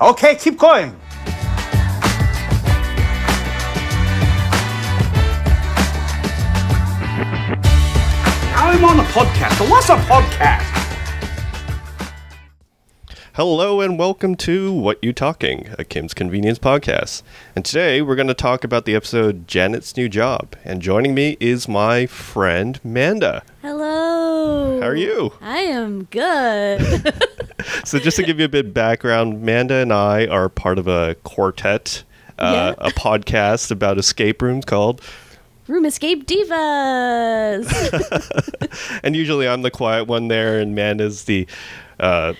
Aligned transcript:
Okay, 0.00 0.34
keep 0.34 0.58
going. 0.58 0.96
I'm 8.56 8.84
on 8.84 8.98
a 8.98 9.04
podcast. 9.04 9.56
But 9.58 9.70
what's 9.70 9.88
a 9.88 9.96
podcast? 9.96 10.70
Hello 13.34 13.80
and 13.80 13.96
welcome 13.98 14.34
to 14.36 14.72
What 14.72 14.98
You 15.02 15.12
Talking, 15.12 15.68
a 15.78 15.84
Kim's 15.84 16.12
Convenience 16.12 16.58
podcast. 16.58 17.22
And 17.54 17.64
today 17.64 18.02
we're 18.02 18.16
going 18.16 18.26
to 18.26 18.34
talk 18.34 18.64
about 18.64 18.86
the 18.86 18.96
episode 18.96 19.46
Janet's 19.46 19.96
New 19.96 20.08
Job. 20.08 20.56
And 20.64 20.82
joining 20.82 21.14
me 21.14 21.36
is 21.38 21.68
my 21.68 22.06
friend 22.06 22.80
Manda. 22.84 23.44
Hello. 23.62 24.80
How 24.80 24.88
are 24.88 24.96
you? 24.96 25.34
I 25.40 25.58
am 25.60 26.04
good. 26.04 27.14
So 27.84 27.98
just 27.98 28.16
to 28.16 28.22
give 28.22 28.38
you 28.38 28.44
a 28.46 28.48
bit 28.48 28.66
of 28.66 28.74
background, 28.74 29.42
Manda 29.42 29.74
and 29.76 29.92
I 29.92 30.26
are 30.26 30.48
part 30.48 30.78
of 30.78 30.86
a 30.88 31.14
quartet, 31.24 32.02
uh, 32.38 32.74
Yeah. 32.78 32.86
a 32.88 32.90
podcast 32.90 33.70
about 33.70 33.98
escape 33.98 34.40
rooms 34.42 34.64
called 34.64 35.00
Room 35.68 35.84
Escape 35.86 36.26
Divas. 36.26 37.64
and 39.02 39.16
usually 39.16 39.48
I'm 39.48 39.62
the 39.62 39.70
quiet 39.70 40.04
one 40.06 40.28
there 40.28 40.58
and 40.60 40.74
Manda's 40.74 41.24
the 41.24 41.46
uh, 42.00 42.34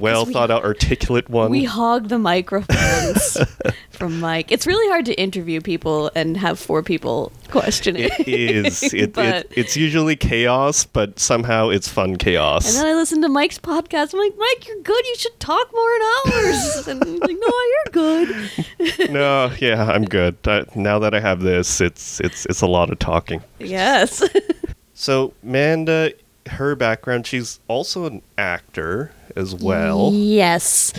well 0.00 0.24
thought 0.24 0.50
out 0.50 0.64
articulate 0.64 1.28
one. 1.28 1.50
we 1.50 1.64
hog 1.64 2.08
the 2.08 2.18
microphones 2.18 3.36
from 3.90 4.20
Mike. 4.20 4.50
It's 4.52 4.66
really 4.66 4.88
hard 4.90 5.04
to 5.06 5.14
interview 5.20 5.60
people 5.60 6.10
and 6.14 6.36
have 6.36 6.58
four 6.58 6.82
people 6.82 7.32
questioning. 7.50 8.10
it 8.18 8.28
is. 8.28 8.82
It, 8.94 9.12
But- 9.14 9.24
it, 9.46 9.52
it's 9.56 9.76
usually 9.76 10.16
chaos, 10.16 10.84
but 10.84 11.18
somehow 11.18 11.68
it's 11.70 11.88
fun 11.88 12.16
chaos. 12.16 12.66
And 12.68 12.76
then 12.76 12.86
I 12.86 12.94
listened 12.94 13.22
to 13.22 13.28
Mike's 13.28 13.58
podcast. 13.58 14.12
I'm 14.14 14.20
like, 14.20 14.34
Mike, 14.38 14.66
you're 14.68 14.80
good. 14.82 15.04
You 15.06 15.14
should 15.16 15.38
talk 15.40 15.68
more 15.72 15.90
in 15.92 16.02
hours. 16.02 16.86
And 16.88 17.04
he's 17.04 17.20
like, 17.20 17.36
No, 17.38 17.52
you're 17.72 17.92
good. 17.92 19.10
no, 19.10 19.50
yeah, 19.60 19.84
I'm 19.86 20.04
good. 20.04 20.36
Uh, 20.44 20.64
now 20.74 20.98
that 20.98 21.14
I 21.14 21.20
have 21.20 21.40
this, 21.40 21.80
it's 21.80 22.20
it's 22.20 22.44
it's 22.46 22.60
a 22.60 22.66
lot 22.66 22.90
of 22.90 22.98
talking. 22.98 23.42
Yes. 23.58 24.22
So, 24.92 25.32
Manda, 25.42 26.12
her 26.50 26.76
background, 26.76 27.26
she's 27.26 27.58
also 27.68 28.04
an 28.06 28.22
actor 28.38 29.12
as 29.36 29.54
well. 29.54 30.10
Yes. 30.12 30.92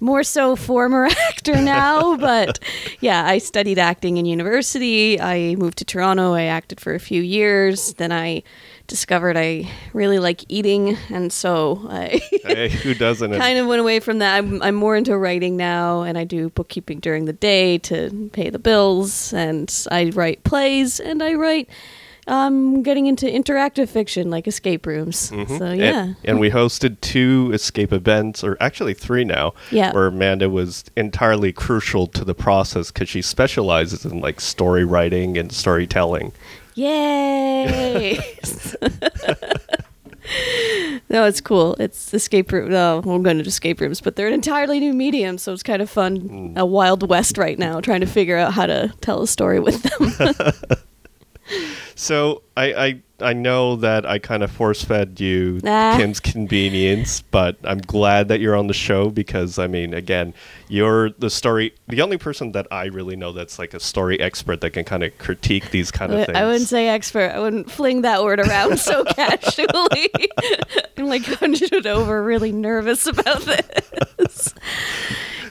More 0.00 0.24
so 0.24 0.56
former 0.56 1.06
actor 1.28 1.60
now, 1.62 2.16
but 2.16 2.58
yeah, 3.00 3.24
I 3.24 3.38
studied 3.38 3.78
acting 3.78 4.16
in 4.16 4.26
university. 4.26 5.20
I 5.20 5.54
moved 5.54 5.78
to 5.78 5.84
Toronto. 5.84 6.32
I 6.32 6.44
acted 6.44 6.80
for 6.80 6.94
a 6.94 6.98
few 6.98 7.22
years. 7.22 7.94
Then 7.94 8.10
I 8.10 8.42
discovered 8.88 9.36
I 9.36 9.70
really 9.92 10.18
like 10.18 10.44
eating, 10.48 10.98
and 11.08 11.32
so 11.32 11.86
I 11.88 12.20
Hey, 12.44 12.68
who 12.68 12.94
doesn't? 12.94 13.32
kind 13.38 13.58
of 13.58 13.66
went 13.66 13.80
away 13.80 14.00
from 14.00 14.18
that. 14.18 14.36
I'm, 14.36 14.60
I'm 14.62 14.74
more 14.74 14.96
into 14.96 15.16
writing 15.16 15.56
now, 15.56 16.02
and 16.02 16.18
I 16.18 16.24
do 16.24 16.50
bookkeeping 16.50 16.98
during 17.00 17.26
the 17.26 17.32
day 17.32 17.78
to 17.78 18.30
pay 18.32 18.50
the 18.50 18.58
bills, 18.58 19.32
and 19.32 19.72
I 19.90 20.10
write 20.10 20.44
plays, 20.44 21.00
and 21.00 21.22
I 21.22 21.34
write. 21.34 21.68
Um, 22.28 22.84
getting 22.84 23.06
into 23.06 23.26
interactive 23.26 23.88
fiction 23.88 24.30
like 24.30 24.46
escape 24.46 24.86
rooms. 24.86 25.18
So 25.18 25.34
Mm-hmm. 25.34 25.62
And- 25.64 25.80
yeah, 25.80 26.12
And, 26.24 26.38
we 26.38 26.50
hosted 26.50 27.00
two 27.00 27.50
escape 27.52 27.92
events, 27.92 28.44
or 28.44 28.56
actually 28.60 28.94
three 28.94 29.24
now, 29.24 29.54
Yeah. 29.72 29.92
where 29.92 30.06
Amanda 30.06 30.48
was 30.48 30.84
entirely 30.96 31.52
crucial 31.52 32.06
to 32.08 32.24
the 32.24 32.34
process 32.34 32.92
because 32.92 33.08
she 33.08 33.22
specializes 33.22 34.04
in 34.04 34.20
like 34.20 34.40
story 34.40 34.84
writing 34.84 35.36
and 35.36 35.50
storytelling. 35.50 36.32
Yay! 36.74 38.20
no, 41.10 41.24
it's 41.24 41.40
cool. 41.40 41.74
It's 41.80 42.14
escape 42.14 42.52
room. 42.52 42.70
No, 42.70 43.02
we're 43.04 43.18
going 43.18 43.38
to 43.38 43.44
escape 43.44 43.80
rooms, 43.80 44.00
but 44.00 44.16
they're 44.16 44.28
an 44.28 44.32
entirely 44.32 44.80
new 44.80 44.92
medium, 44.94 45.38
so 45.38 45.52
it's 45.52 45.62
kind 45.62 45.82
of 45.82 45.90
fun. 45.90 46.54
A 46.56 46.64
wild 46.64 47.08
west 47.08 47.36
right 47.36 47.58
now, 47.58 47.80
trying 47.80 48.00
to 48.00 48.06
figure 48.06 48.38
out 48.38 48.52
how 48.52 48.66
to 48.66 48.92
tell 49.00 49.22
a 49.22 49.26
story 49.26 49.60
with 49.60 49.82
them. 49.82 50.76
So 52.02 52.42
I, 52.56 52.74
I 52.74 53.02
I 53.20 53.32
know 53.32 53.76
that 53.76 54.04
I 54.04 54.18
kind 54.18 54.42
of 54.42 54.50
force 54.50 54.82
fed 54.84 55.20
you 55.20 55.60
Ah. 55.64 55.94
Kim's 56.00 56.18
convenience, 56.18 57.22
but 57.22 57.56
I'm 57.62 57.78
glad 57.78 58.26
that 58.26 58.40
you're 58.40 58.56
on 58.56 58.66
the 58.66 58.74
show 58.74 59.08
because 59.08 59.56
I 59.56 59.68
mean, 59.68 59.94
again, 59.94 60.34
you're 60.66 61.10
the 61.10 61.30
story, 61.30 61.74
the 61.86 62.02
only 62.02 62.18
person 62.18 62.50
that 62.52 62.66
I 62.72 62.86
really 62.86 63.14
know 63.14 63.30
that's 63.30 63.56
like 63.56 63.72
a 63.72 63.78
story 63.78 64.18
expert 64.18 64.62
that 64.62 64.70
can 64.70 64.84
kind 64.84 65.04
of 65.04 65.16
critique 65.18 65.70
these 65.70 65.92
kind 65.92 66.12
of 66.12 66.26
things. 66.26 66.36
I 66.36 66.44
wouldn't 66.44 66.68
say 66.68 66.88
expert. 66.88 67.30
I 67.30 67.38
wouldn't 67.38 67.70
fling 67.70 68.02
that 68.02 68.24
word 68.24 68.40
around 68.40 68.80
so 68.80 69.04
casually. 69.14 70.10
I'm 70.98 71.06
like 71.06 71.24
hunched 71.24 71.72
over, 71.86 72.20
really 72.20 72.50
nervous 72.50 73.06
about 73.06 73.42
this. 73.42 74.52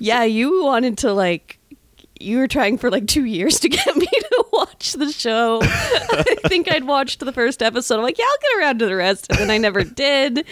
yeah, 0.02 0.24
you 0.26 0.66
wanted 0.66 0.98
to 0.98 1.14
like. 1.14 1.60
You 2.22 2.38
were 2.40 2.48
trying 2.48 2.78
for 2.78 2.90
like 2.92 3.08
two 3.08 3.26
years 3.26 3.60
to 3.62 3.70
get 3.78 3.96
me 3.96 4.06
to 4.08 4.46
watch 4.54 4.94
the 4.94 5.12
show. 5.12 5.60
I 5.64 6.24
think 6.48 6.72
I'd 6.72 6.86
watched 6.86 7.20
the 7.20 7.32
first 7.34 7.62
episode. 7.62 7.96
I'm 7.98 8.04
like, 8.04 8.18
yeah, 8.18 8.26
I'll 8.28 8.38
get 8.58 8.60
around 8.64 8.80
to 8.80 8.86
the 8.86 8.96
rest. 8.96 9.28
And 9.30 9.40
then 9.40 9.52
I 9.52 9.58
never 9.58 9.84
did. 9.84 10.46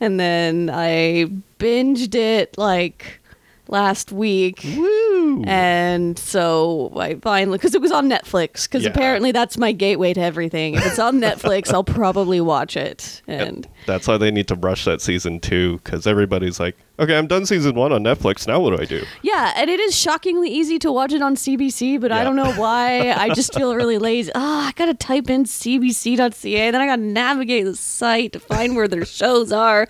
And 0.00 0.18
then 0.20 0.70
I 0.72 1.26
binged 1.58 2.14
it 2.14 2.56
like 2.58 3.20
last 3.68 4.12
week. 4.12 4.62
Woo! 4.76 5.44
And 5.46 6.18
so 6.18 6.92
I 6.96 7.14
finally, 7.14 7.56
because 7.56 7.74
it 7.74 7.80
was 7.80 7.92
on 7.92 8.08
Netflix, 8.10 8.64
because 8.64 8.82
Yeah. 8.84 8.90
apparently 8.90 9.32
that's 9.32 9.56
my 9.56 9.72
gateway 9.72 10.12
to 10.12 10.20
everything. 10.20 10.74
If 10.74 10.84
it's 10.84 10.98
on 10.98 11.20
Netflix, 11.20 11.72
I'll 11.72 11.84
probably 11.84 12.40
watch 12.40 12.76
it. 12.76 13.22
And 13.26 13.66
That's 13.86 14.06
why 14.06 14.18
they 14.18 14.30
need 14.30 14.48
to 14.48 14.56
rush 14.56 14.84
that 14.84 15.00
season 15.00 15.40
two 15.40 15.78
because 15.84 16.06
everybody's 16.06 16.60
like, 16.60 16.76
okay, 16.98 17.16
I'm 17.16 17.26
done 17.26 17.46
season 17.46 17.74
one 17.74 17.92
on 17.92 18.02
Netflix. 18.02 18.46
Now 18.46 18.60
what 18.60 18.76
do 18.76 18.82
I 18.82 18.84
do? 18.86 19.04
yeah, 19.22 19.52
and 19.56 19.68
it 19.70 19.80
is 19.80 19.96
shockingly 19.96 20.48
easy 20.50 20.78
to 20.80 20.92
watch 20.92 21.12
it 21.12 21.22
on 21.22 21.34
CBC, 21.36 22.00
but 22.00 22.12
I 22.12 22.22
don't 22.24 22.36
know 22.36 22.52
why. 22.56 23.10
I 23.12 23.30
just 23.30 23.54
feel 23.54 23.74
really 23.74 23.98
lazy. 23.98 24.30
Ah, 24.34 24.68
I 24.68 24.72
gotta 24.72 24.94
type 24.94 25.28
in 25.30 25.44
cbc.ca, 25.44 26.70
then 26.70 26.80
I 26.80 26.86
gotta 26.86 27.02
navigate 27.02 27.64
the 27.64 27.76
site 27.76 28.32
to 28.32 28.40
find 28.40 28.76
where 28.76 28.88
their 28.88 29.04
shows 29.04 29.52
are. 29.52 29.88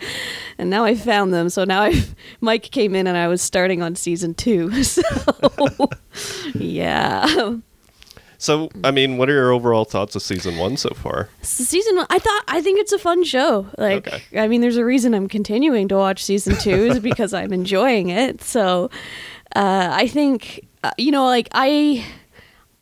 And 0.59 0.71
now 0.71 0.85
I 0.85 0.95
found 0.95 1.33
them. 1.35 1.49
So 1.49 1.65
now 1.65 1.83
I 1.83 2.03
Mike 2.41 2.71
came 2.71 2.95
in 2.95 3.07
and 3.07 3.17
I 3.17 3.29
was 3.29 3.43
starting 3.43 3.83
on 3.83 3.97
season 3.97 4.35
two. 4.35 4.71
So 4.83 5.03
yeah. 6.55 7.57
So, 8.43 8.71
I 8.83 8.91
mean, 8.91 9.19
what 9.19 9.31
are 9.31 9.35
your 9.35 9.53
overall 9.53 9.85
thoughts 9.85 10.17
of 10.17 10.23
season 10.23 10.57
one 10.59 10.77
so 10.77 10.91
far? 10.95 11.29
Season 11.43 11.95
one, 11.95 12.07
I 12.11 12.19
thought 12.19 12.43
I 12.49 12.61
think 12.61 12.81
it's 12.81 12.91
a 12.91 12.99
fun 12.99 13.23
show. 13.23 13.69
Like, 13.79 14.09
Okay. 14.09 14.41
I 14.41 14.49
mean, 14.49 14.61
there's 14.61 14.77
a 14.79 14.85
reason 14.85 15.15
I'm 15.15 15.29
continuing 15.29 15.87
to 15.87 15.95
watch 15.95 16.25
season 16.25 16.57
two 16.57 16.71
is 16.87 16.99
because 17.11 17.33
I'm 17.33 17.53
enjoying 17.53 18.09
it. 18.09 18.43
So, 18.43 18.91
uh, 19.55 19.91
I 19.93 20.09
think 20.09 20.67
uh, 20.83 20.91
you 20.99 21.13
know, 21.13 21.25
like 21.25 21.51
I, 21.53 22.05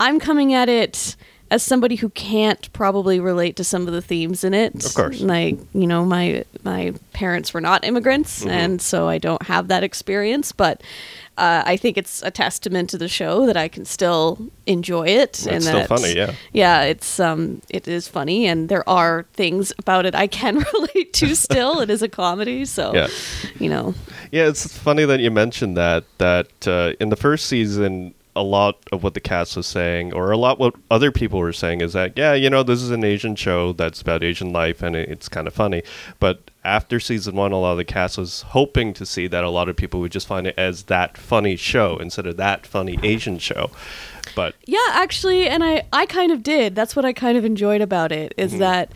I'm 0.01 0.19
coming 0.19 0.55
at 0.55 0.71
it 0.71 1.15
as 1.51 1.63
somebody 1.63 1.97
who 1.97 2.09
can't 2.11 2.73
probably 2.73 3.19
relate 3.21 3.57
to 3.57 3.65
some 3.65 3.87
of 3.89 3.93
the 3.93 4.03
themes 4.03 4.45
in 4.45 4.55
it. 4.55 4.85
Of 4.85 4.95
course. 4.95 5.21
like 5.21 5.59
you 5.75 5.87
know, 5.87 6.05
my 6.05 6.45
my 6.63 6.93
parents 7.13 7.53
were 7.55 7.61
not 7.61 7.85
immigrants, 7.85 8.41
Mm-hmm. 8.41 8.51
and 8.51 8.83
so 8.83 9.09
I 9.09 9.19
don't 9.19 9.43
have 9.43 9.69
that 9.69 9.83
experience, 9.85 10.53
but. 10.53 10.83
Uh, 11.39 11.63
I 11.65 11.79
think 11.79 11.97
it's 11.97 12.23
a 12.23 12.31
testament 12.31 12.91
to 12.91 12.99
the 12.99 13.09
show 13.09 13.47
that 13.47 13.57
I 13.57 13.67
can 13.69 13.87
still 13.87 14.37
enjoy 14.67 15.07
it, 15.07 15.47
and 15.47 15.57
It's 15.57 15.67
still 15.69 15.87
funny, 15.87 16.15
yeah. 16.15 16.35
yeah, 16.53 16.83
it's 16.83 17.19
um, 17.19 17.63
it 17.71 17.89
is 17.89 18.07
funny, 18.09 18.47
and 18.47 18.69
there 18.69 18.87
are 18.87 19.25
things 19.33 19.73
about 19.79 20.05
it 20.05 20.15
I 20.15 20.27
can 20.27 20.59
relate 20.75 21.15
to. 21.15 21.35
Still, 21.35 21.81
it 21.81 21.89
is 21.89 22.03
a 22.03 22.09
comedy, 22.11 22.67
so 22.67 22.93
Yeah. 22.93 23.09
you 23.59 23.71
know, 23.71 23.95
Yeah, 24.33 24.49
it's 24.49 24.67
funny 24.77 25.07
that 25.07 25.21
you 25.21 25.31
mentioned 25.31 25.79
that. 25.79 26.05
That 26.19 26.49
uh, 26.69 26.93
in 27.01 27.09
the 27.09 27.17
first 27.17 27.47
season, 27.47 28.13
a 28.41 28.43
lot 28.43 28.79
of 28.93 29.03
what 29.03 29.15
the 29.15 29.21
cast 29.21 29.57
was 29.57 29.67
saying, 29.67 30.13
or 30.13 30.31
a 30.31 30.37
lot 30.37 30.59
what 30.59 30.75
other 30.91 31.11
people 31.13 31.39
were 31.39 31.53
saying, 31.53 31.81
is 31.81 31.93
that 31.93 32.17
yeah, 32.17 32.33
you 32.35 32.49
know, 32.51 32.63
this 32.63 32.81
is 32.83 32.91
an 32.91 33.05
Asian 33.05 33.37
show 33.37 33.73
that's 33.73 34.01
about 34.01 34.23
Asian 34.25 34.53
life, 34.53 34.83
and 34.83 34.97
it's 34.97 35.29
kind 35.29 35.47
of 35.47 35.55
funny. 35.55 35.83
But 36.19 36.51
after 36.65 36.99
season 37.01 37.35
one, 37.37 37.53
a 37.53 37.59
lot 37.61 37.73
of 37.73 37.79
the 37.79 37.85
cast 37.85 38.19
was 38.19 38.43
hoping 38.43 38.93
to 38.95 39.05
see 39.07 39.27
that 39.29 39.45
a 39.45 39.51
lot 39.51 39.69
of 39.69 39.77
people 39.77 40.01
would 40.01 40.13
just 40.13 40.27
find 40.27 40.47
it 40.47 40.55
as 40.59 40.85
that 40.85 41.17
funny 41.19 41.57
show 41.57 41.97
instead 41.99 42.27
of 42.27 42.37
that 42.39 42.67
funny 42.67 42.99
Asian 43.03 43.39
show. 43.39 43.71
But 44.35 44.55
yeah, 44.67 44.79
actually, 44.91 45.49
and 45.49 45.63
I 45.65 45.85
I 45.93 46.07
kind 46.07 46.33
of 46.33 46.43
did. 46.43 46.75
That's 46.75 46.95
what 46.97 47.05
I 47.05 47.13
kind 47.13 47.37
of 47.39 47.45
enjoyed 47.45 47.81
about 47.81 48.13
it 48.13 48.33
is 48.37 48.53
Mm-hmm. 48.53 48.61
that 48.61 48.93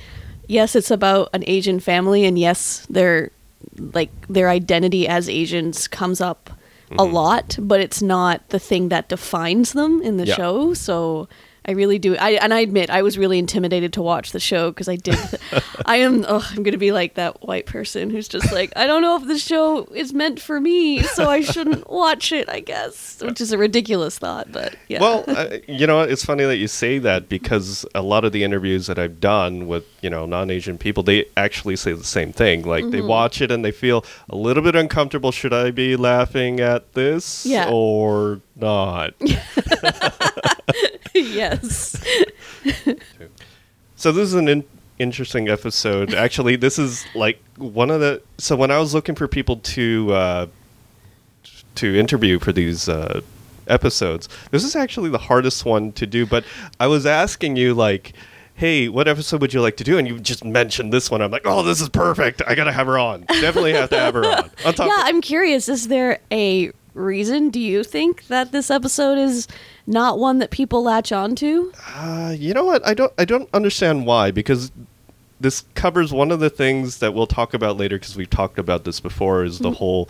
yes, 0.47 0.75
it's 0.77 0.91
about 0.91 1.29
an 1.33 1.43
Asian 1.47 1.81
family, 1.81 2.25
and 2.25 2.39
yes, 2.39 2.87
their 2.91 3.31
like 3.79 4.11
their 4.29 4.49
identity 4.51 5.09
as 5.09 5.29
Asians 5.29 5.89
comes 5.89 6.21
up 6.21 6.51
a 6.99 7.03
Mm-hmm. 7.05 7.15
lot, 7.15 7.57
but 7.61 7.81
it's 7.81 8.01
not 8.03 8.49
the 8.51 8.59
thing 8.59 8.89
that 8.91 9.09
defines 9.09 9.73
them 9.73 10.01
in 10.03 10.17
the 10.17 10.27
Yeah. 10.27 10.37
show. 10.37 10.75
So 10.75 11.29
I 11.67 11.73
really 11.73 11.99
do. 11.99 12.17
I 12.17 12.33
and 12.33 12.53
I 12.53 12.61
admit 12.61 12.91
I 12.91 13.03
was 13.03 13.17
really 13.17 13.39
intimidated 13.39 13.93
to 13.95 14.03
watch 14.03 14.33
the 14.33 14.41
show 14.41 14.71
because 14.71 14.89
I 14.89 14.97
did. 14.97 15.17
I 15.87 15.97
am. 15.97 16.25
Oh, 16.29 16.47
I'm 16.53 16.63
gonna 16.63 16.77
be 16.79 16.93
like 16.93 17.15
that 17.15 17.43
white 17.47 17.67
person 17.67 18.11
who's 18.11 18.29
just 18.29 18.53
like, 18.53 18.73
I 18.77 18.87
don't 18.87 19.01
know 19.03 19.17
if 19.17 19.27
the 19.27 19.39
show 19.39 19.85
is 19.87 20.13
meant 20.13 20.41
for 20.41 20.61
me, 20.61 21.03
so 21.03 21.31
I 21.31 21.41
shouldn't 21.41 21.89
watch 21.91 22.33
it. 22.33 22.49
I 22.51 22.61
guess, 22.61 23.23
which 23.23 23.41
is 23.41 23.51
a 23.53 23.59
ridiculous 23.59 24.19
thought, 24.19 24.53
but 24.53 24.77
yeah. 24.89 25.01
Well, 25.01 25.25
uh, 25.27 25.57
you 25.67 25.87
know, 25.87 26.01
it's 26.03 26.25
funny 26.25 26.45
that 26.45 26.57
you 26.59 26.69
say 26.69 26.99
that 26.99 27.29
because 27.29 27.87
a 27.95 28.03
lot 28.03 28.25
of 28.25 28.33
the 28.33 28.45
interviews 28.45 28.87
that 28.87 28.99
I've 28.99 29.19
done 29.21 29.67
with, 29.67 29.85
you 30.03 30.11
know, 30.11 30.27
non-Asian 30.27 30.77
people, 30.79 31.03
they 31.03 31.25
actually 31.37 31.77
say 31.77 31.93
the 31.93 32.05
same 32.05 32.33
thing. 32.33 32.63
Like 32.65 32.91
they 32.91 33.01
watch 33.01 33.41
it 33.41 33.51
and 33.51 33.65
they 33.65 33.73
feel 33.73 34.05
a 34.29 34.37
little 34.37 34.63
bit 34.63 34.75
uncomfortable. 34.77 35.33
Should 35.33 35.53
I 35.55 35.71
be 35.71 35.97
laughing 35.97 36.61
at 36.61 36.93
this 36.93 37.47
Yeah. 37.47 37.71
or 37.73 38.41
not? 38.57 39.15
yes. 41.15 42.03
So 43.97 44.13
this 44.13 44.29
is 44.29 44.35
an 44.35 44.49
in- 44.49 44.65
interesting 44.99 45.49
episode. 45.49 46.13
Actually, 46.13 46.57
this 46.57 46.79
is 46.79 47.07
like 47.15 47.43
one 47.57 47.91
of 47.91 48.01
the. 48.01 48.21
So 48.37 48.55
when 48.55 48.71
I 48.71 48.79
was 48.79 48.93
looking 48.93 49.15
for 49.15 49.27
people 49.27 49.57
to 49.59 50.13
uh, 50.13 50.47
to 51.77 51.99
interview 51.99 52.39
for 52.39 52.53
these 52.53 52.89
uh, 52.89 53.23
episodes, 53.67 54.29
this 54.51 54.63
is 54.63 54.77
actually 54.77 55.09
the 55.09 55.19
hardest 55.19 55.65
one 55.65 55.93
to 55.93 56.07
do. 56.07 56.27
But 56.27 56.45
I 56.79 56.87
was 56.87 57.07
asking 57.07 57.57
you 57.57 57.73
like. 57.73 58.13
Hey, 58.57 58.89
what 58.89 59.09
episode 59.09 59.41
would 59.41 59.53
you 59.53 59.61
like 59.61 59.79
to 59.79 59.85
do? 59.85 59.99
And 59.99 60.07
you 60.07 60.21
just 60.21 60.45
mentioned 60.45 60.93
this 60.93 61.11
one. 61.11 61.21
I'm 61.21 61.33
like, 61.33 61.43
oh, 61.45 61.65
this 61.65 61.81
is 61.81 61.89
perfect. 61.89 62.41
I 62.47 62.55
gotta 62.55 62.71
have 62.71 62.87
her 62.87 62.97
on. 62.97 63.23
Definitely 63.23 63.73
have 63.73 63.91
to 63.91 63.99
have 63.99 64.15
her 64.15 64.25
on. 64.25 64.51
On 64.65 64.75
Yeah, 64.79 64.95
I'm 64.99 65.21
curious. 65.21 65.69
Is 65.69 65.89
there 65.89 66.21
a 66.31 66.71
reason? 66.95 67.51
Do 67.51 67.61
you 67.61 67.85
think 67.85 68.27
that 68.29 68.53
this 68.53 68.71
episode 68.71 69.19
is 69.19 69.47
not 69.87 70.19
one 70.19 70.39
that 70.39 70.51
people 70.51 70.83
latch 70.83 71.13
onto? 71.13 71.73
Uh, 71.95 72.35
you 72.39 72.55
know 72.55 72.65
what? 72.65 72.87
I 72.87 72.95
don't. 72.95 73.13
I 73.19 73.25
don't 73.25 73.49
understand 73.53 74.07
why 74.07 74.31
because 74.31 74.73
this 75.41 75.65
covers 75.75 76.13
one 76.13 76.31
of 76.31 76.41
the 76.41 76.49
things 76.51 76.99
that 76.99 77.13
we'll 77.13 77.27
talk 77.27 77.53
about 77.55 77.77
later 77.77 77.99
because 77.99 78.17
we've 78.17 78.31
talked 78.31 78.59
about 78.59 78.85
this 78.85 79.01
before. 79.01 79.45
Is 79.45 79.57
Mm-hmm. 79.57 79.63
the 79.65 79.71
whole 79.73 80.09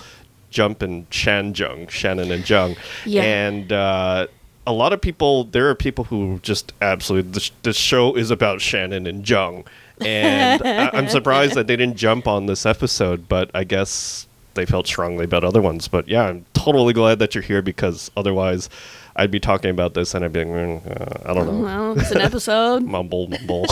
jump 0.51 0.83
and 0.83 1.09
Shanjung, 1.11 1.91
Shannon 1.91 2.31
and 2.31 2.49
Jung, 2.49 2.77
Yeah. 3.05 3.23
and 3.23 3.73
uh, 3.73 4.27
a 4.67 4.73
lot 4.73 4.93
of 4.93 5.01
people. 5.01 5.45
There 5.45 5.69
are 5.69 5.75
people 5.75 6.05
who 6.05 6.39
just 6.43 6.73
absolutely. 6.81 7.33
The, 7.33 7.41
sh- 7.41 7.51
the 7.63 7.73
show 7.73 8.15
is 8.15 8.31
about 8.31 8.61
Shannon 8.61 9.07
and 9.07 9.29
Jung, 9.29 9.65
and 10.01 10.63
I, 10.65 10.91
I'm 10.93 11.09
surprised 11.09 11.55
that 11.55 11.67
they 11.67 11.77
didn't 11.77 11.97
jump 11.97 12.29
on 12.29 12.47
this 12.47 12.65
episode. 12.65 13.29
But 13.29 13.51
I 13.55 13.65
guess 13.65 14.29
they 14.55 14.67
felt 14.67 14.87
strongly 14.87 15.25
about 15.25 15.45
other 15.45 15.61
ones. 15.63 15.89
But 15.89 16.09
yeah, 16.09 16.25
I'm 16.25 16.45
totally 16.55 16.93
glad 16.93 17.19
that 17.19 17.35
you're 17.35 17.43
here 17.43 17.63
because 17.63 18.11
otherwise. 18.17 18.69
I'd 19.17 19.31
be 19.31 19.39
talking 19.39 19.71
about 19.71 19.95
this 19.95 20.13
and 20.13 20.25
I'd 20.25 20.33
be 20.33 20.41
like, 20.45 20.49
mm, 20.49 21.01
uh, 21.01 21.31
I 21.31 21.35
don't 21.35 21.47
know 21.47 21.61
Well, 21.61 22.01
it's 22.01 22.11
an 22.11 22.21
episode. 22.21 22.83
mumble 22.85 23.29
mumble. 23.29 23.65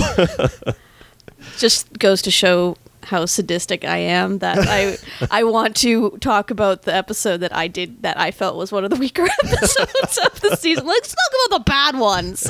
Just 1.59 1.99
goes 1.99 2.23
to 2.23 2.31
show 2.31 2.77
how 3.03 3.27
sadistic 3.27 3.85
I 3.85 3.97
am 3.97 4.39
that 4.39 4.59
I 4.61 4.97
I 5.33 5.43
want 5.43 5.75
to 5.79 6.11
talk 6.21 6.53
about 6.53 6.83
the 6.83 6.95
episode 6.95 7.39
that 7.39 7.53
I 7.53 7.67
did 7.67 8.03
that 8.03 8.21
I 8.21 8.31
felt 8.31 8.57
was 8.57 8.71
one 8.71 8.85
of 8.85 8.91
the 8.91 8.97
weaker 8.97 9.27
episodes 9.43 10.19
of 10.19 10.41
the 10.43 10.57
season. 10.57 10.87
Let's 10.87 11.09
talk 11.09 11.49
about 11.49 11.59
the 11.59 11.65
bad 11.65 11.99
ones. 11.99 12.49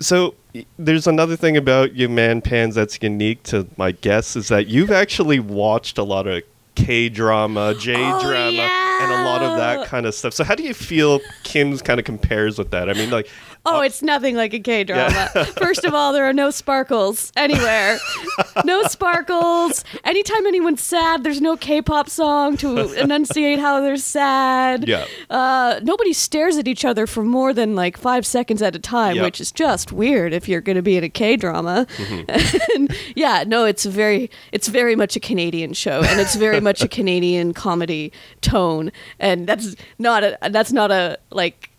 So 0.00 0.34
there's 0.78 1.06
another 1.06 1.36
thing 1.36 1.56
about 1.56 1.94
you 1.94 2.08
man 2.08 2.40
pans 2.40 2.74
that's 2.74 2.98
unique 3.02 3.42
to 3.44 3.66
my 3.76 3.92
guess 3.92 4.34
is 4.36 4.48
that 4.48 4.66
you've 4.66 4.90
actually 4.90 5.38
watched 5.38 5.98
a 5.98 6.02
lot 6.02 6.26
of 6.26 6.42
K 6.74 7.08
drama, 7.08 7.74
J 7.78 7.94
Oh, 7.96 8.22
drama, 8.22 8.62
and 8.62 9.12
a 9.12 9.24
lot 9.24 9.42
of 9.42 9.58
that 9.58 9.86
kind 9.86 10.06
of 10.06 10.14
stuff. 10.14 10.32
So 10.32 10.44
how 10.44 10.54
do 10.54 10.62
you 10.62 10.74
feel 10.74 11.20
Kim's 11.42 11.82
kind 11.82 11.98
of 11.98 12.06
compares 12.06 12.58
with 12.58 12.70
that? 12.70 12.88
I 12.88 12.94
mean, 12.94 13.10
like, 13.10 13.28
Oh, 13.66 13.82
it's 13.82 14.02
nothing 14.02 14.36
like 14.36 14.54
a 14.54 14.58
K 14.58 14.84
drama. 14.84 15.28
First 15.58 15.84
of 15.84 15.92
all, 15.92 16.12
there 16.12 16.24
are 16.24 16.32
no 16.32 16.50
sparkles 16.50 17.30
anywhere. 17.36 17.98
no 18.64 18.82
sparkles. 18.88 19.84
Anytime 20.04 20.46
anyone's 20.46 20.82
sad, 20.82 21.24
there's 21.24 21.40
no 21.42 21.56
K 21.56 21.82
pop 21.82 22.08
song 22.08 22.56
to 22.58 22.94
enunciate 22.94 23.58
how 23.58 23.80
they're 23.80 23.96
sad. 23.98 24.88
Yeah. 24.88 25.06
Uh, 25.28 25.78
nobody 25.82 26.12
stares 26.12 26.56
at 26.56 26.66
each 26.66 26.84
other 26.84 27.06
for 27.06 27.22
more 27.22 27.52
than 27.52 27.74
like 27.74 27.96
five 27.96 28.24
seconds 28.24 28.62
at 28.62 28.74
a 28.74 28.78
time, 28.78 29.16
Yep. 29.16 29.24
which 29.24 29.40
is 29.40 29.52
just 29.52 29.92
weird 29.92 30.32
if 30.32 30.48
you're 30.48 30.60
going 30.62 30.76
to 30.76 30.82
be 30.82 30.96
in 30.96 31.04
a 31.04 31.08
K 31.10 31.36
drama. 31.36 31.86
Mm-hmm. 31.96 32.86
yeah, 33.16 33.44
no, 33.46 33.64
it's 33.66 33.84
very, 33.84 34.30
it's 34.52 34.68
very 34.68 34.96
much 34.96 35.16
a 35.16 35.20
Canadian 35.20 35.74
show, 35.74 36.00
and 36.02 36.20
it's 36.20 36.34
very 36.34 36.60
much 36.60 36.82
a 36.82 36.88
Canadian 36.88 37.52
comedy 37.54 38.12
tone, 38.40 38.90
and 39.18 39.46
that's 39.46 39.76
not 39.98 40.22
a, 40.24 40.38
that's 40.50 40.72
not 40.72 40.90
a 40.90 41.18
like 41.30 41.69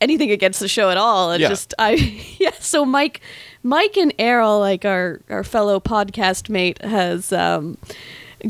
anything 0.00 0.30
against 0.30 0.60
the 0.60 0.68
show 0.68 0.90
at 0.90 0.96
all. 0.96 1.32
It 1.32 1.40
Yeah. 1.40 1.48
just 1.48 1.74
I 1.78 1.92
yeah. 2.38 2.50
So 2.60 2.84
Mike, 2.84 3.20
Mike 3.62 3.96
and 3.96 4.12
Errol, 4.18 4.58
like 4.60 4.84
our 4.84 5.20
our 5.30 5.44
fellow 5.44 5.80
podcast 5.80 6.48
mate, 6.48 6.82
has 6.82 7.32
um, 7.32 7.78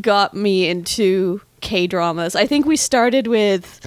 got 0.01 0.35
me 0.35 0.69
into 0.69 1.41
K 1.61 1.87
dramas. 1.87 2.37
I 2.37 2.47
think 2.47 2.67
we 2.67 2.77
started 2.77 3.27
with 3.27 3.81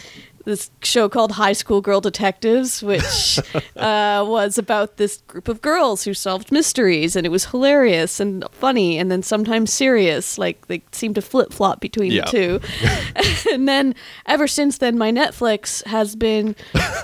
this 0.45 0.71
show 0.81 1.09
called 1.09 1.33
High 1.33 1.53
School 1.53 1.81
Girl 1.81 2.01
Detectives, 2.01 2.81
which 2.83 3.39
uh, 3.75 4.23
was 4.27 4.57
about 4.57 4.97
this 4.97 5.17
group 5.27 5.47
of 5.47 5.61
girls 5.61 6.03
who 6.03 6.13
solved 6.13 6.51
mysteries, 6.51 7.15
and 7.15 7.25
it 7.25 7.29
was 7.29 7.45
hilarious 7.45 8.19
and 8.19 8.43
funny, 8.51 8.97
and 8.97 9.11
then 9.11 9.21
sometimes 9.23 9.71
serious. 9.73 10.37
Like 10.37 10.67
they 10.67 10.81
seemed 10.91 11.15
to 11.15 11.21
flip 11.21 11.51
flop 11.53 11.79
between 11.81 12.11
Yeah. 12.11 12.25
the 12.25 12.31
two. 12.31 13.49
and 13.53 13.67
then 13.67 13.95
ever 14.25 14.47
since 14.47 14.77
then, 14.79 14.97
my 14.97 15.11
Netflix 15.11 15.85
has 15.85 16.15
been 16.15 16.55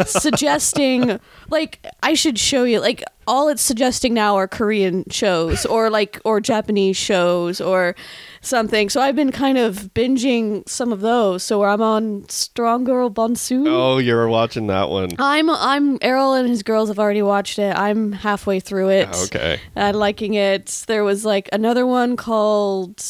suggesting 0.05 1.19
like 1.49 1.85
I 2.03 2.13
should 2.13 2.39
show 2.39 2.63
you 2.63 2.79
like 2.79 3.03
all 3.27 3.47
it's 3.49 3.61
suggesting 3.61 4.13
now 4.13 4.35
are 4.35 4.47
Korean 4.47 5.03
shows 5.09 5.65
or 5.65 5.89
like 5.89 6.19
or 6.25 6.39
Japanese 6.39 6.97
shows 6.97 7.59
or 7.59 7.95
something. 8.45 8.89
So 8.89 9.01
I've 9.01 9.15
been 9.15 9.31
kind 9.31 9.57
of 9.57 9.93
binging 9.93 10.67
some 10.67 10.91
of 10.91 11.01
those. 11.01 11.43
So 11.43 11.63
I'm 11.63 11.81
on 11.81 12.27
Strong 12.29 12.85
Girl 12.85 13.09
Bonsu. 13.09 13.65
oh, 13.67 13.97
you 13.97 14.15
were 14.15 14.29
watching 14.29 14.67
that 14.67 14.89
one. 14.89 15.09
I'm 15.19 15.49
I'm 15.49 15.97
Errol 16.01 16.33
and 16.33 16.47
his 16.47 16.63
girls 16.63 16.89
have 16.89 16.99
already 16.99 17.21
watched 17.21 17.59
it. 17.59 17.75
I'm 17.75 18.11
halfway 18.11 18.59
through 18.59 18.89
it. 18.89 19.09
Okay. 19.25 19.59
I'm 19.75 19.95
liking 19.95 20.33
it. 20.35 20.83
There 20.87 21.03
was 21.03 21.25
like 21.25 21.49
another 21.51 21.85
one 21.85 22.15
called 22.15 23.03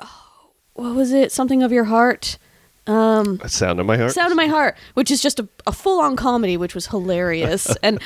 oh, 0.00 0.50
what 0.74 0.94
was 0.94 1.12
it? 1.12 1.32
Something 1.32 1.62
of 1.62 1.72
your 1.72 1.84
heart. 1.84 2.38
Um 2.86 3.40
Sound 3.46 3.80
of 3.80 3.86
my 3.86 3.96
heart. 3.96 4.12
Sound 4.12 4.30
of 4.30 4.36
My 4.36 4.46
Heart, 4.46 4.76
which 4.94 5.10
is 5.10 5.20
just 5.20 5.40
a, 5.40 5.48
a 5.66 5.72
full 5.72 6.00
on 6.00 6.14
comedy, 6.14 6.56
which 6.56 6.74
was 6.74 6.86
hilarious. 6.86 7.74
and 7.82 8.00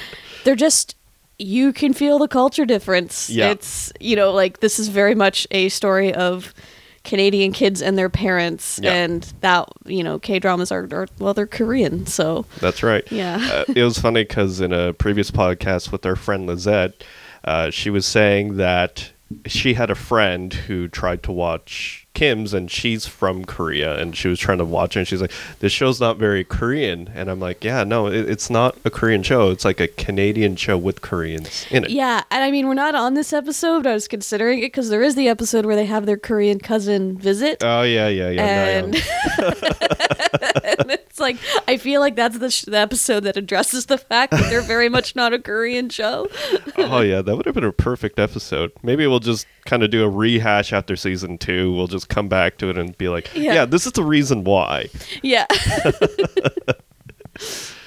they're 0.44 0.54
just, 0.56 0.96
you 1.40 1.72
can 1.72 1.92
feel 1.92 2.18
the 2.18 2.28
culture 2.28 2.64
difference. 2.64 3.30
Yeah. 3.30 3.50
It's, 3.50 3.92
you 4.00 4.16
know, 4.16 4.32
like 4.32 4.60
this 4.60 4.78
is 4.78 4.88
very 4.88 5.14
much 5.14 5.46
a 5.50 5.68
story 5.70 6.14
of 6.14 6.54
Canadian 7.02 7.52
kids 7.52 7.80
and 7.80 7.96
their 7.96 8.10
parents. 8.10 8.78
Yeah. 8.82 8.92
And 8.92 9.22
that, 9.40 9.68
you 9.86 10.04
know, 10.04 10.18
K 10.18 10.38
dramas 10.38 10.70
are, 10.70 10.86
are, 10.92 11.08
well, 11.18 11.34
they're 11.34 11.46
Korean. 11.46 12.06
So, 12.06 12.44
That's 12.60 12.82
right. 12.82 13.10
Yeah. 13.10 13.64
uh, 13.68 13.72
it 13.74 13.82
was 13.82 13.98
funny 13.98 14.22
because 14.22 14.60
in 14.60 14.72
a 14.72 14.92
previous 14.92 15.30
podcast 15.30 15.90
with 15.92 16.04
our 16.04 16.16
friend 16.16 16.46
Lizette, 16.46 17.02
uh, 17.44 17.70
she 17.70 17.88
was 17.88 18.06
saying 18.06 18.56
that 18.58 19.12
she 19.46 19.74
had 19.74 19.90
a 19.90 19.94
friend 19.94 20.52
who 20.52 20.88
tried 20.88 21.22
to 21.22 21.32
watch 21.32 21.99
Kim's, 22.14 22.52
and 22.52 22.70
she's 22.70 23.06
from 23.06 23.44
Korea, 23.44 23.98
and 23.98 24.16
she 24.16 24.28
was 24.28 24.38
trying 24.38 24.58
to 24.58 24.64
watch 24.64 24.96
it, 24.96 25.00
and 25.00 25.08
she's 25.08 25.20
like, 25.20 25.32
"This 25.60 25.72
show's 25.72 26.00
not 26.00 26.16
very 26.18 26.44
Korean," 26.44 27.10
and 27.14 27.30
I'm 27.30 27.40
like, 27.40 27.62
"Yeah, 27.64 27.84
no, 27.84 28.08
it, 28.08 28.28
it's 28.28 28.50
not 28.50 28.76
a 28.84 28.90
Korean 28.90 29.22
show. 29.22 29.50
It's 29.50 29.64
like 29.64 29.80
a 29.80 29.88
Canadian 29.88 30.56
show 30.56 30.76
with 30.76 31.00
Koreans 31.02 31.66
in 31.70 31.84
it." 31.84 31.90
yeah. 31.90 32.22
And 32.30 32.42
I 32.44 32.50
mean, 32.50 32.66
we're 32.66 32.74
not 32.74 32.94
on 32.94 33.14
this 33.14 33.32
episode. 33.32 33.84
but 33.84 33.90
I 33.90 33.94
was 33.94 34.08
considering 34.08 34.58
it 34.58 34.66
because 34.66 34.88
there 34.88 35.02
is 35.02 35.14
the 35.14 35.28
episode 35.28 35.64
where 35.64 35.76
they 35.76 35.86
have 35.86 36.06
their 36.06 36.18
Korean 36.18 36.58
cousin 36.58 37.16
visit. 37.16 37.62
Oh 37.62 37.82
yeah, 37.82 38.08
yeah, 38.08 38.30
yeah. 38.30 38.78
and 38.78 38.94
and 40.64 40.90
like 41.20 41.36
I 41.68 41.76
feel 41.76 42.00
like 42.00 42.16
that's 42.16 42.38
the, 42.38 42.50
sh- 42.50 42.62
the 42.62 42.78
episode 42.78 43.20
that 43.20 43.36
addresses 43.36 43.86
the 43.86 43.98
fact 43.98 44.32
that 44.32 44.48
they're 44.50 44.60
very 44.62 44.88
much 44.88 45.14
not 45.14 45.32
a 45.32 45.38
Korean 45.38 45.88
show. 45.90 46.26
oh 46.78 47.00
yeah, 47.00 47.22
that 47.22 47.36
would 47.36 47.46
have 47.46 47.54
been 47.54 47.64
a 47.64 47.72
perfect 47.72 48.18
episode. 48.18 48.72
Maybe 48.82 49.06
we'll 49.06 49.20
just 49.20 49.46
kind 49.66 49.82
of 49.82 49.90
do 49.90 50.04
a 50.04 50.08
rehash 50.08 50.72
after 50.72 50.96
season 50.96 51.38
two. 51.38 51.72
We'll 51.74 51.86
just 51.86 52.08
come 52.08 52.28
back 52.28 52.58
to 52.58 52.70
it 52.70 52.78
and 52.78 52.96
be 52.98 53.08
like, 53.08 53.30
Yeah. 53.34 53.54
yeah 53.54 53.64
this 53.64 53.86
is 53.86 53.92
the 53.92 54.04
reason 54.04 54.44
why. 54.44 54.88
Yeah. 55.22 55.46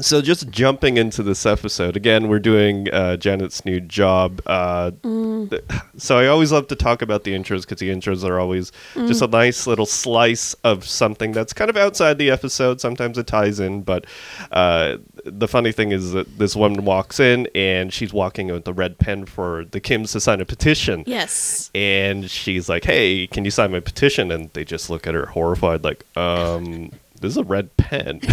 So 0.00 0.22
just 0.22 0.48
jumping 0.50 0.96
into 0.96 1.22
this 1.22 1.44
episode 1.44 1.96
again, 1.96 2.28
we're 2.28 2.38
doing 2.38 2.88
uh, 2.92 3.16
Janet's 3.16 3.64
new 3.64 3.80
job. 3.80 4.40
Uh, 4.46 4.92
th- 5.02 5.62
So 5.98 6.18
I 6.18 6.26
always 6.28 6.52
love 6.52 6.68
to 6.68 6.76
talk 6.76 7.02
about 7.02 7.24
the 7.24 7.32
intros 7.32 7.62
because 7.62 7.78
the 7.80 7.90
intros 7.90 8.24
are 8.26 8.40
always 8.40 8.72
just 8.94 9.20
a 9.22 9.26
nice 9.26 9.66
little 9.66 9.86
slice 9.86 10.54
of 10.64 10.84
something 10.86 11.32
that's 11.32 11.52
kind 11.52 11.68
of 11.68 11.76
outside 11.76 12.18
the 12.18 12.30
episode. 12.30 12.80
Sometimes 12.80 13.18
it 13.18 13.26
ties 13.26 13.60
in, 13.60 13.82
but 13.82 14.06
uh, 14.52 14.96
the 15.24 15.46
funny 15.48 15.72
thing 15.72 15.92
is 15.92 16.12
that 16.12 16.38
this 16.38 16.56
woman 16.56 16.84
walks 16.84 17.20
in 17.20 17.48
and 17.54 17.92
she's 17.92 18.12
walking 18.12 18.46
with 18.48 18.64
the 18.64 18.72
red 18.72 18.98
pen 18.98 19.26
for 19.26 19.64
the 19.66 19.80
Kims 19.80 20.12
to 20.12 20.20
sign 20.20 20.40
a 20.40 20.44
petition. 20.46 21.04
yes. 21.06 21.70
And 21.74 22.30
she's 22.30 22.68
like, 22.68 22.84
"Hey, 22.84 23.26
can 23.26 23.44
you 23.44 23.50
sign 23.50 23.70
my 23.72 23.80
petition?" 23.80 24.30
And 24.32 24.50
they 24.54 24.64
just 24.64 24.88
look 24.90 25.06
at 25.06 25.14
her 25.14 25.26
horrified, 25.26 25.84
like, 25.84 26.04
"Um, 26.16 26.90
this 27.20 27.32
is 27.32 27.36
a 27.36 27.44
red 27.44 27.76
pen." 27.76 28.20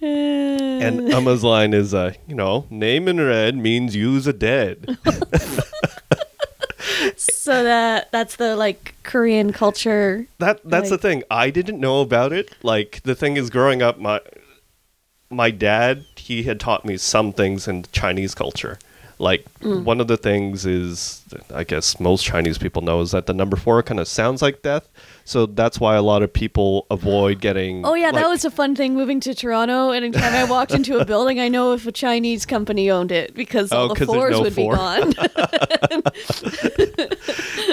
And 0.00 1.12
Umma's 1.12 1.42
line 1.42 1.74
is, 1.74 1.92
uh, 1.94 2.12
you 2.26 2.34
know, 2.34 2.66
name 2.70 3.08
in 3.08 3.20
red 3.20 3.56
means 3.56 3.96
use 3.96 4.26
a 4.26 4.32
dead. 4.32 4.98
so 7.16 7.64
that 7.64 8.10
that's 8.12 8.36
the 8.36 8.56
like 8.56 8.94
Korean 9.02 9.52
culture. 9.52 10.26
That 10.38 10.60
that's 10.64 10.90
the 10.90 10.98
thing. 10.98 11.22
I 11.30 11.50
didn't 11.50 11.80
know 11.80 12.00
about 12.00 12.32
it. 12.32 12.54
Like 12.62 13.02
the 13.04 13.14
thing 13.14 13.36
is, 13.36 13.50
growing 13.50 13.82
up, 13.82 13.98
my 13.98 14.20
my 15.30 15.50
dad 15.50 16.04
he 16.16 16.44
had 16.44 16.60
taught 16.60 16.84
me 16.84 16.96
some 16.96 17.32
things 17.32 17.66
in 17.68 17.84
Chinese 17.92 18.34
culture. 18.34 18.78
Like 19.18 19.44
Mm. 19.60 19.84
one 19.84 20.00
of 20.00 20.06
the 20.08 20.16
things 20.18 20.66
is, 20.66 21.22
I 21.54 21.64
guess 21.64 21.98
most 21.98 22.22
Chinese 22.24 22.58
people 22.58 22.82
know 22.82 23.00
is 23.00 23.12
that 23.12 23.24
the 23.26 23.32
number 23.32 23.56
four 23.56 23.82
kind 23.82 23.98
of 23.98 24.06
sounds 24.06 24.42
like 24.42 24.60
death. 24.62 24.88
So 25.24 25.46
that's 25.46 25.80
why 25.80 25.96
a 25.96 26.02
lot 26.02 26.22
of 26.22 26.30
people 26.32 26.86
avoid 26.90 27.40
getting. 27.40 27.84
Oh 27.86 27.94
yeah, 27.94 28.12
that 28.12 28.28
was 28.28 28.44
a 28.44 28.50
fun 28.50 28.76
thing 28.76 28.94
moving 28.94 29.18
to 29.20 29.34
Toronto. 29.34 29.90
And 29.90 30.04
anytime 30.04 30.34
I 30.34 30.44
walked 30.44 30.72
into 30.72 30.98
a 30.98 31.04
building, 31.06 31.40
I 31.40 31.48
know 31.48 31.72
if 31.72 31.86
a 31.86 31.92
Chinese 31.92 32.44
company 32.46 32.90
owned 32.90 33.10
it 33.10 33.34
because 33.34 33.72
Oh, 33.72 33.78
all 33.78 33.88
the 33.88 33.94
'cause 33.94 34.06
there's 34.08 34.18
fours 34.18 34.32
no 34.32 34.40
would 34.42 34.52
four. 34.54 34.72
be 34.72 34.76
gone. 34.76 35.14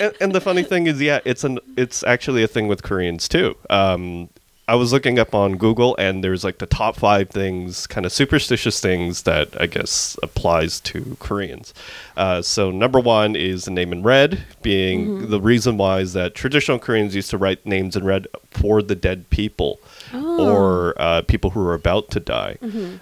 and, 0.01 0.13
and 0.21 0.35
the 0.35 0.41
funny 0.41 0.63
thing 0.63 0.87
is, 0.87 1.01
yeah, 1.01 1.19
it's 1.25 1.43
an 1.43 1.59
it's 1.77 2.03
actually 2.03 2.43
a 2.43 2.47
thing 2.47 2.67
with 2.67 2.83
Koreans 2.83 3.27
too. 3.27 3.55
Um, 3.69 4.29
I 4.65 4.75
was 4.75 4.93
looking 4.93 5.19
up 5.19 5.35
on 5.35 5.57
Google, 5.57 5.93
and 5.97 6.23
there's 6.23 6.45
like 6.45 6.59
the 6.59 6.65
top 6.65 6.95
five 6.95 7.29
things, 7.29 7.85
kind 7.85 8.05
of 8.05 8.13
superstitious 8.13 8.79
things 8.79 9.23
that 9.23 9.59
I 9.59 9.65
guess 9.65 10.17
applies 10.23 10.79
to 10.81 11.17
Koreans. 11.19 11.73
Uh, 12.15 12.41
so 12.41 12.71
number 12.71 12.99
one 12.99 13.35
is 13.35 13.65
the 13.65 13.71
name 13.71 13.91
in 13.91 14.03
red, 14.03 14.45
being 14.61 15.29
the 15.29 15.41
reason 15.41 15.75
why 15.77 15.99
is 15.99 16.13
that 16.13 16.33
traditional 16.33 16.79
Koreans 16.79 17.13
used 17.13 17.29
to 17.31 17.37
write 17.37 17.65
names 17.65 17.97
in 17.97 18.05
red 18.05 18.27
for 18.51 18.81
the 18.81 18.95
dead 18.95 19.29
people. 19.29 19.81
Or 20.13 20.93
uh, 21.01 21.21
people 21.23 21.49
who 21.51 21.61
are 21.67 21.73
about 21.73 22.11
to 22.11 22.19
die. 22.19 22.57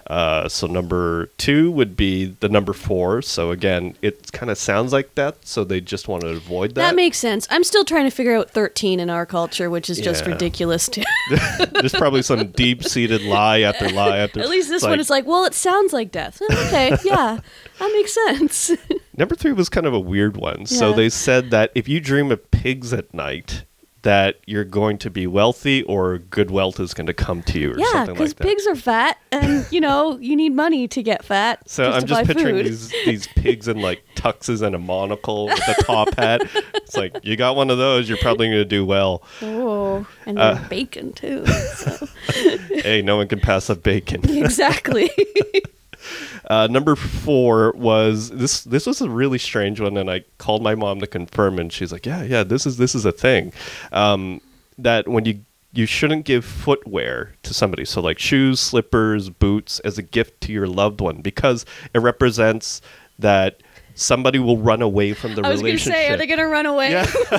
Uh, 0.08 0.48
so 0.48 0.68
number 0.68 1.27
two 1.38 1.72
would 1.72 1.96
be 1.98 2.25
the 2.39 2.50
number 2.50 2.74
four. 2.74 3.22
So 3.22 3.51
again, 3.51 3.96
it 4.01 4.32
kind 4.32 4.50
of 4.51 4.58
sounds 4.58 4.94
like 4.94 5.15
that. 5.15 5.46
So 5.46 5.63
they 5.63 5.82
just 5.82 6.08
want 6.08 6.22
to 6.24 6.30
avoid 6.30 6.75
that. 6.75 6.82
that 6.82 6.96
makes 6.96 7.18
sense. 7.18 7.48
I'm 7.50 7.63
still 7.63 7.84
trying 7.84 8.06
to 8.06 8.12
figure 8.12 8.36
out 8.36 8.50
13 8.51 9.00
in 9.00 9.10
our 9.10 9.25
culture, 9.25 9.70
which 9.70 9.89
is 9.89 10.00
just 10.00 10.25
Yeah. 10.25 10.32
ridiculous 10.34 10.88
too. 10.88 11.03
There's 11.74 11.94
probably 11.94 12.22
some 12.22 12.48
deep 12.51 12.84
seated 12.84 13.24
lie 13.24 13.60
after 13.62 13.89
lie 13.89 14.18
after. 14.18 14.39
At 14.39 14.50
least 14.50 14.70
this 14.70 14.84
it's 14.84 14.89
one 14.89 15.00
is 15.00 15.10
like, 15.10 15.25
well, 15.25 15.46
it 15.46 15.53
sounds 15.53 15.94
like 15.94 16.12
death. 16.12 16.41
Okay, 16.51 16.89
yeah, 17.03 17.39
that 17.80 17.91
makes 17.94 18.13
sense. 18.13 18.72
number 19.18 19.36
three 19.36 19.51
was 19.51 19.70
kind 19.70 19.86
of 19.86 19.94
a 19.94 20.00
weird 20.00 20.38
one. 20.38 20.65
So 20.65 20.94
they 20.94 21.10
said 21.10 21.51
that 21.51 21.72
if 21.75 21.88
you 21.89 22.00
dream 22.00 22.32
of 22.32 22.50
pigs 22.51 22.94
at 22.94 23.13
night, 23.13 23.65
that 24.03 24.38
you're 24.48 24.63
going 24.63 24.98
to 24.98 25.10
be 25.12 25.27
wealthy 25.27 25.84
or 25.84 26.17
good 26.17 26.50
wealth 26.50 26.79
is 26.79 26.93
going 26.93 27.05
to 27.08 27.13
come 27.13 27.43
to 27.43 27.60
you 27.60 27.74
or 27.74 27.77
yeah, 27.79 27.86
something 27.91 28.15
because 28.15 28.29
like 28.31 28.38
that. 28.38 28.48
pigs 28.48 28.65
are 28.67 28.75
fat, 28.75 29.17
and 29.31 29.65
you 29.72 29.79
know 29.79 30.17
you 30.17 30.36
need 30.36 30.53
money 30.55 30.88
to 30.88 31.03
get 31.03 31.24
fat. 31.24 31.62
so 31.70 31.91
I'm 31.91 32.05
just 32.05 32.25
picturing 32.25 32.55
food. 32.55 32.65
these 32.65 32.89
these 33.05 33.27
pigs 33.27 33.67
in 33.67 33.79
like 33.81 34.03
tuxes 34.15 34.62
and 34.62 34.74
a 34.75 34.79
monocle 34.79 35.46
with 35.46 35.67
a 35.67 35.84
top 35.84 36.15
hat. 36.17 36.41
It's 36.74 36.96
like 36.98 37.15
you 37.24 37.36
got 37.36 37.55
one 37.55 37.70
of 37.70 37.77
those, 37.77 38.10
you're 38.10 38.17
probably 38.17 38.48
going 38.48 38.58
to 38.58 38.65
do 38.65 38.86
well. 38.86 39.22
Oh, 39.41 40.05
and 40.25 40.39
Uh, 40.39 40.60
bacon 40.70 41.13
too. 41.13 41.46
So. 41.46 42.08
hey, 42.70 43.01
no 43.03 43.17
one 43.17 43.27
can 43.27 43.39
pass 43.39 43.70
up 43.70 43.84
bacon. 43.84 44.22
exactly. 44.29 45.12
Uh, 46.51 46.67
number 46.67 46.98
four 46.98 47.72
was 47.77 48.29
this. 48.31 48.65
This 48.65 48.86
was 48.86 49.00
a 49.00 49.10
really 49.10 49.38
strange 49.38 49.79
one, 49.79 49.96
and 49.96 50.12
I 50.12 50.25
called 50.38 50.62
my 50.62 50.75
mom 50.75 51.00
to 51.00 51.08
confirm, 51.08 51.58
and 51.60 51.72
she's 51.72 51.93
like, 51.93 52.05
"Yeah, 52.05 52.24
yeah, 52.24 52.43
this 52.43 52.65
is 52.65 52.75
this 52.75 52.93
is 52.93 53.05
a 53.05 53.13
thing. 53.13 53.53
Um, 53.93 54.41
that 54.77 55.08
when 55.08 55.24
you 55.24 55.46
you 55.72 55.86
shouldn't 55.86 56.25
give 56.25 56.43
footwear 56.43 57.36
to 57.43 57.53
somebody, 57.53 57.86
so 57.86 58.01
like 58.01 58.20
shoes, 58.20 58.60
slippers, 58.60 59.29
boots, 59.29 59.79
as 59.86 59.98
a 59.98 60.01
gift 60.01 60.41
to 60.41 60.51
your 60.51 60.67
loved 60.67 61.00
one, 61.00 61.22
because 61.22 61.65
it 61.93 62.00
represents 62.00 62.81
that 63.17 63.63
somebody 63.95 64.39
will 64.39 64.57
run 64.57 64.81
away 64.81 65.13
from 65.13 65.36
the 65.36 65.41
I 65.43 65.50
was 65.50 65.62
going 65.62 65.77
to 65.77 65.83
say, 65.83 66.10
are 66.12 66.17
they 66.17 66.27
going 66.27 66.39
to 66.39 66.45
run 66.48 66.65
away? 66.65 66.91
Yeah. 66.91 67.05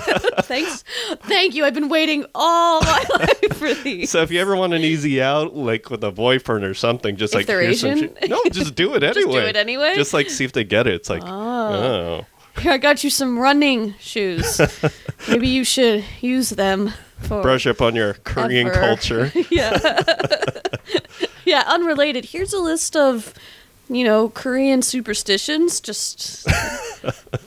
Thanks. 0.43 0.85
Thank 1.23 1.55
you. 1.55 1.65
I've 1.65 1.75
been 1.75 1.89
waiting 1.89 2.25
all 2.35 2.81
my 2.83 3.05
life 3.19 3.57
for 3.57 3.75
these. 3.75 4.11
So 4.11 4.23
if 4.23 4.31
you 4.31 4.41
ever 4.41 4.57
want 4.57 4.75
an 4.75 4.83
easy 4.83 5.23
out, 5.23 5.55
like 5.55 5.91
with 5.91 6.03
a 6.05 6.11
boyfriend 6.13 6.65
or 6.65 6.75
something, 6.75 7.17
just 7.17 7.35
If 7.35 7.39
like 7.41 7.47
they're 7.47 7.61
here's 7.63 7.81
some 7.81 7.91
Asian? 7.93 8.17
shoe- 8.21 8.29
no, 8.29 8.41
just 8.51 8.75
do 8.75 8.95
it 8.95 9.03
anyway. 9.03 9.15
just 9.15 9.27
do 9.27 9.37
anyway. 9.37 9.49
it 9.51 9.57
anyway? 9.57 9.95
Just 9.95 10.15
like 10.15 10.31
see 10.31 10.45
if 10.45 10.53
they 10.53 10.65
get 10.65 10.87
it. 10.87 10.95
It's 10.95 11.11
like, 11.11 11.23
oh. 11.25 11.29
oh. 11.29 12.27
Here, 12.61 12.73
I 12.73 12.79
got 12.79 13.03
you 13.03 13.09
some 13.09 13.39
running 13.39 13.95
shoes. 13.99 14.61
Maybe 15.27 15.49
you 15.49 15.65
should 15.65 16.05
use 16.21 16.51
them 16.51 16.93
for 17.19 17.41
brush 17.41 17.67
up 17.67 17.81
on 17.81 17.95
your 17.95 18.15
Korean 18.15 18.67
Ever. 18.69 18.79
culture. 18.79 19.33
yeah. 19.51 20.03
yeah, 21.45 21.65
unrelated. 21.67 22.27
Here's 22.27 22.53
a 22.53 22.59
list 22.59 22.95
of, 22.95 23.33
you 23.95 24.05
know, 24.05 24.29
Korean 24.31 24.83
superstitions. 24.83 25.81
Just 25.81 26.49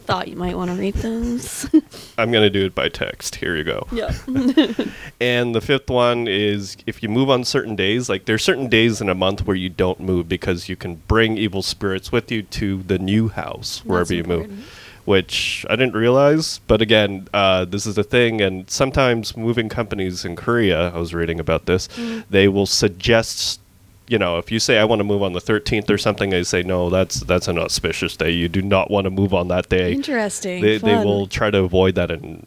thought 0.05 0.27
you 0.27 0.35
might 0.35 0.55
want 0.55 0.71
to 0.71 0.77
read 0.77 0.93
those. 0.95 1.67
I'm 2.17 2.31
gonna 2.31 2.49
do 2.49 2.65
it 2.65 2.75
by 2.75 2.89
text. 2.89 3.35
Here 3.35 3.55
you 3.55 3.63
go. 3.63 3.87
yeah. 3.91 4.13
And 5.21 5.55
the 5.55 5.61
fifth 5.61 5.89
one 5.89 6.27
is 6.27 6.75
if 6.85 7.01
you 7.01 7.07
move 7.09 7.29
on 7.29 7.45
certain 7.45 7.75
days, 7.75 8.09
like 8.09 8.25
there's 8.25 8.43
certain 8.43 8.67
days 8.67 8.99
in 9.01 9.09
a 9.09 9.15
month 9.15 9.47
where 9.47 9.55
you 9.55 9.69
don't 9.69 9.99
move 9.99 10.27
because 10.27 10.67
you 10.67 10.75
can 10.75 10.95
bring 11.07 11.37
evil 11.37 11.61
spirits 11.61 12.11
with 12.11 12.31
you 12.31 12.43
to 12.43 12.83
the 12.83 12.99
new 12.99 13.29
house 13.29 13.79
wherever 13.85 14.13
you 14.13 14.21
important. 14.21 14.49
move. 14.51 14.81
Which 15.05 15.65
I 15.69 15.75
didn't 15.75 15.93
realize, 15.93 16.59
but 16.67 16.81
again, 16.81 17.27
uh, 17.31 17.65
this 17.65 17.85
is 17.85 17.95
a 17.97 18.03
thing. 18.03 18.41
And 18.41 18.67
sometimes 18.69 19.37
moving 19.37 19.69
companies 19.69 20.25
in 20.25 20.35
Korea, 20.35 20.89
I 20.89 20.97
was 20.97 21.13
reading 21.13 21.39
about 21.39 21.67
this, 21.67 21.87
they 22.31 22.47
will 22.47 22.65
suggest, 22.65 23.59
you 24.07 24.17
know, 24.19 24.37
if 24.37 24.51
you 24.51 24.59
say 24.59 24.77
I 24.77 24.83
want 24.85 24.99
to 24.99 25.03
move 25.03 25.23
on 25.23 25.33
the 25.33 25.41
13th 25.41 25.89
or 25.89 25.97
something, 25.97 26.29
they 26.29 26.43
say 26.43 26.61
no, 26.63 26.89
that's 26.89 27.21
that's 27.21 27.47
an 27.47 27.57
auspicious 27.57 28.15
day. 28.15 28.29
You 28.31 28.47
do 28.47 28.61
not 28.61 28.91
want 28.91 29.05
to 29.05 29.09
move 29.11 29.33
on 29.33 29.47
that 29.49 29.69
day. 29.69 29.93
Interesting. 29.93 30.61
they, 30.61 30.77
they 30.77 30.95
will 30.97 31.27
try 31.27 31.49
to 31.51 31.59
avoid 31.59 31.95
that 31.95 32.11
and 32.11 32.45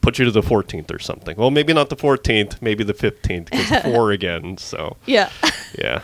put 0.00 0.18
you 0.18 0.24
to 0.24 0.30
the 0.30 0.40
14th 0.42 0.94
or 0.94 0.98
something. 0.98 1.36
Well, 1.36 1.50
maybe 1.50 1.72
not 1.72 1.90
the 1.90 1.96
14th, 1.96 2.62
maybe 2.62 2.84
the 2.84 2.94
15th, 2.94 3.50
because 3.50 3.82
four 3.92 4.12
again. 4.12 4.56
So, 4.56 4.96
Yeah. 5.06 5.30
yeah. 5.78 6.00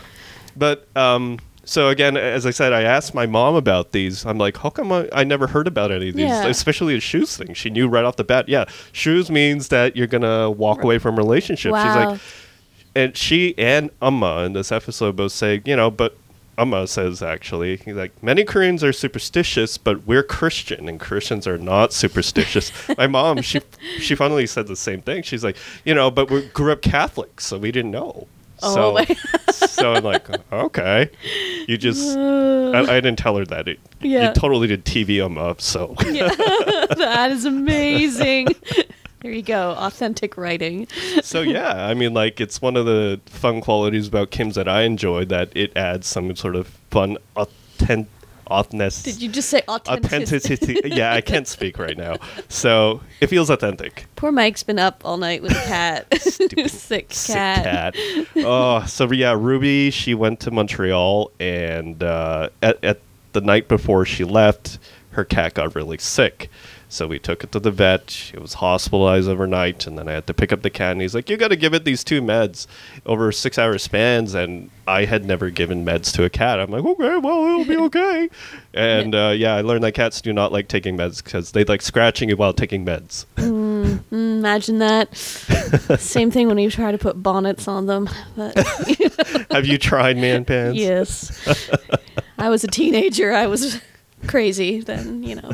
But, 0.55 0.87
um, 0.95 1.39
so 1.63 1.89
again, 1.89 2.15
as 2.15 2.45
I 2.45 2.51
said, 2.51 2.71
I 2.71 2.83
asked 2.83 3.15
my 3.15 3.25
mom 3.25 3.55
about 3.55 3.91
these. 3.93 4.23
I'm 4.25 4.37
like, 4.37 4.57
how 4.57 4.69
come 4.69 4.91
I, 4.91 5.09
I 5.11 5.23
never 5.23 5.47
heard 5.47 5.65
about 5.67 5.91
any 5.91 6.09
of 6.09 6.15
these, 6.15 6.25
Yeah. 6.25 6.45
especially 6.45 6.93
the 6.93 6.99
shoes 6.99 7.35
thing? 7.35 7.55
She 7.55 7.71
knew 7.71 7.87
right 7.87 8.05
off 8.05 8.17
the 8.17 8.23
bat. 8.23 8.47
Yeah, 8.47 8.65
shoes 8.91 9.31
means 9.31 9.69
that 9.69 9.95
you're 9.95 10.05
gonna 10.05 10.51
walk 10.51 10.83
away 10.83 10.99
from 10.99 11.15
a 11.15 11.17
relationship. 11.17 11.73
She's 11.73 11.95
like, 11.95 12.19
and 12.95 13.15
she 13.15 13.57
and 13.57 13.97
Umma 13.99 14.45
in 14.45 14.53
this 14.53 14.71
episode 14.71 15.15
both 15.15 15.33
say, 15.33 15.61
you 15.65 15.75
know, 15.75 15.91
but 15.91 16.15
Umma 16.57 16.87
says 16.87 17.21
actually, 17.21 17.77
he's 17.77 17.95
like 17.95 18.23
many 18.23 18.43
Koreans 18.43 18.83
are 18.83 18.93
superstitious, 18.93 19.77
but 19.77 20.07
we're 20.07 20.23
Christian 20.23 20.87
and 20.87 20.99
Christians 20.99 21.47
are 21.47 21.57
not 21.57 21.91
superstitious. 21.91 22.71
My 22.97 23.07
mom, 23.07 23.41
she 23.41 23.61
she 23.99 24.15
finally 24.15 24.47
said 24.47 24.67
the 24.67 24.75
same 24.75 25.01
thing. 25.01 25.23
She's 25.23 25.43
like, 25.43 25.57
you 25.83 25.93
know, 25.93 26.09
but 26.09 26.31
we 26.31 26.45
grew 26.47 26.71
up 26.71 26.81
Catholic, 26.81 27.41
so 27.41 27.57
we 27.57 27.71
didn't 27.71 27.91
know. 27.91 28.27
Oh 28.63 29.03
so, 29.03 29.15
so 29.51 29.93
I'm 29.93 30.03
like, 30.03 30.27
okay, 30.51 31.09
you 31.67 31.77
just. 31.77 32.17
I, 32.17 32.79
I 32.79 32.99
didn't 33.01 33.17
tell 33.17 33.35
her 33.35 33.45
that. 33.45 33.67
It, 33.67 33.79
Yeah. 34.01 34.29
You 34.29 34.33
totally 34.33 34.67
did 34.67 34.85
TV 34.85 35.21
them 35.21 35.37
up. 35.37 35.61
So 35.61 35.95
Yeah. 36.05 36.29
that 36.35 37.31
is 37.31 37.45
amazing. 37.45 38.47
There 39.25 39.33
you 39.33 39.41
go. 39.41 39.71
Authentic 39.71 40.37
writing. 40.37 40.87
so 41.23 41.41
yeah, 41.41 41.87
I 41.87 41.95
mean, 41.95 42.13
like 42.13 42.39
it's 42.39 42.61
one 42.61 42.77
of 42.77 42.85
the 42.85 43.19
fun 43.25 43.59
qualities 43.59 44.07
about 44.07 44.29
Kim's 44.29 44.53
that 44.53 44.67
I 44.67 44.83
enjoy 44.83 45.25
that 45.25 45.49
it 45.55 45.75
adds 45.75 46.05
some 46.05 46.35
sort 46.35 46.55
of 46.55 46.67
fun 46.91 47.17
authentic. 47.35 48.11
Did 48.47 49.23
you 49.23 49.29
just 49.29 49.49
say 49.49 49.63
authenticity? 49.67 50.53
authenticity? 50.53 50.89
yeah, 50.95 51.11
I 51.11 51.21
can't 51.21 51.47
speak 51.47 51.79
right 51.79 51.97
now, 51.97 52.17
so 52.49 53.01
it 53.19 53.25
feels 53.25 53.49
authentic. 53.49 54.05
Poor 54.15 54.31
Mike's 54.31 54.61
been 54.61 54.77
up 54.77 55.01
all 55.03 55.17
night 55.17 55.41
with 55.41 55.53
a 55.53 55.65
cat. 55.65 56.05
Sick 56.21 56.51
cat. 56.55 56.71
Sick 57.09 57.09
cat. 57.09 57.95
oh, 58.35 58.85
so 58.85 59.11
yeah, 59.11 59.35
Ruby. 59.35 59.89
She 59.89 60.13
went 60.13 60.39
to 60.41 60.51
Montreal, 60.51 61.31
and 61.39 62.03
uh, 62.03 62.49
at, 62.61 62.83
at 62.83 62.99
the 63.33 63.41
night 63.41 63.67
before 63.67 64.05
she 64.05 64.23
left, 64.23 64.77
her 65.13 65.25
cat 65.25 65.55
got 65.55 65.73
really 65.73 65.97
sick. 65.97 66.51
So 66.95 67.07
we 67.07 67.19
took 67.19 67.43
it 67.43 67.51
to 67.51 67.59
the 67.59 67.71
vet. 67.71 68.31
It 68.33 68.41
was 68.41 68.53
hospitalized 68.53 69.27
overnight, 69.27 69.85
and 69.85 69.97
then 69.97 70.07
I 70.07 70.13
had 70.13 70.27
to 70.27 70.33
pick 70.33 70.53
up 70.53 70.61
the 70.61 70.69
cat. 70.69 70.93
And 70.93 71.01
he's 71.01 71.13
like, 71.13 71.29
"You 71.29 71.35
got 71.35 71.49
to 71.49 71.57
give 71.57 71.73
it 71.73 71.83
these 71.83 72.05
two 72.05 72.21
meds 72.21 72.67
over 73.05 73.33
six-hour 73.33 73.77
spans." 73.79 74.33
And 74.33 74.69
I 74.87 75.03
had 75.03 75.25
never 75.25 75.49
given 75.49 75.83
meds 75.85 76.13
to 76.13 76.23
a 76.23 76.29
cat. 76.29 76.57
I'm 76.57 76.71
like, 76.71 76.85
"Okay, 76.85 77.17
well, 77.17 77.45
it'll 77.47 77.65
be 77.65 77.75
okay." 77.87 78.29
and 78.73 79.13
uh, 79.13 79.33
yeah, 79.35 79.55
I 79.55 79.61
learned 79.61 79.83
that 79.83 79.91
cats 79.91 80.21
do 80.21 80.31
not 80.31 80.53
like 80.53 80.69
taking 80.69 80.95
meds 80.95 81.21
because 81.21 81.51
they 81.51 81.65
like 81.65 81.81
scratching 81.81 82.29
you 82.29 82.37
while 82.37 82.53
taking 82.53 82.85
meds. 82.85 83.25
Mm, 83.35 83.99
imagine 84.11 84.79
that. 84.79 85.13
Same 85.99 86.31
thing 86.31 86.47
when 86.47 86.57
you 86.59 86.71
try 86.71 86.93
to 86.93 86.97
put 86.97 87.21
bonnets 87.21 87.67
on 87.67 87.87
them. 87.87 88.09
But 88.37 88.57
Have 89.51 89.65
you 89.65 89.77
tried 89.77 90.15
man 90.15 90.45
pants? 90.45 90.79
yes, 90.79 91.69
I 92.37 92.47
was 92.47 92.63
a 92.63 92.67
teenager. 92.67 93.33
I 93.33 93.47
was 93.47 93.81
crazy 94.27 94.79
then. 94.79 95.23
You 95.23 95.35
know. 95.35 95.51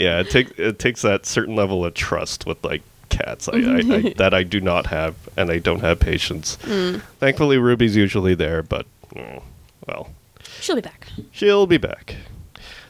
Yeah, 0.00 0.20
it 0.20 0.30
takes 0.30 0.50
it 0.58 0.78
takes 0.78 1.02
that 1.02 1.26
certain 1.26 1.54
level 1.54 1.84
of 1.84 1.92
trust 1.94 2.46
with 2.46 2.64
like 2.64 2.82
cats. 3.10 3.48
I, 3.48 3.56
I, 3.58 3.76
I, 3.76 4.14
that 4.16 4.32
I 4.32 4.42
do 4.42 4.60
not 4.60 4.86
have, 4.86 5.14
and 5.36 5.50
I 5.50 5.58
don't 5.58 5.80
have 5.80 6.00
patience. 6.00 6.56
Thankfully, 6.56 7.58
Ruby's 7.58 7.94
usually 7.96 8.34
there, 8.34 8.62
but 8.62 8.86
mm, 9.14 9.42
well, 9.86 10.08
She'll 10.60 10.76
be 10.76 10.82
back. 10.82 11.06
she'll 11.32 11.66
be 11.66 11.76
back. 11.76 12.16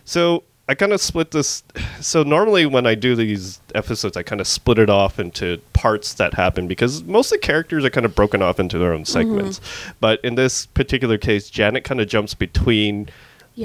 So 0.04 0.44
I 0.68 0.74
kind 0.76 0.92
of 0.92 1.00
split 1.00 1.32
this. 1.32 1.64
So 2.00 2.22
normally 2.22 2.64
when 2.64 2.86
I 2.86 2.94
do 2.94 3.16
these 3.16 3.60
episodes, 3.74 4.16
I 4.16 4.22
kind 4.22 4.40
of 4.40 4.46
split 4.46 4.78
it 4.78 4.88
off 4.88 5.18
into 5.18 5.60
parts 5.72 6.14
that 6.14 6.34
happen 6.34 6.68
because 6.68 7.02
most 7.04 7.32
of 7.32 7.40
the 7.40 7.46
characters 7.46 7.84
are 7.84 7.90
kind 7.90 8.06
of 8.06 8.14
broken 8.14 8.40
off 8.40 8.60
into 8.60 8.78
their 8.78 8.92
own 8.92 9.04
segments. 9.04 9.60
But 9.98 10.20
in 10.24 10.36
this 10.36 10.66
particular 10.66 11.18
case, 11.18 11.50
Janet 11.50 11.82
kind 11.82 12.00
of 12.00 12.06
jumps 12.08 12.34
between. 12.34 13.08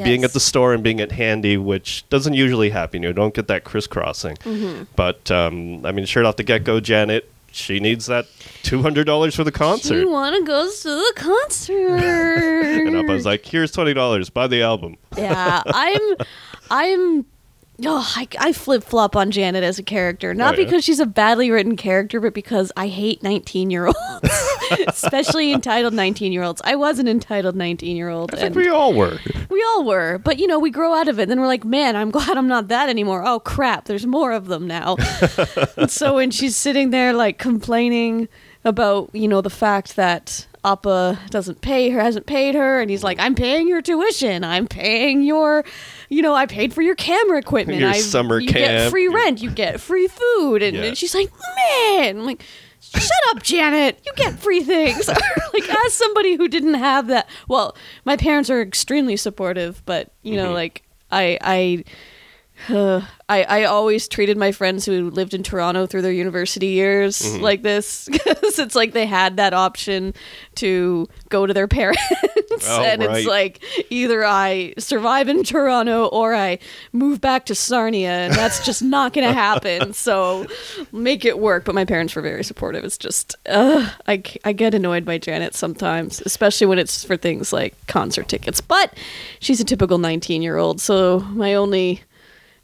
Being 0.03 0.23
at 0.23 0.33
the 0.33 0.39
store 0.39 0.73
and 0.73 0.83
being 0.83 0.99
at 0.99 1.11
Handy, 1.11 1.57
which 1.57 2.07
doesn't 2.09 2.33
usually 2.33 2.69
happen. 2.69 3.01
You 3.03 3.13
don't 3.13 3.33
get 3.33 3.47
that 3.47 3.63
crisscrossing. 3.63 4.37
But 4.95 5.31
um, 5.31 5.85
I 5.85 5.91
mean, 5.91 6.05
sure 6.05 6.25
off 6.25 6.35
the 6.35 6.43
get 6.43 6.63
go, 6.63 6.79
Janet, 6.79 7.29
she 7.51 7.79
needs 7.79 8.07
that 8.07 8.27
two 8.63 8.81
hundred 8.81 9.05
dollars 9.05 9.35
for 9.35 9.45
the 9.45 9.51
concert. 9.51 9.99
You 9.99 10.09
want 10.09 10.35
to 10.35 10.43
go 10.43 10.69
to 10.69 10.89
the 10.89 11.13
concert? 11.15 11.97
and 11.99 12.97
I 12.97 13.01
was 13.01 13.25
like, 13.25 13.45
"Here's 13.45 13.71
twenty 13.71 13.93
dollars. 13.93 14.29
Buy 14.29 14.47
the 14.47 14.61
album." 14.61 14.97
yeah, 15.17 15.63
I'm, 15.65 16.01
I'm. 16.69 17.25
Oh, 17.83 18.09
I, 18.15 18.27
I 18.39 18.53
flip 18.53 18.83
flop 18.83 19.15
on 19.17 19.31
Janet 19.31 19.63
as 19.63 19.77
a 19.79 19.83
character, 19.83 20.33
not 20.33 20.55
Oh, 20.55 20.57
yeah? 20.57 20.63
because 20.65 20.83
she's 20.85 20.99
a 21.01 21.05
badly 21.05 21.51
written 21.51 21.75
character, 21.75 22.21
but 22.21 22.33
because 22.33 22.71
I 22.77 22.87
hate 22.87 23.21
19 23.21 23.69
year 23.69 23.87
olds, 23.87 23.97
especially 24.87 25.51
entitled 25.51 25.93
19 25.93 26.31
year 26.31 26.43
olds. 26.43 26.61
I 26.63 26.75
was 26.75 26.99
an 26.99 27.07
entitled 27.07 27.55
19 27.55 27.97
year 27.97 28.09
old. 28.09 28.33
I 28.33 28.37
think 28.37 28.55
we 28.55 28.69
all 28.69 28.93
were. 28.93 29.19
We 29.49 29.61
all 29.69 29.83
were, 29.83 30.19
but 30.19 30.39
you 30.39 30.47
know, 30.47 30.59
we 30.59 30.69
grow 30.71 30.93
out 30.93 31.07
of 31.07 31.19
it. 31.19 31.23
And 31.23 31.31
Then 31.31 31.39
we're 31.39 31.47
like, 31.47 31.65
man, 31.65 31.95
I'm 31.95 32.11
glad 32.17 32.37
I'm 32.37 32.47
not 32.47 32.69
that 32.69 32.87
anymore. 32.89 33.23
Oh 33.25 33.39
crap, 33.39 33.85
there's 33.85 34.05
more 34.05 34.31
of 34.31 34.45
them 34.47 34.67
now. 34.67 34.95
so 35.87 36.15
when 36.15 36.31
she's 36.31 36.55
sitting 36.55 36.91
there 36.91 37.11
like 37.13 37.37
complaining 37.39 38.27
about, 38.63 39.09
you 39.13 39.27
know, 39.27 39.41
the 39.41 39.49
fact 39.49 39.95
that 39.95 40.47
Appa 40.65 41.19
doesn't 41.29 41.61
pay 41.61 41.89
her, 41.91 41.99
hasn't 42.01 42.25
paid 42.25 42.55
her, 42.55 42.81
and 42.81 42.89
he's 42.89 43.03
like, 43.03 43.19
I'm 43.19 43.35
paying 43.35 43.67
your 43.67 43.81
tuition, 43.81 44.43
I'm 44.43 44.67
paying 44.67 45.21
your, 45.21 45.63
you 46.09 46.21
know, 46.23 46.33
I 46.33 46.47
paid 46.47 46.73
for 46.73 46.81
your 46.81 46.95
camera 46.95 47.37
equipment, 47.37 47.79
Your 47.79 47.89
I, 47.89 47.99
summer 47.99 48.39
you 48.39 48.51
get 48.51 48.89
free 48.89 49.07
rent, 49.07 49.41
you 49.41 49.51
get 49.51 49.79
free 49.79 50.07
food, 50.07 50.63
and, 50.63 50.75
Yeah. 50.75 50.83
and 50.85 50.97
she's 50.97 51.13
like, 51.13 51.31
man, 51.55 52.17
I'm 52.19 52.25
like. 52.25 52.43
Shut 52.81 53.11
up, 53.35 53.43
Janet. 53.43 53.99
You 54.05 54.13
get 54.15 54.39
free 54.39 54.61
things. 54.61 55.07
like 55.53 55.69
as 55.85 55.93
somebody 55.93 56.35
who 56.35 56.47
didn't 56.47 56.75
have 56.75 57.07
that. 57.07 57.27
Well, 57.49 57.75
my 58.05 58.15
parents 58.15 58.49
are 58.49 58.61
extremely 58.61 59.17
supportive, 59.17 59.81
but 59.85 60.13
you 60.21 60.37
know, 60.37 60.51
Mhm. 60.51 60.53
like 60.53 60.83
I 61.11 61.37
I 61.41 61.83
I, 62.69 63.43
I 63.43 63.63
always 63.63 64.07
treated 64.07 64.37
my 64.37 64.51
friends 64.51 64.85
who 64.85 65.09
lived 65.09 65.33
in 65.33 65.41
Toronto 65.43 65.85
through 65.87 66.03
their 66.03 66.11
university 66.11 66.67
years 66.67 67.21
Mm-hmm. 67.21 67.41
like 67.43 67.61
this 67.63 68.07
because 68.11 68.59
it's 68.59 68.75
like 68.75 68.93
they 68.93 69.05
had 69.05 69.37
that 69.37 69.53
option 69.53 70.13
to 70.55 71.07
go 71.29 71.45
to 71.45 71.53
their 71.53 71.67
parents. 71.79 72.01
Oh, 72.67 72.81
and 72.83 73.03
right. 73.03 73.17
it's 73.17 73.27
like 73.27 73.63
either 73.89 74.23
I 74.23 74.73
survive 74.77 75.27
in 75.27 75.43
Toronto 75.43 76.05
or 76.05 76.33
I 76.35 76.59
move 76.93 77.19
back 77.19 77.45
to 77.47 77.55
Sarnia 77.55 78.09
and 78.11 78.33
that's 78.33 78.65
just 78.65 78.81
not 78.83 79.13
gonna 79.13 79.33
happen. 79.47 79.93
So 79.93 80.45
make 80.91 81.25
it 81.25 81.39
work. 81.39 81.65
But 81.65 81.75
my 81.75 81.85
parents 81.85 82.15
were 82.15 82.21
very 82.21 82.43
supportive. 82.43 82.83
It's 82.83 82.97
just 82.97 83.35
uh, 83.47 83.89
I, 84.07 84.21
I 84.43 84.53
get 84.53 84.73
annoyed 84.73 85.03
by 85.05 85.17
Janet 85.17 85.55
sometimes 85.55 86.21
especially 86.25 86.67
when 86.67 86.79
it's 86.79 87.03
for 87.03 87.17
things 87.17 87.51
like 87.51 87.73
concert 87.87 88.27
tickets. 88.27 88.61
But 88.61 88.93
she's 89.39 89.59
a 89.59 89.65
typical 89.65 89.97
19 89.97 90.41
year 90.41 90.57
old 90.57 90.79
so 90.79 91.19
my 91.31 91.53
only 91.55 92.03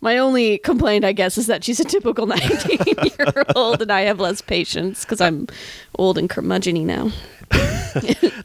my 0.01 0.17
only 0.17 0.57
complaint, 0.57 1.05
I 1.05 1.13
guess, 1.13 1.37
is 1.37 1.47
that 1.47 1.63
she's 1.63 1.79
a 1.79 1.83
typical 1.83 2.25
19 2.27 2.79
year 3.17 3.43
old 3.55 3.81
and 3.81 3.91
I 3.91 4.01
have 4.01 4.19
less 4.19 4.41
patience 4.41 5.05
because 5.05 5.21
I'm 5.21 5.47
old 5.97 6.17
and 6.17 6.29
curmudgeony 6.29 6.83
now. 6.85 7.11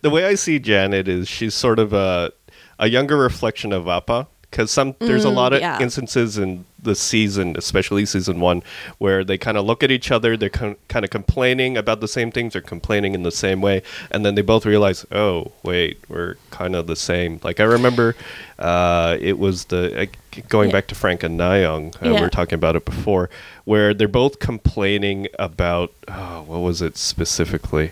the 0.03 0.11
way 0.11 0.27
I 0.27 0.35
see 0.35 0.59
Janet 0.59 1.09
is 1.09 1.29
she's 1.29 1.55
sort 1.55 1.79
of 1.79 1.93
a 1.93 2.33
a 2.79 2.89
younger 2.89 3.17
reflection 3.17 3.73
of 3.73 3.89
Appa 3.89 4.29
because 4.57 4.71
some 4.71 4.95
there's 5.01 5.27
a 5.27 5.29
lot 5.29 5.53
of 5.53 5.61
yeah. 5.61 5.79
instances 5.83 6.39
in 6.39 6.65
the 6.83 6.95
season, 6.95 7.57
especially 7.59 8.07
season 8.07 8.41
one, 8.41 8.63
where 8.97 9.23
they 9.23 9.37
kind 9.37 9.59
of 9.59 9.67
look 9.67 9.83
at 9.83 9.91
each 9.91 10.11
other, 10.11 10.35
they're 10.35 10.49
con- 10.49 10.77
kind 10.89 11.05
of 11.05 11.11
complaining 11.11 11.77
about 11.77 12.01
the 12.01 12.09
same 12.09 12.33
things, 12.33 12.55
they're 12.55 12.63
complaining 12.63 13.15
in 13.15 13.23
the 13.23 13.31
same 13.31 13.61
way, 13.61 13.83
and 14.11 14.25
then 14.25 14.35
they 14.35 14.41
both 14.41 14.65
realize, 14.65 15.05
oh 15.13 15.53
wait, 15.63 15.99
we're 16.09 16.37
kind 16.51 16.75
of 16.75 16.87
the 16.87 16.97
same. 16.97 17.39
Like 17.45 17.61
I 17.61 17.65
remember, 17.65 18.17
uh, 18.59 19.19
it 19.21 19.39
was 19.39 19.67
the 19.67 20.05
uh, 20.05 20.41
going 20.49 20.71
Yeah. 20.71 20.77
back 20.77 20.87
to 20.87 20.95
Frank 20.95 21.23
and 21.23 21.39
Nyong, 21.39 21.95
uh, 21.97 21.99
we 22.01 22.15
Yeah. 22.15 22.23
were 22.23 22.31
talking 22.31 22.55
about 22.55 22.77
it 22.77 22.87
before, 22.87 23.29
where 23.67 23.93
they're 23.93 24.09
both 24.09 24.39
complaining 24.39 25.29
about 25.39 25.93
oh, 26.09 26.45
what 26.47 26.61
was 26.61 26.81
it 26.81 26.97
specifically. 26.97 27.91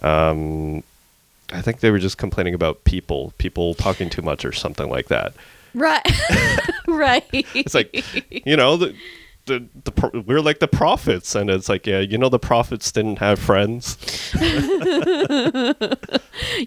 Um, 0.00 0.82
I 1.52 1.60
think 1.60 1.80
they 1.80 1.90
were 1.90 1.98
just 1.98 2.16
complaining 2.16 2.54
about 2.54 2.84
people, 2.84 3.34
people 3.36 3.74
talking 3.74 4.08
too 4.08 4.22
much 4.22 4.46
or 4.46 4.52
something 4.52 4.88
like 4.88 5.08
that. 5.08 5.34
Right. 5.76 6.10
right. 6.88 7.24
It's 7.32 7.74
like, 7.74 7.94
you 8.46 8.56
know, 8.56 8.78
the, 8.78 8.96
the, 9.44 9.68
the 9.84 9.92
pro- 9.92 10.22
we're 10.26 10.40
like 10.40 10.58
the 10.58 10.68
prophets, 10.68 11.34
and 11.34 11.50
it's 11.50 11.68
like, 11.68 11.86
yeah, 11.86 12.00
you 12.00 12.16
know, 12.18 12.30
the 12.30 12.38
prophets 12.38 12.90
didn't 12.90 13.18
have 13.18 13.38
friends. 13.38 13.98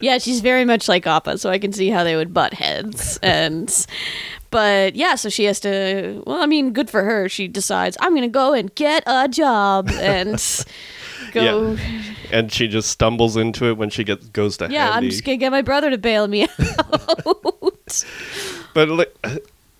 yeah, 0.01 0.19
she's 0.19 0.41
very 0.41 0.63
much 0.63 0.87
like 0.87 1.07
Appa, 1.07 1.39
so 1.39 1.49
I 1.49 1.57
can 1.57 1.73
see 1.73 1.89
how 1.89 2.03
they 2.03 2.15
would 2.15 2.33
butt 2.33 2.53
heads. 2.53 3.17
And, 3.23 3.85
but 4.51 4.95
yeah, 4.95 5.15
so 5.15 5.27
she 5.29 5.45
has 5.45 5.59
to, 5.61 6.23
well, 6.25 6.41
I 6.41 6.45
mean, 6.45 6.71
good 6.71 6.89
for 6.89 7.03
her. 7.03 7.27
She 7.27 7.47
decides, 7.47 7.97
I'm 7.99 8.11
going 8.11 8.21
to 8.21 8.27
go 8.27 8.53
and 8.53 8.73
get 8.75 9.03
a 9.07 9.27
job 9.27 9.89
and 9.89 10.37
go. 11.31 11.71
Yeah. 11.71 12.03
And 12.31 12.51
she 12.51 12.67
just 12.67 12.91
stumbles 12.91 13.35
into 13.37 13.65
it 13.65 13.77
when 13.77 13.89
she 13.89 14.03
gets 14.03 14.29
goes 14.29 14.57
to 14.57 14.69
Yeah, 14.69 14.91
I'm 14.91 15.09
just 15.09 15.25
going 15.25 15.39
to 15.39 15.43
get 15.43 15.51
my 15.51 15.63
brother 15.63 15.89
to 15.89 15.97
bail 15.97 16.27
me 16.27 16.43
out. 16.43 17.55
But 18.73 18.89
like, 18.89 19.15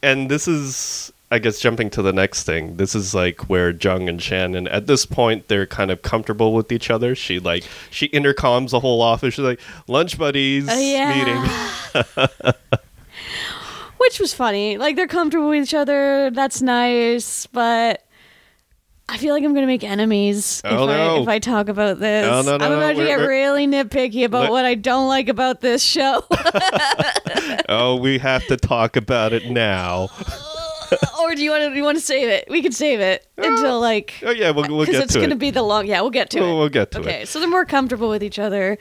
and 0.02 0.30
this 0.32 0.48
is, 0.48 1.12
I 1.32 1.40
guess, 1.40 1.60
jumping 1.60 1.90
to 1.92 2.02
the 2.02 2.14
next 2.14 2.44
thing. 2.44 2.78
This 2.78 2.96
is 2.96 3.14
like 3.14 3.50
where 3.50 3.70
Jung 3.72 4.10
and 4.10 4.22
Shannon, 4.22 4.68
at 4.68 4.88
this 4.88 5.06
point, 5.06 5.48
they're 5.48 5.66
kind 5.68 5.92
of 5.92 6.02
comfortable 6.02 6.54
with 6.54 6.72
each 6.72 6.90
other. 6.90 7.16
She 7.16 7.40
like 7.40 7.64
she 7.92 8.10
intercoms 8.10 8.72
the 8.72 8.80
whole 8.80 9.02
office. 9.02 9.34
She's 9.36 9.46
like, 9.46 9.60
"Lunch 9.88 10.18
buddies 10.18 10.68
Uh, 10.70 10.74
yeah. 10.74 11.14
meeting." 11.16 12.54
which 13.98 14.20
was 14.20 14.34
funny. 14.34 14.78
Like 14.78 14.96
they're 14.96 15.08
comfortable 15.08 15.50
with 15.50 15.64
each 15.64 15.74
other. 15.74 16.30
That's 16.32 16.62
nice, 16.62 17.46
but 17.48 18.04
I 19.12 19.18
feel 19.18 19.34
like 19.34 19.44
I'm 19.44 19.54
gonna 19.54 19.66
make 19.68 19.84
enemies 19.84 20.62
Oh, 20.64 20.88
if, 20.88 20.96
I, 20.96 21.18
if 21.22 21.28
I 21.28 21.40
talk 21.40 21.68
about 21.68 22.00
this. 22.00 22.26
No, 22.26 22.42
no, 22.42 22.58
no, 22.58 22.66
I'm 22.66 22.72
no, 22.72 22.78
about 22.78 22.96
to 22.96 23.04
get 23.06 23.16
really 23.20 23.66
nitpicky 23.68 24.24
about 24.24 24.52
what 24.52 24.66
I 24.66 24.76
don't 24.76 25.08
like 25.08 25.30
about 25.30 25.62
this 25.62 25.82
show. 25.84 26.24
oh, 27.70 27.98
we 28.00 28.20
have 28.20 28.46
to 28.48 28.58
talk 28.58 28.96
about 28.96 29.34
it 29.34 29.50
now. 29.50 30.10
or 31.22 31.36
do 31.36 31.44
you 31.44 31.52
want 31.52 31.64
to? 31.64 31.76
You 31.76 31.84
want 31.84 31.98
to 31.98 32.04
save 32.04 32.30
it? 32.30 32.46
We 32.50 32.62
can 32.62 32.72
save 32.72 33.00
it 33.00 33.26
uh, 33.38 33.44
until 33.48 33.80
like 33.80 34.14
Oh 34.24 34.32
yeah, 34.32 34.52
we'll, 34.52 34.68
we'll 34.68 34.86
because 34.86 35.04
it's 35.04 35.16
gonna 35.16 35.36
be 35.36 35.52
the 35.52 35.64
long. 35.64 35.86
Yeah, 35.88 36.02
we'll 36.02 36.10
get 36.12 36.30
to 36.32 36.40
We'll- 36.40 36.50
it. 36.56 36.60
we'll 36.60 36.70
get 36.70 36.92
to 36.92 37.00
okay, 37.00 37.22
it. 37.24 37.28
so 37.28 37.40
they're 37.40 37.50
more 37.50 37.66
comfortable 37.66 38.10
with 38.10 38.24
each 38.24 38.40
other. 38.40 38.78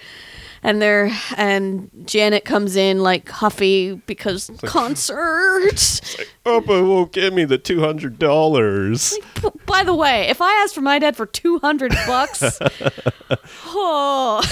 And 0.62 0.82
they're 0.82 1.10
and 1.36 1.90
Janet 2.04 2.44
comes 2.44 2.74
in 2.76 3.00
like 3.02 3.28
huffy 3.28 3.94
because 4.06 4.50
concert. 4.64 6.00
Appa 6.46 6.82
won't 6.84 7.12
give 7.12 7.32
me 7.34 7.44
the 7.44 7.58
two 7.58 7.80
hundred 7.80 8.18
dollars. 8.18 9.16
B- 9.42 9.48
By 9.66 9.84
the 9.84 9.94
way, 9.94 10.28
if 10.28 10.40
I 10.40 10.50
asked 10.62 10.74
for 10.74 10.80
my 10.80 10.98
dad 10.98 11.16
for 11.16 11.26
two 11.26 11.58
hundred 11.60 11.92
bucks, 12.06 12.42
oh, 13.66 14.42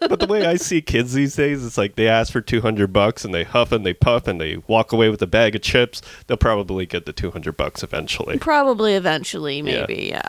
but 0.00 0.20
the 0.20 0.26
way 0.26 0.46
I 0.46 0.56
see 0.56 0.80
kids 0.82 1.12
these 1.14 1.34
days, 1.34 1.64
it's 1.64 1.78
like 1.78 1.96
they 1.96 2.06
ask 2.08 2.32
for 2.32 2.40
two 2.40 2.60
hundred 2.60 2.92
bucks 2.92 3.24
and 3.24 3.34
they 3.34 3.44
huff 3.44 3.72
and 3.72 3.84
they 3.84 3.94
puff 3.94 4.26
and 4.28 4.40
they 4.40 4.58
walk 4.66 4.92
away 4.92 5.08
with 5.08 5.22
a 5.22 5.26
bag 5.26 5.54
of 5.54 5.62
chips. 5.62 6.02
They'll 6.26 6.36
probably 6.36 6.86
get 6.86 7.06
the 7.06 7.12
two 7.12 7.30
hundred 7.30 7.56
bucks 7.56 7.82
eventually. 7.82 8.38
probably 8.38 8.94
eventually, 8.94 9.62
maybe, 9.62 10.08
yeah. 10.10 10.28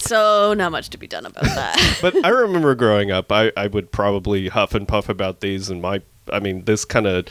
So 0.00 0.54
not 0.54 0.72
much 0.72 0.90
to 0.90 0.98
be 0.98 1.06
done 1.06 1.26
about 1.26 1.44
that. 1.44 1.98
but 2.02 2.14
I 2.24 2.28
remember 2.30 2.74
growing 2.74 3.10
up, 3.10 3.30
I, 3.30 3.52
I 3.56 3.66
would 3.66 3.92
probably 3.92 4.48
huff 4.48 4.74
and 4.74 4.86
puff 4.88 5.08
about 5.08 5.40
these, 5.40 5.70
and 5.70 5.80
my, 5.82 6.02
I 6.32 6.40
mean, 6.40 6.64
this 6.64 6.84
kind 6.84 7.06
of 7.06 7.26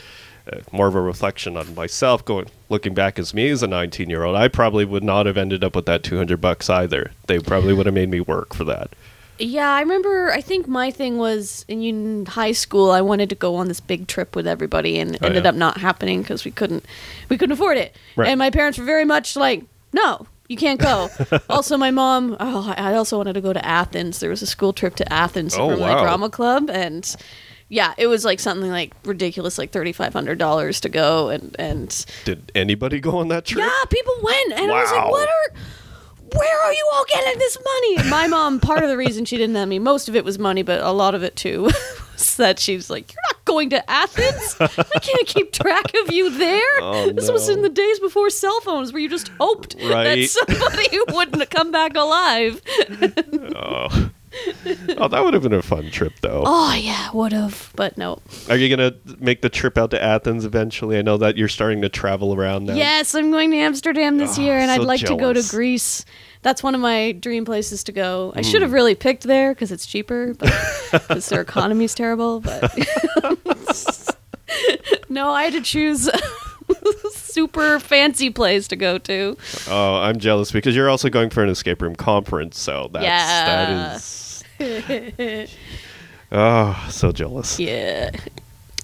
uh, 0.50 0.58
more 0.72 0.86
of 0.86 0.94
a 0.94 1.00
reflection 1.00 1.56
on 1.56 1.74
myself. 1.74 2.24
Going 2.24 2.46
looking 2.68 2.94
back 2.94 3.18
as 3.18 3.34
me 3.34 3.48
as 3.50 3.62
a 3.62 3.66
19 3.66 4.08
year 4.08 4.24
old, 4.24 4.36
I 4.36 4.48
probably 4.48 4.84
would 4.84 5.04
not 5.04 5.26
have 5.26 5.36
ended 5.36 5.62
up 5.64 5.76
with 5.76 5.86
that 5.86 6.02
200 6.02 6.40
bucks 6.40 6.70
either. 6.70 7.10
They 7.26 7.38
probably 7.40 7.74
would 7.74 7.86
have 7.86 7.94
made 7.94 8.08
me 8.08 8.20
work 8.20 8.54
for 8.54 8.64
that. 8.64 8.90
yeah, 9.38 9.70
I 9.70 9.80
remember. 9.80 10.30
I 10.32 10.40
think 10.40 10.66
my 10.68 10.90
thing 10.90 11.18
was 11.18 11.64
in 11.68 12.26
high 12.26 12.52
school. 12.52 12.90
I 12.90 13.00
wanted 13.00 13.28
to 13.30 13.34
go 13.34 13.56
on 13.56 13.68
this 13.68 13.80
big 13.80 14.06
trip 14.06 14.34
with 14.36 14.46
everybody, 14.46 14.98
and 14.98 15.14
it 15.16 15.22
Oh, 15.22 15.26
ended 15.26 15.44
yeah. 15.44 15.50
up 15.50 15.56
not 15.56 15.78
happening 15.78 16.22
because 16.22 16.44
we 16.44 16.50
couldn't, 16.50 16.84
we 17.28 17.36
couldn't 17.38 17.52
afford 17.52 17.76
it. 17.78 17.94
Right. 18.16 18.28
And 18.28 18.38
my 18.38 18.50
parents 18.50 18.78
were 18.78 18.84
very 18.84 19.04
much 19.04 19.36
like, 19.36 19.64
no. 19.92 20.26
You 20.50 20.56
can't 20.56 20.80
go. 20.80 21.08
also, 21.48 21.76
my 21.76 21.92
mom. 21.92 22.36
Oh, 22.40 22.74
I 22.76 22.94
also 22.94 23.16
wanted 23.16 23.34
to 23.34 23.40
go 23.40 23.52
to 23.52 23.64
Athens. 23.64 24.18
There 24.18 24.30
was 24.30 24.42
a 24.42 24.46
school 24.46 24.72
trip 24.72 24.96
to 24.96 25.12
Athens 25.12 25.54
Oh, 25.56 25.70
for 25.70 25.76
my 25.76 25.92
drama 25.92 26.28
club, 26.28 26.68
and 26.68 27.14
yeah, 27.68 27.94
it 27.96 28.08
was 28.08 28.24
like 28.24 28.40
something 28.40 28.68
like 28.68 28.92
ridiculous, 29.04 29.58
like 29.58 29.70
thirty 29.70 29.92
five 29.92 30.12
hundred 30.12 30.38
dollars 30.38 30.80
to 30.80 30.88
go, 30.88 31.28
and 31.28 31.54
and 31.56 32.04
Did 32.24 32.50
anybody 32.56 32.98
go 32.98 33.18
on 33.18 33.28
that 33.28 33.44
trip? 33.44 33.64
yeah, 33.64 33.84
people 33.90 34.14
went, 34.24 34.54
and 34.54 34.72
I 34.72 34.82
was 34.82 34.90
like, 34.90 35.08
what 35.08 35.28
are 35.28 35.54
where 36.34 36.60
are 36.62 36.72
you 36.72 36.90
all 36.94 37.04
getting 37.08 37.38
this 37.38 37.56
money? 37.64 37.96
And 37.98 38.10
my 38.10 38.26
mom, 38.26 38.58
part 38.58 38.82
of 38.82 38.88
the 38.88 38.96
reason 38.96 39.24
she 39.26 39.36
didn't 39.36 39.54
let 39.54 39.68
me, 39.68 39.78
most 39.78 40.08
of 40.08 40.16
it 40.16 40.24
was 40.24 40.36
money, 40.36 40.62
but 40.64 40.80
a 40.82 40.90
lot 40.90 41.14
of 41.14 41.22
it 41.22 41.36
too, 41.36 41.70
that 42.36 42.58
she 42.58 42.76
was 42.76 42.90
like, 42.90 43.12
You're 43.12 43.22
not 43.32 43.44
going 43.44 43.70
to 43.70 43.90
Athens. 43.90 44.56
I 44.60 44.98
can't 45.00 45.26
keep 45.26 45.52
track 45.52 45.92
of 46.04 46.12
you 46.12 46.30
there. 46.30 46.60
Oh, 46.82 47.10
this 47.12 47.30
was 47.30 47.48
in 47.48 47.62
the 47.62 47.68
days 47.68 47.98
before 48.00 48.30
cell 48.30 48.60
phones 48.62 48.92
where 48.92 49.00
you 49.02 49.08
just 49.08 49.28
hoped 49.40 49.74
Right. 49.82 50.16
that 50.16 50.28
somebody 50.28 50.98
wouldn't 51.14 51.50
come 51.50 51.70
back 51.70 51.96
alive. 51.96 52.60
Oh. 53.56 54.10
Oh, 54.98 55.08
that 55.08 55.22
would 55.24 55.34
have 55.34 55.42
been 55.42 55.52
a 55.52 55.62
fun 55.62 55.90
trip, 55.90 56.12
though. 56.20 56.44
Oh, 56.46 56.74
yeah, 56.74 57.10
would 57.12 57.32
have. 57.32 57.72
But 57.76 57.98
no. 57.98 58.20
Are 58.48 58.56
you 58.56 58.68
gonna 58.74 58.94
make 59.18 59.42
the 59.42 59.48
trip 59.48 59.76
out 59.76 59.90
to 59.90 60.02
Athens 60.02 60.44
eventually? 60.44 60.98
I 60.98 61.02
know 61.02 61.16
that 61.16 61.36
you're 61.36 61.48
starting 61.48 61.82
to 61.82 61.88
travel 61.88 62.34
around 62.34 62.66
now. 62.66 62.74
Yes, 62.74 63.14
I'm 63.14 63.30
going 63.30 63.50
to 63.50 63.56
Amsterdam 63.56 64.18
this 64.18 64.38
Oh, 64.38 64.42
year, 64.42 64.58
and 64.58 64.70
I'd 64.70 64.80
so 64.82 64.86
like 64.86 65.00
to 65.00 65.16
go 65.16 65.32
to. 65.32 65.42
Greece. 65.50 66.04
That's 66.42 66.62
one 66.62 66.74
of 66.74 66.80
my 66.80 67.12
dream 67.12 67.44
places 67.44 67.84
to 67.84 67.92
go. 67.92 68.32
I 68.34 68.38
Hmm. 68.40 68.44
should 68.44 68.62
have 68.62 68.72
really 68.72 68.94
picked 68.94 69.24
there 69.24 69.52
because 69.52 69.72
it's 69.72 69.84
cheaper, 69.84 70.32
but 70.34 70.52
because 70.92 71.28
their 71.28 71.40
economy's 71.42 71.94
terrible. 71.94 72.40
But 72.40 72.72
no, 75.08 75.30
I 75.30 75.44
had 75.44 75.52
to 75.54 75.60
choose 75.60 76.08
super 77.32 77.78
fancy 77.80 78.30
place 78.30 78.66
to 78.68 78.76
go 78.76 78.98
to. 78.98 79.36
Oh, 79.68 79.96
I'm 79.96 80.18
jealous 80.18 80.50
because 80.52 80.74
you're 80.76 80.88
also 80.90 81.08
going 81.08 81.30
for 81.30 81.42
an 81.42 81.48
escape 81.50 81.82
room 81.82 81.94
conference, 81.96 82.58
so 82.58 82.88
that's 82.92 83.04
Yeah. 83.04 83.98
that 84.58 85.20
is. 85.20 85.50
oh, 86.32 86.86
so 86.90 87.12
jealous. 87.12 87.58
Yeah, 87.58 88.10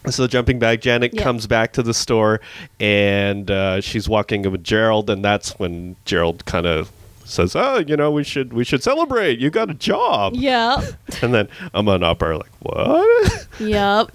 So 0.08 0.26
jumping 0.28 0.58
back, 0.60 0.80
Janet 0.80 1.12
Yeah. 1.14 1.22
comes 1.24 1.46
back 1.48 1.72
to 1.74 1.82
the 1.82 1.92
store 1.94 2.40
and 2.78 3.50
uh, 3.50 3.80
she's 3.80 4.08
walking 4.08 4.48
with 4.50 4.62
Gerald, 4.62 5.10
and 5.10 5.24
that's 5.24 5.58
when 5.58 5.96
Gerald 6.04 6.44
kind 6.44 6.64
of 6.66 6.92
says, 7.24 7.56
"Oh, 7.56 7.78
you 7.78 7.96
know, 7.96 8.12
we 8.12 8.22
should 8.22 8.52
we 8.52 8.62
should 8.62 8.84
celebrate. 8.84 9.40
You 9.40 9.50
got 9.50 9.68
a 9.68 9.74
job." 9.74 10.34
Yeah. 10.36 10.80
And 11.22 11.34
then 11.34 11.48
and 11.74 12.04
Appa 12.04 12.24
are 12.24 12.36
like, 12.36 12.52
"What?" 12.60 13.48
yep. 13.58 14.12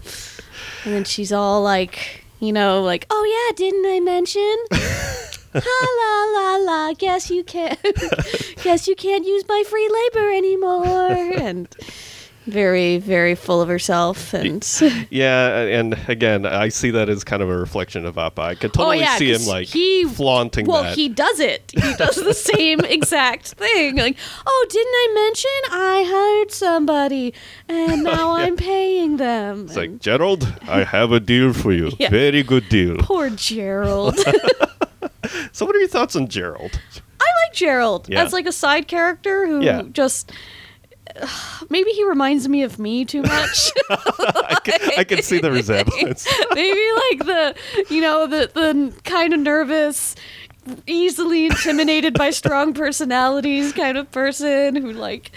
And 0.85 0.93
then 0.93 1.03
she's 1.03 1.31
all 1.33 1.61
like, 1.61 2.20
you 2.41 2.51
know, 2.51 2.81
like, 2.81 3.05
oh 3.09 3.23
yeah, 3.23 3.55
didn't 3.55 3.85
I 3.85 3.99
mention? 3.99 4.57
ha 5.53 5.87
la 5.99 6.39
la 6.39 6.55
la. 6.57 6.93
Guess 6.93 7.29
you 7.29 7.43
can't. 7.43 7.79
guess 8.63 8.87
you 8.87 8.95
can't 8.95 9.25
use 9.25 9.43
my 9.47 9.63
free 9.65 9.87
labor 9.87 10.31
anymore. 10.31 11.33
And 11.39 11.69
very, 12.47 12.97
very 12.97 13.35
full 13.35 13.61
of 13.61 13.67
herself. 13.69 14.33
And 14.33 14.65
yeah, 15.09 15.57
and 15.59 15.93
again, 16.07 16.45
I 16.45 16.69
see 16.69 16.89
that 16.91 17.07
as 17.09 17.23
kind 17.23 17.41
of 17.43 17.49
a 17.49 17.55
reflection 17.57 18.05
of 18.05 18.17
Appa. 18.17 18.41
I 18.41 18.55
could 18.55 18.71
oh, 18.71 18.73
totally 18.83 18.97
oh 18.97 19.01
yeah, 19.01 19.17
see 19.17 19.31
him 19.31 19.45
like 19.45 19.67
he 19.67 20.05
flaunting 20.05 20.65
Well, 20.65 20.83
that. 20.83 20.95
he 20.95 21.07
does 21.09 21.39
it. 21.39 21.71
He 21.73 21.93
does 21.95 22.15
the 22.15 22.33
same 22.55 22.79
exact 22.81 23.49
thing. 23.49 23.95
Like, 23.97 24.17
oh, 24.45 24.65
didn't 24.69 24.93
I 24.93 25.07
mention 25.13 25.51
I 25.71 26.03
hired 26.07 26.51
somebody 26.51 27.33
and 27.69 28.03
now 28.15 28.31
I'm 28.33 28.55
paying 28.55 29.17
them? 29.17 29.65
it's 29.65 29.75
And 29.77 29.93
like, 29.93 30.01
Gerald, 30.01 30.51
I 30.67 30.83
have 30.83 31.11
a 31.11 31.19
deal 31.19 31.53
for 31.53 31.71
you. 31.71 31.91
Yeah. 31.99 32.09
Very 32.09 32.43
good 32.43 32.67
deal. 32.69 32.97
poor 32.99 33.29
Gerald. 33.29 34.17
So, 35.53 35.65
what 35.65 35.75
are 35.75 35.79
your 35.79 35.87
thoughts 35.87 36.15
on 36.15 36.27
Gerald? 36.27 36.79
I 37.19 37.25
like 37.45 37.53
Gerald 37.53 38.09
Yeah. 38.09 38.23
as 38.23 38.33
like 38.33 38.45
a 38.47 38.51
side 38.51 38.87
character 38.87 39.47
who 39.47 39.61
Yeah. 39.63 39.83
just 39.91 40.31
maybe 41.69 41.91
he 41.91 42.07
reminds 42.07 42.47
me 42.47 42.63
of 42.63 42.79
me 42.79 43.05
too 43.05 43.21
much. 43.21 43.71
I 43.89 44.57
can, 44.63 44.79
I 44.97 45.03
can 45.03 45.21
see 45.21 45.39
the 45.39 45.51
resemblance. 45.61 46.27
maybe 46.53 46.81
like 47.09 47.25
the 47.25 47.55
you 47.89 48.01
know 48.01 48.27
the 48.27 48.49
the 48.53 48.93
kind 49.03 49.33
of 49.33 49.39
nervous 49.39 50.15
easily 50.85 51.47
intimidated 51.47 52.13
by 52.13 52.29
strong 52.29 52.71
personalities 52.71 53.73
kind 53.73 53.97
of 53.97 54.11
person 54.11 54.75
who 54.75 54.91
like 54.91 55.31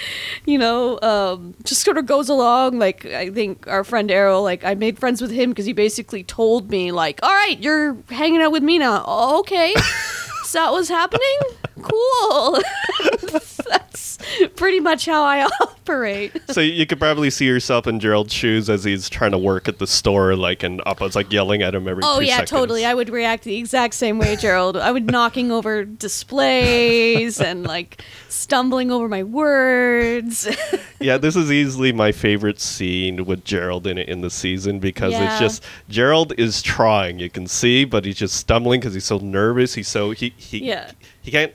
you 0.45 0.59
know 0.59 1.01
um 1.01 1.55
just 1.65 1.83
sort 1.83 1.97
of 1.97 2.07
goes 2.07 2.29
along. 2.29 2.79
Like 2.79 3.07
i 3.07 3.31
think 3.31 3.67
our 3.67 3.85
friend 3.85 4.11
errol 4.11 4.43
like 4.43 4.65
i 4.65 4.75
made 4.75 4.99
friends 4.99 5.23
with 5.23 5.31
him 5.31 5.51
because 5.51 5.65
he 5.65 5.73
basically 5.73 6.23
told 6.23 6.71
me 6.71 6.93
like 6.93 7.21
all 7.23 7.33
right 7.33 7.59
you're 7.59 7.97
hanging 8.11 8.43
out 8.43 8.53
with 8.53 8.63
me 8.63 8.79
now. 8.79 9.03
Oh, 9.07 9.41
okay. 9.41 9.75
So 10.45 10.59
that 10.59 10.73
was 10.73 10.89
happening? 10.89 11.39
Cool 11.83 12.61
that's 13.95 14.19
pretty 14.57 14.81
much 14.81 15.07
how 15.07 15.23
i 15.23 15.45
operate 15.61 16.33
so 16.49 16.61
you 16.61 16.85
could 16.87 16.99
probably 16.99 17.31
see 17.31 17.47
yourself 17.47 17.87
in 17.87 18.01
Gerald's 18.01 18.33
shoes 18.33 18.69
as 18.69 18.83
he's 18.85 19.09
trying 19.09 19.31
to 19.33 19.39
work 19.39 19.69
at 19.69 19.79
the 19.79 19.87
store, 19.87 20.35
like, 20.35 20.63
and 20.63 20.81
Appa's 20.87 21.15
like 21.15 21.33
yelling 21.33 21.63
at 21.63 21.75
him 21.75 21.87
every. 21.87 22.03
Oh 22.05 22.21
yeah, 22.21 22.37
seconds. 22.37 22.51
totally. 22.51 22.85
I 22.87 22.95
would 22.95 23.09
react 23.11 23.45
the 23.45 23.57
exact 23.57 23.95
same 23.95 24.19
way, 24.19 24.37
Gerald. 24.37 24.77
I 24.77 24.91
would 24.91 25.11
knocking 25.11 25.53
over 25.53 25.85
displays 25.85 27.41
and 27.41 27.65
like 27.67 28.03
stumbling 28.29 28.91
over 28.91 29.09
my 29.09 29.23
words. 29.23 30.49
yeah, 31.01 31.19
this 31.19 31.37
is 31.37 31.53
easily 31.53 31.93
my 31.93 32.13
favorite 32.13 32.61
scene 32.61 33.25
with 33.27 33.45
Gerald 33.45 33.87
in 33.87 33.99
it 33.99 34.09
in 34.09 34.21
the 34.23 34.31
season 34.31 34.79
because 34.79 35.13
Yeah. 35.13 35.31
it's 35.33 35.39
just 35.41 35.65
Gerald 35.89 36.33
is 36.39 36.63
trying, 36.63 37.19
you 37.19 37.31
can 37.31 37.47
see, 37.47 37.85
but 37.85 38.05
he's 38.05 38.17
just 38.17 38.37
stumbling 38.37 38.81
because 38.81 38.95
he's 38.95 39.05
so 39.05 39.19
nervous. 39.19 39.75
He's 39.75 39.89
so 39.89 40.11
he 40.13 40.33
he 40.37 40.65
Yeah. 40.67 40.91
he 41.23 41.31
can't 41.31 41.53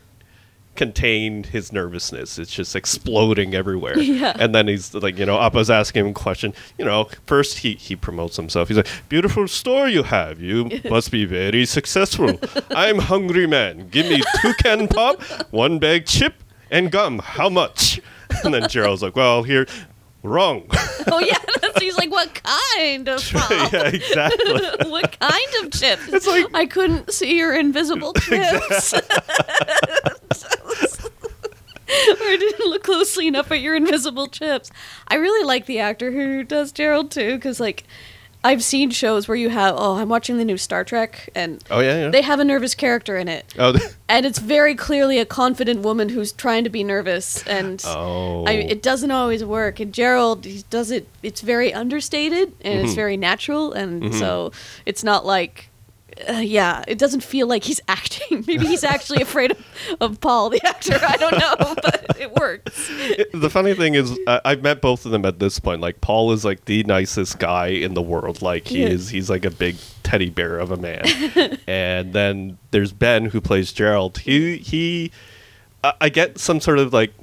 contain 0.80 1.44
his 1.44 1.74
nervousness. 1.74 2.40
It's 2.40 2.54
just 2.54 2.74
exploding 2.74 3.54
everywhere. 3.54 4.00
Yeah. 4.10 4.34
And 4.40 4.56
then 4.56 4.68
he's 4.68 4.94
like, 4.94 5.20
you 5.20 5.26
know, 5.26 5.38
Appa's 5.40 5.70
asking 5.70 6.06
him 6.06 6.12
a 6.12 6.14
question. 6.14 6.54
You 6.80 6.86
know, 6.86 7.10
first 7.28 7.60
he 7.60 7.76
he 7.76 7.96
promotes 7.96 8.38
himself. 8.38 8.70
He's 8.70 8.78
like, 8.78 8.90
"Beautiful 9.08 9.48
store 9.48 9.88
you 9.88 10.04
have. 10.04 10.42
You 10.42 10.82
must 10.90 11.12
be 11.12 11.26
very 11.26 11.66
successful. 11.66 12.40
I'm 12.72 12.98
hungry 12.98 13.46
man. 13.46 13.90
Give 13.90 14.08
me 14.08 14.22
two 14.42 14.54
can 14.64 14.88
pop, 14.88 15.22
one 15.52 15.80
bag 15.80 16.06
chip, 16.06 16.34
and 16.72 16.92
gum. 16.92 17.20
How 17.20 17.50
much?" 17.50 18.02
And 18.44 18.54
then 18.54 18.70
Gerald's 18.70 19.04
like, 19.04 19.16
"Well, 19.16 19.44
here." 19.44 19.68
Wrong. 20.22 20.64
oh 21.12 21.20
yeah, 21.20 21.38
that's, 21.62 21.80
he's 21.82 21.98
like, 21.98 22.12
what 22.12 22.34
kind 22.44 23.08
of 23.08 23.24
pop? 23.32 23.50
yeah, 23.72 23.88
exactly. 23.94 24.90
what 24.90 25.18
kind 25.20 25.54
of 25.64 25.72
chips? 25.72 26.08
It's 26.10 26.28
like- 26.28 26.48
I 26.54 26.66
couldn't 26.66 27.12
see 27.14 27.38
your 27.38 27.56
invisible 27.58 28.14
chips. 28.14 28.94
or 28.94 29.02
I 31.90 32.38
didn't 32.38 32.70
look 32.70 32.84
closely 32.84 33.28
enough 33.28 33.52
at 33.52 33.62
your 33.62 33.76
invisible 33.76 34.28
chips. 34.28 34.72
I 35.08 35.16
really 35.16 35.46
like 35.46 35.66
the 35.66 35.80
actor 35.80 36.12
who 36.12 36.44
does 36.44 36.72
Gerald 36.72 37.12
too, 37.12 37.36
because 37.36 37.60
like 37.60 37.86
I've 38.44 38.64
seen 38.64 38.90
shows 38.92 39.28
where 39.28 39.36
you 39.36 39.50
have 39.50 39.76
oh 39.78 39.96
I'm 39.98 40.08
watching 40.10 40.38
the 40.38 40.46
new 40.46 40.58
Star 40.58 40.84
Trek 40.86 41.30
and 41.36 41.62
Oh 41.70 41.82
yeah, 41.82 42.04
yeah. 42.06 42.10
they 42.10 42.22
have 42.22 42.40
a 42.40 42.46
nervous 42.46 42.74
character 42.74 43.18
in 43.18 43.28
it. 43.28 43.54
oh, 43.60 43.74
And 44.10 44.26
it's 44.26 44.40
very 44.40 44.74
clearly 44.76 45.20
a 45.20 45.26
confident 45.26 45.82
woman 45.82 46.10
who's 46.10 46.32
trying 46.32 46.64
to 46.64 46.70
be 46.70 46.84
nervous, 46.84 47.44
and 47.46 47.80
oh. 47.86 48.44
I, 48.46 48.54
it 48.54 48.82
doesn't 48.82 49.12
always 49.12 49.44
work. 49.44 49.80
And 49.80 49.94
Gerald, 49.94 50.46
he 50.46 50.64
does 50.72 50.90
it. 50.90 51.08
It's 51.22 51.42
very 51.42 51.72
understated 51.74 52.54
and 52.62 52.76
Mm-hmm. 52.80 52.86
it's 52.86 52.96
very 52.96 53.18
natural, 53.18 53.72
and 53.74 54.16
so 54.16 54.52
it's 54.86 55.04
not 55.04 55.26
like, 55.28 55.69
uh, 56.28 56.34
yeah, 56.34 56.84
it 56.88 56.98
doesn't 56.98 57.24
feel 57.24 57.48
like 57.48 57.64
he's 57.64 57.80
acting. 57.88 58.44
Maybe 58.48 58.66
he's 58.68 58.84
actually 58.84 59.22
afraid 59.22 59.52
of, 59.52 59.58
of 60.02 60.20
Paul, 60.22 60.50
the 60.50 60.60
actor. 60.66 60.98
I 61.02 61.18
don't 61.18 61.38
know, 61.38 61.76
but 61.84 62.18
it 62.20 62.34
works. 62.36 62.88
the 63.34 63.50
funny 63.50 63.74
thing 63.74 63.96
is, 63.96 64.18
I 64.28 64.42
I've 64.46 64.62
met 64.64 64.82
both 64.82 65.06
of 65.06 65.12
them 65.12 65.26
at 65.26 65.40
this 65.40 65.60
point. 65.60 65.82
Like 65.82 66.02
Paul 66.02 66.32
is 66.32 66.44
like 66.44 66.66
the 66.66 66.84
nicest 66.84 67.40
guy 67.40 67.68
in 67.68 67.94
the 67.94 68.02
world. 68.02 68.42
Like 68.42 68.68
he 68.68 68.82
Yeah. 68.82 68.90
is, 68.90 69.10
he's 69.10 69.30
like 69.30 69.46
a 69.46 69.52
big 69.52 69.76
teddy 70.04 70.30
bear 70.30 70.58
of 70.60 70.72
a 70.72 70.78
man. 70.78 71.04
and 71.68 72.14
then 72.14 72.58
there's 72.72 72.92
Ben 72.92 73.26
who 73.26 73.40
plays 73.42 73.72
Gerald. 73.72 74.18
He 74.20 74.58
he, 74.58 75.12
I 76.02 76.10
get 76.10 76.38
some 76.40 76.60
sort 76.60 76.80
of 76.80 76.92
like 76.94 77.14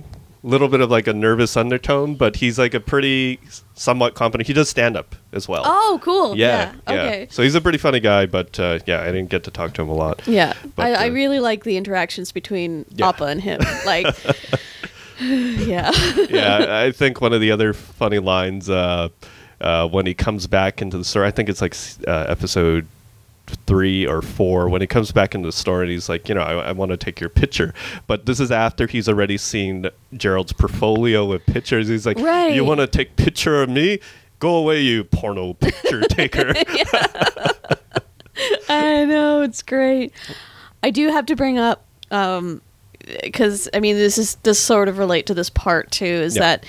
little 0.47 0.69
bit 0.69 0.81
of 0.81 0.91
like 0.91 1.07
a 1.09 1.13
nervous 1.13 1.57
undertone, 1.57 2.15
but 2.15 2.37
he's 2.37 2.57
like 2.59 2.73
a 2.73 2.79
pretty 2.81 3.41
somewhat 3.75 4.15
competent. 4.15 4.47
He 4.47 4.53
does 4.53 4.69
stand 4.69 4.97
up 4.97 5.17
as 5.33 5.49
well. 5.49 5.63
Oh, 5.65 5.99
cool. 6.03 6.37
yeah, 6.37 6.73
Yeah. 6.89 6.93
Okay. 6.95 7.27
So 7.31 7.43
he's 7.43 7.57
a 7.57 7.61
pretty 7.61 7.79
funny 7.79 7.99
guy, 8.01 8.27
but 8.27 8.59
uh, 8.61 8.79
yeah, 8.87 9.03
I 9.03 9.07
didn't 9.07 9.29
get 9.29 9.43
to 9.45 9.51
talk 9.51 9.75
to 9.75 9.83
him 9.83 9.89
a 9.89 9.95
lot. 9.95 10.27
Yeah, 10.27 10.53
But, 10.77 10.87
I, 10.87 11.07
I 11.07 11.09
uh, 11.09 11.13
really 11.13 11.41
like 11.41 11.65
the 11.65 11.77
interactions 11.77 12.31
between 12.31 12.85
Yeah. 12.91 13.09
Appa 13.09 13.25
and 13.25 13.41
him. 13.41 13.61
Like, 13.85 14.07
yeah. 15.21 15.91
yeah, 16.31 16.67
I 16.87 16.93
think 16.93 17.21
one 17.21 17.33
of 17.33 17.41
the 17.41 17.51
other 17.51 17.73
funny 17.73 18.21
lines 18.21 18.71
uh, 18.71 19.09
uh, 19.61 19.89
when 19.89 20.07
he 20.07 20.15
comes 20.15 20.47
back 20.47 20.81
into 20.81 20.97
the 20.97 21.05
store, 21.05 21.25
I 21.25 21.33
think 21.33 21.49
it's 21.49 21.61
like 21.61 21.75
uh, 22.07 22.27
episode 22.29 22.87
three 23.67 24.07
or 24.07 24.23
four, 24.23 24.69
when 24.69 24.81
he 24.81 24.87
comes 24.87 25.13
back 25.13 25.35
into 25.35 25.47
the 25.49 25.53
store 25.53 25.83
and 25.83 25.91
he's 25.91 26.09
like, 26.09 26.29
you 26.29 26.35
know, 26.35 26.41
I, 26.43 26.69
I 26.69 26.73
want 26.73 26.91
to 26.91 26.97
take 26.97 27.21
your 27.21 27.31
picture. 27.31 27.73
But 28.07 28.27
this 28.27 28.41
is 28.41 28.51
after 28.51 28.87
he's 28.87 29.09
already 29.09 29.39
seen 29.39 29.89
Gerald's 30.15 30.53
portfolio 30.53 31.25
with 31.27 31.45
pictures. 31.47 31.89
He's 31.89 32.07
like, 32.07 32.19
Right. 32.19 32.55
you 32.55 32.65
want 32.65 32.81
to 32.81 32.87
take 32.87 33.17
picture 33.17 33.63
of 33.63 33.69
me? 33.71 34.01
Go 34.39 34.57
away, 34.57 34.83
you 34.83 35.05
porno 35.05 35.55
picture 35.55 36.01
taker. 36.09 36.53
I 38.69 39.05
know 39.07 39.43
it's 39.43 39.63
great. 39.63 40.13
I 40.83 40.91
do 40.91 41.09
have 41.09 41.27
to 41.27 41.37
bring 41.37 41.59
up 41.59 41.85
um, 42.11 42.61
because 43.23 43.69
I 43.73 43.81
mean 43.81 43.97
this 43.97 44.19
is 44.19 44.37
this 44.43 44.59
sort 44.59 44.89
of 44.89 44.99
relate 44.99 45.27
to 45.27 45.35
this 45.35 45.51
part 45.51 45.91
too 45.91 46.05
is 46.05 46.37
Yeah. 46.37 46.41
that 46.43 46.67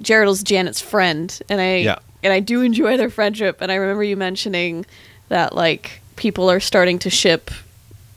Gerald's 0.00 0.42
Janet's 0.42 0.80
friend 0.80 1.38
and 1.48 1.60
I 1.60 1.76
Yeah. 1.76 1.98
and 2.22 2.32
I 2.32 2.40
do 2.40 2.62
enjoy 2.62 2.96
their 2.96 3.10
friendship 3.10 3.58
and 3.60 3.70
I 3.70 3.74
remember 3.76 4.02
you 4.04 4.16
mentioning 4.16 4.86
that 5.28 5.54
like 5.54 6.00
people 6.16 6.50
are 6.50 6.60
starting 6.60 6.98
to 7.00 7.10
ship 7.10 7.50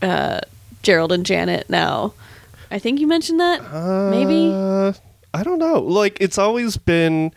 uh, 0.02 0.42
Gerald 0.84 1.12
and 1.12 1.26
Janet 1.26 1.70
now 1.70 2.14
I 2.72 2.80
think 2.80 3.00
you 3.00 3.06
mentioned 3.08 3.40
that. 3.40 3.62
Maybe. 4.10 4.50
Uh, 4.52 4.92
I 5.34 5.44
don't 5.44 5.60
know. 5.60 5.80
Like 5.82 6.18
it's 6.20 6.38
always 6.40 6.78
been 6.78 7.32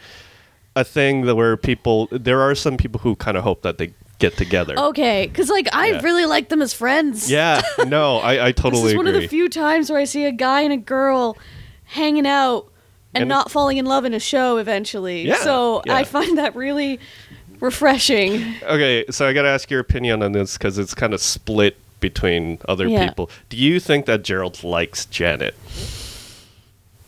a 0.75 0.83
thing 0.85 1.27
that 1.27 1.35
where 1.35 1.57
people 1.57 2.09
there 2.11 2.41
are 2.41 2.55
some 2.55 2.77
people 2.79 3.01
who 3.01 3.15
kind 3.15 3.37
of 3.37 3.45
hope 3.45 3.61
that 3.63 3.77
they 3.79 3.93
get 4.19 4.37
together. 4.39 4.77
Okay, 4.77 5.27
because 5.27 5.51
like 5.51 5.69
I 5.73 5.89
Yeah. 5.91 6.01
really 6.03 6.25
like 6.25 6.49
them 6.49 6.63
as 6.63 6.73
friends. 6.73 7.31
Yeah, 7.31 7.61
no, 7.87 8.17
I, 8.19 8.47
I 8.47 8.53
this 8.53 8.63
totally 8.63 8.93
is 8.93 8.97
one 8.97 9.07
agree. 9.07 9.19
of 9.19 9.23
the 9.23 9.29
few 9.29 9.49
times 9.51 9.91
where 9.91 10.01
I 10.01 10.05
see 10.05 10.25
a 10.25 10.33
guy 10.33 10.63
and 10.63 10.73
a 10.73 10.77
girl 10.79 11.37
hanging 11.85 12.27
out 12.27 12.73
and, 13.15 13.23
And- 13.23 13.29
not 13.29 13.51
falling 13.51 13.77
in 13.77 13.85
love 13.85 14.07
in 14.07 14.15
a 14.15 14.21
show 14.21 14.57
eventually. 14.57 15.27
Yeah, 15.27 15.37
so 15.45 15.83
yeah. 15.85 15.95
I 15.95 16.05
find 16.05 16.39
that 16.39 16.57
really 16.57 16.99
refreshing. 17.61 18.55
Okay, 18.63 19.05
so 19.11 19.27
I 19.27 19.33
got 19.33 19.43
to 19.43 19.49
ask 19.49 19.71
your 19.71 19.81
opinion 19.81 20.23
on 20.23 20.33
this 20.33 20.57
because 20.59 20.79
it's 20.79 20.95
kind 20.95 21.13
of 21.15 21.21
split 21.21 21.77
between 22.01 22.59
other 22.69 22.87
Yeah. 22.87 23.09
people. 23.09 23.31
Do 23.49 23.57
you 23.57 23.81
think 23.81 24.07
that 24.07 24.23
Gerald 24.23 24.63
likes 24.63 25.05
Janet? 25.07 25.55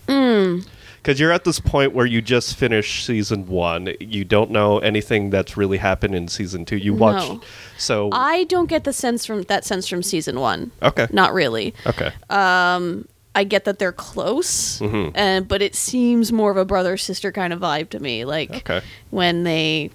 Hmm. 0.09 0.61
Because 0.99 1.19
you're 1.19 1.33
at 1.33 1.45
this 1.45 1.61
point 1.61 1.95
where 1.95 2.05
you 2.05 2.21
just 2.21 2.57
finished 2.57 3.07
season 3.07 3.47
one, 3.47 3.95
you 4.01 4.23
don't 4.23 4.51
know 4.51 4.81
anything 4.81 5.31
that's 5.31 5.57
really 5.57 5.79
happened 5.79 6.15
in 6.15 6.29
season 6.29 6.67
two. 6.67 6.77
You 6.77 6.93
watched, 6.93 7.29
No. 7.31 7.41
so 7.79 8.11
I 8.13 8.45
don't 8.45 8.67
get 8.69 8.85
the 8.85 8.93
sense 8.93 9.25
from 9.25 9.43
that 9.45 9.65
sense 9.65 9.87
from 9.89 10.03
season 10.03 10.39
one. 10.41 10.73
okay, 10.83 11.07
Not 11.11 11.33
really. 11.33 11.73
okay, 11.87 12.13
Um, 12.29 13.09
I 13.35 13.45
get 13.45 13.65
that 13.65 13.79
they're 13.79 13.93
close, 13.93 14.79
Mhm. 14.81 15.13
and 15.15 15.49
but 15.49 15.63
it 15.63 15.75
seems 15.75 16.33
more 16.33 16.51
of 16.51 16.59
a 16.59 16.67
brother 16.67 16.99
sister 16.99 17.33
kind 17.33 17.55
of 17.55 17.61
vibe 17.61 17.89
to 17.91 18.01
me. 18.01 18.27
Like 18.27 18.51
Okay. 18.69 18.83
when 19.09 19.45
they, 19.45 19.91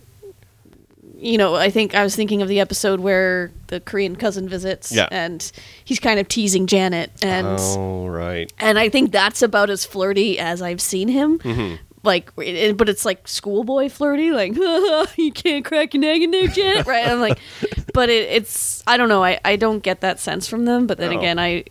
you 1.26 1.38
know, 1.38 1.56
I 1.56 1.70
think 1.70 1.96
I 1.96 2.04
was 2.04 2.16
thinking 2.16 2.42
of 2.42 2.48
the 2.48 2.60
episode 2.60 3.00
where 3.00 3.52
the 3.68 3.80
Korean 3.80 4.16
cousin 4.16 4.48
visits, 4.48 4.92
Yeah. 4.92 5.08
and 5.12 5.52
he's 5.84 6.00
kind 6.00 6.20
of 6.20 6.28
teasing 6.28 6.68
Janet, 6.68 7.12
and 7.24 7.48
oh 7.60 8.08
right, 8.08 8.52
and 8.60 8.78
I 8.78 8.90
think 8.90 9.12
that's 9.12 9.42
about 9.42 9.70
as 9.70 9.86
flirty 9.86 10.38
as 10.40 10.62
I've 10.62 10.82
seen 10.82 11.08
him. 11.08 11.40
Mm-hmm. 11.40 11.76
Like, 12.04 12.32
it, 12.38 12.78
but 12.78 12.88
it's 12.88 13.04
like 13.04 13.28
schoolboy 13.28 13.90
flirty, 13.90 14.30
like 14.30 14.56
you 15.18 15.32
can't 15.34 15.66
crack 15.66 15.96
an 15.96 16.04
egg 16.04 16.22
in 16.22 16.30
there, 16.30 16.48
Janet, 16.48 16.86
right? 16.86 17.08
I'm 17.08 17.20
like, 17.20 17.40
but 17.96 18.10
it, 18.10 18.30
it's 18.30 18.84
I 18.86 18.96
don't 18.98 19.10
know, 19.10 19.24
I 19.24 19.40
I 19.44 19.56
don't 19.56 19.80
get 19.82 20.02
that 20.02 20.20
sense 20.20 20.48
from 20.48 20.66
them. 20.66 20.86
But 20.86 21.00
then 21.00 21.12
No. 21.12 21.18
again, 21.18 21.40
I 21.40 21.64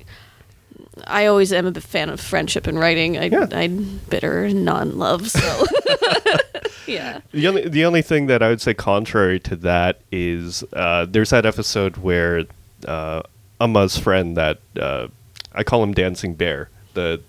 I 1.07 1.27
always 1.27 1.53
am 1.53 1.67
a 1.67 1.73
fan 1.81 2.11
of 2.11 2.21
friendship 2.21 2.67
and 2.67 2.77
writing. 2.79 3.17
I 3.17 3.27
Yeah. 3.27 3.47
I'm 3.53 4.01
bitter 4.11 4.49
non-love, 4.51 5.31
so 5.31 5.65
yeah. 6.87 7.21
The 7.33 7.49
only 7.49 7.69
the 7.69 7.85
only 7.85 8.03
thing 8.03 8.27
that 8.27 8.43
I 8.43 8.49
would 8.49 8.61
say 8.61 8.75
contrary 8.75 9.41
to 9.41 9.57
that 9.57 10.01
is 10.13 10.65
uh, 10.73 11.07
there's 11.09 11.31
that 11.31 11.47
episode 11.47 11.97
where 11.99 12.45
uh, 12.87 13.23
Umma's 13.61 13.99
friend 13.99 14.37
that 14.37 14.59
uh, 14.79 15.09
I 15.55 15.65
call 15.65 15.83
him 15.83 15.93
Dancing 15.93 16.35
Bear 16.35 16.69
the 16.95 17.21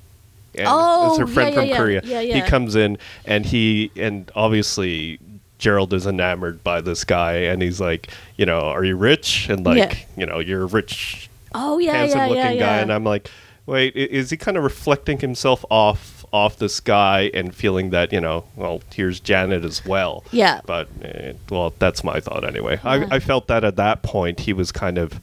and 0.58 0.68
Oh, 0.70 1.10
it's 1.10 1.20
her 1.20 1.28
friend 1.28 1.50
yeah, 1.54 1.56
from 1.56 1.66
yeah, 1.66 1.72
yeah. 1.72 1.78
Korea. 1.78 2.02
Yeah, 2.04 2.36
He 2.36 2.50
comes 2.50 2.76
in 2.76 2.98
and 3.26 3.46
he 3.46 3.92
and 3.96 4.32
obviously 4.36 5.20
Gerald 5.60 5.94
is 5.94 6.06
enamored 6.08 6.64
by 6.64 6.82
this 6.82 7.04
guy 7.04 7.34
and 7.34 7.62
he's 7.62 7.82
like, 7.82 8.10
you 8.38 8.46
know, 8.46 8.60
are 8.60 8.84
you 8.84 8.96
rich? 8.96 9.50
And 9.50 9.66
like, 9.66 10.08
you 10.16 10.26
know, 10.26 10.40
you're 10.40 10.64
a 10.64 10.68
rich 10.68 11.30
Oh 11.54 11.78
yeah, 11.78 11.94
handsome 11.94 12.20
yeah, 12.20 12.28
looking 12.28 12.60
guy 12.60 12.78
and 12.80 12.92
I'm 12.92 13.04
like 13.04 13.30
wait 13.66 13.96
is 13.96 14.30
he 14.30 14.38
kind 14.38 14.58
of 14.58 14.64
reflecting 14.64 15.18
himself 15.20 15.66
off 15.72 16.15
off 16.36 16.58
this 16.58 16.80
guy 16.82 17.32
and 17.34 17.56
feeling 17.56 17.92
that 17.92 18.12
you 18.12 18.20
know 18.20 18.44
well 18.58 18.82
here's 18.94 19.20
Janet 19.22 19.64
as 19.64 19.86
well 19.86 20.24
Yeah. 20.32 20.60
but 20.66 20.88
eh, 21.02 21.32
well 21.50 21.74
that's 21.80 22.04
my 22.04 22.20
thought 22.20 22.44
anyway. 22.44 22.78
I, 22.84 23.16
I 23.16 23.20
felt 23.20 23.48
that 23.48 23.64
at 23.64 23.78
that 23.78 24.02
point 24.04 24.42
he 24.42 24.52
was 24.52 24.72
kind 24.74 24.98
of 24.98 25.22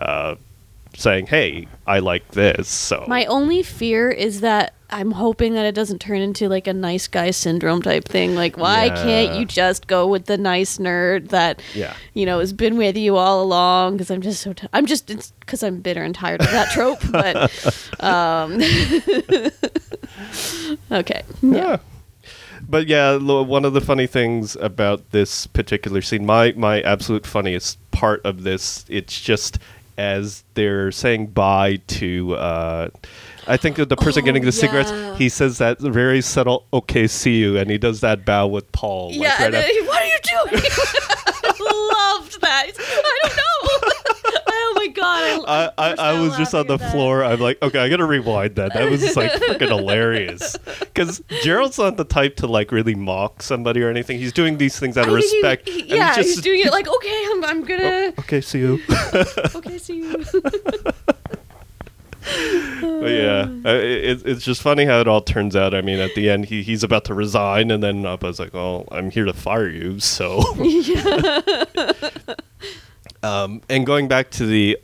uh, 0.00 0.34
saying 0.96 1.26
hey 1.28 1.66
I 1.86 2.00
like 2.00 2.28
this 2.32 2.68
so 2.68 3.04
My 3.08 3.24
only 3.26 3.62
fear 3.62 4.10
is 4.10 4.40
that 4.40 4.74
I'm 4.92 5.12
hoping 5.12 5.54
that 5.54 5.64
it 5.66 5.74
doesn't 5.76 6.00
turn 6.00 6.20
into 6.20 6.48
like 6.48 6.66
a 6.66 6.72
nice 6.74 7.06
guy 7.06 7.30
syndrome 7.30 7.80
type 7.80 8.06
thing. 8.08 8.34
Like, 8.34 8.56
why 8.56 8.88
can't 8.90 9.38
you 9.38 9.44
just 9.44 9.86
go 9.86 10.04
with 10.08 10.26
the 10.26 10.36
nice 10.36 10.78
nerd 10.78 11.28
that, 11.28 11.62
Yeah. 11.76 11.94
you 12.12 12.26
know, 12.26 12.40
has 12.40 12.52
been 12.52 12.76
with 12.76 12.96
you 12.96 13.16
all 13.16 13.40
along? 13.40 13.92
Because 13.98 14.10
I'm 14.10 14.20
just 14.20 14.42
so, 14.42 14.52
t- 14.52 14.66
I'm 14.72 14.86
just, 14.86 15.08
it's 15.08 15.30
because 15.38 15.62
I'm 15.62 15.80
bitter 15.80 16.02
and 16.02 16.12
tired 16.12 16.40
of 16.40 16.50
that 16.50 16.70
trope. 16.72 16.98
But, 17.08 17.36
um, 18.00 18.60
okay. 20.90 21.22
yeah. 21.40 21.76
But 22.68 22.86
yeah, 22.88 23.16
one 23.16 23.64
of 23.64 23.72
the 23.72 23.80
funny 23.80 24.06
things 24.06 24.56
about 24.56 25.10
this 25.12 25.46
particular 25.46 26.02
scene, 26.02 26.26
my 26.26 26.52
my 26.56 26.80
absolute 26.82 27.26
funniest 27.26 27.78
part 27.90 28.20
of 28.24 28.42
this, 28.42 28.84
it's 28.88 29.20
just 29.20 29.58
as 30.00 30.42
they're 30.54 30.90
saying 30.90 31.26
bye 31.28 31.76
to, 31.88 32.34
uh, 32.34 32.88
I 33.46 33.56
think 33.56 33.76
the 33.76 33.96
person 33.96 34.22
Oh, 34.22 34.24
getting 34.24 34.44
the 34.44 34.52
cigarettes, 34.52 34.90
he 35.18 35.28
says 35.28 35.58
that 35.58 35.78
very 35.80 36.20
subtle 36.22 36.64
"Okay, 36.72 37.06
see 37.06 37.36
you," 37.38 37.56
and 37.58 37.70
he 37.70 37.78
does 37.78 38.00
that 38.00 38.24
bow 38.24 38.46
with 38.46 38.70
Paul. 38.72 39.08
like, 39.10 39.18
Yeah. 39.20 39.28
right 39.36 39.40
and 39.46 39.54
then, 39.54 39.86
what 39.86 40.02
are 40.02 40.06
you 40.06 40.18
doing? 40.50 40.62
I 41.44 41.52
loved 42.20 42.40
that. 42.40 42.66
I 42.78 43.28
don't 43.28 43.36
know. 43.36 43.59
Oh 44.98 45.02
God. 45.02 45.44
I, 45.48 45.72
I, 45.78 45.90
burst 45.90 46.00
I 46.02 46.20
was 46.20 46.36
just 46.36 46.54
on 46.54 46.66
the 46.66 46.78
floor. 46.78 47.24
I'm 47.24 47.40
like, 47.40 47.60
okay, 47.62 47.78
I 47.78 47.88
gotta 47.88 48.04
rewind 48.04 48.56
that. 48.56 48.74
That 48.74 48.90
was 48.90 49.16
like 49.16 49.32
freaking 49.32 49.68
hilarious. 49.68 50.56
Because 50.80 51.22
Gerald's 51.42 51.78
not 51.78 51.96
the 51.96 52.04
type 52.04 52.36
to 52.36 52.46
like 52.46 52.72
really 52.72 52.94
mock 52.94 53.42
somebody 53.42 53.82
or 53.82 53.88
anything. 53.88 54.18
He's 54.18 54.32
doing 54.32 54.58
these 54.58 54.78
things 54.78 54.98
out 54.98 55.08
of 55.08 55.14
I 55.14 55.18
he- 55.18 55.22
respect. 55.22 55.68
he- 55.68 55.80
and 55.80 55.90
yeah, 55.90 56.14
just, 56.14 56.28
he's 56.28 56.40
doing 56.42 56.60
it 56.60 56.70
like, 56.70 56.88
okay, 56.88 57.26
I'm, 57.30 57.44
I'm 57.44 57.62
gonna. 57.64 57.82
Oh, 57.84 58.14
okay, 58.20 58.40
see 58.40 58.58
you. 58.58 58.80
Okay, 59.54 59.78
see 59.78 59.96
you. 59.98 60.24
But 62.80 63.10
yeah, 63.10 63.48
it, 63.64 64.22
it's 64.26 64.44
just 64.44 64.60
funny 64.62 64.84
how 64.84 65.00
it 65.00 65.08
all 65.08 65.22
turns 65.22 65.56
out. 65.56 65.74
I 65.74 65.80
mean, 65.80 65.98
at 65.98 66.14
the 66.14 66.28
end, 66.28 66.44
he, 66.46 66.62
he's 66.62 66.82
about 66.84 67.04
to 67.06 67.14
resign, 67.14 67.70
and 67.70 67.82
then 67.82 68.04
Appa's 68.04 68.38
like, 68.38 68.54
"Oh, 68.54 68.86
I'm 68.90 69.10
here 69.10 69.24
to 69.24 69.32
fire 69.32 69.68
you." 69.68 70.00
So, 70.00 70.40
um, 73.22 73.62
and 73.68 73.84
going 73.86 74.08
back 74.08 74.30
to 74.32 74.46
the 74.46 74.78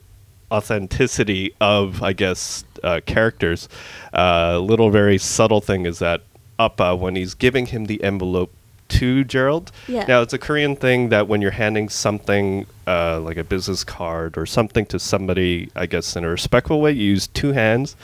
authenticity 0.50 1.54
of, 1.60 2.02
I 2.02 2.12
guess, 2.12 2.64
uh, 2.84 3.00
characters, 3.06 3.68
uh, 4.12 4.52
a 4.54 4.58
little 4.60 4.90
very 4.90 5.18
subtle 5.18 5.60
thing 5.60 5.86
is 5.86 5.98
that 5.98 6.22
Appa, 6.58 6.96
when 6.96 7.16
he's 7.16 7.34
giving 7.34 7.66
him 7.66 7.86
the 7.86 8.02
envelope 8.02 8.52
to 8.88 9.24
Gerald, 9.24 9.72
Yeah. 9.88 10.04
now 10.06 10.22
it's 10.22 10.32
a 10.32 10.38
Korean 10.38 10.76
thing 10.76 11.08
that 11.08 11.26
when 11.26 11.42
you're 11.42 11.50
handing 11.50 11.88
something 11.88 12.66
uh, 12.86 13.18
like 13.20 13.36
a 13.36 13.42
business 13.44 13.82
card 13.82 14.38
or 14.38 14.46
something 14.46 14.86
to 14.86 14.98
somebody, 15.00 15.70
I 15.74 15.86
guess 15.86 16.14
in 16.14 16.24
a 16.24 16.28
respectful 16.28 16.80
way, 16.80 16.92
you 16.92 17.02
use 17.10 17.26
two 17.26 17.52
hands 17.52 17.96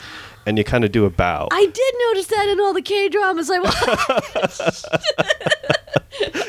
and 0.45 0.57
you 0.57 0.65
kind 0.65 0.83
of 0.83 0.91
do 0.91 1.05
a 1.05 1.09
bow. 1.09 1.47
I 1.51 1.65
did 1.67 1.93
notice 2.09 2.27
that 2.27 2.49
in 2.49 2.59
all 2.59 2.73
the 2.73 2.81
K 2.81 3.07
dramas 3.07 3.49
I 3.49 3.59
watched. 3.59 4.85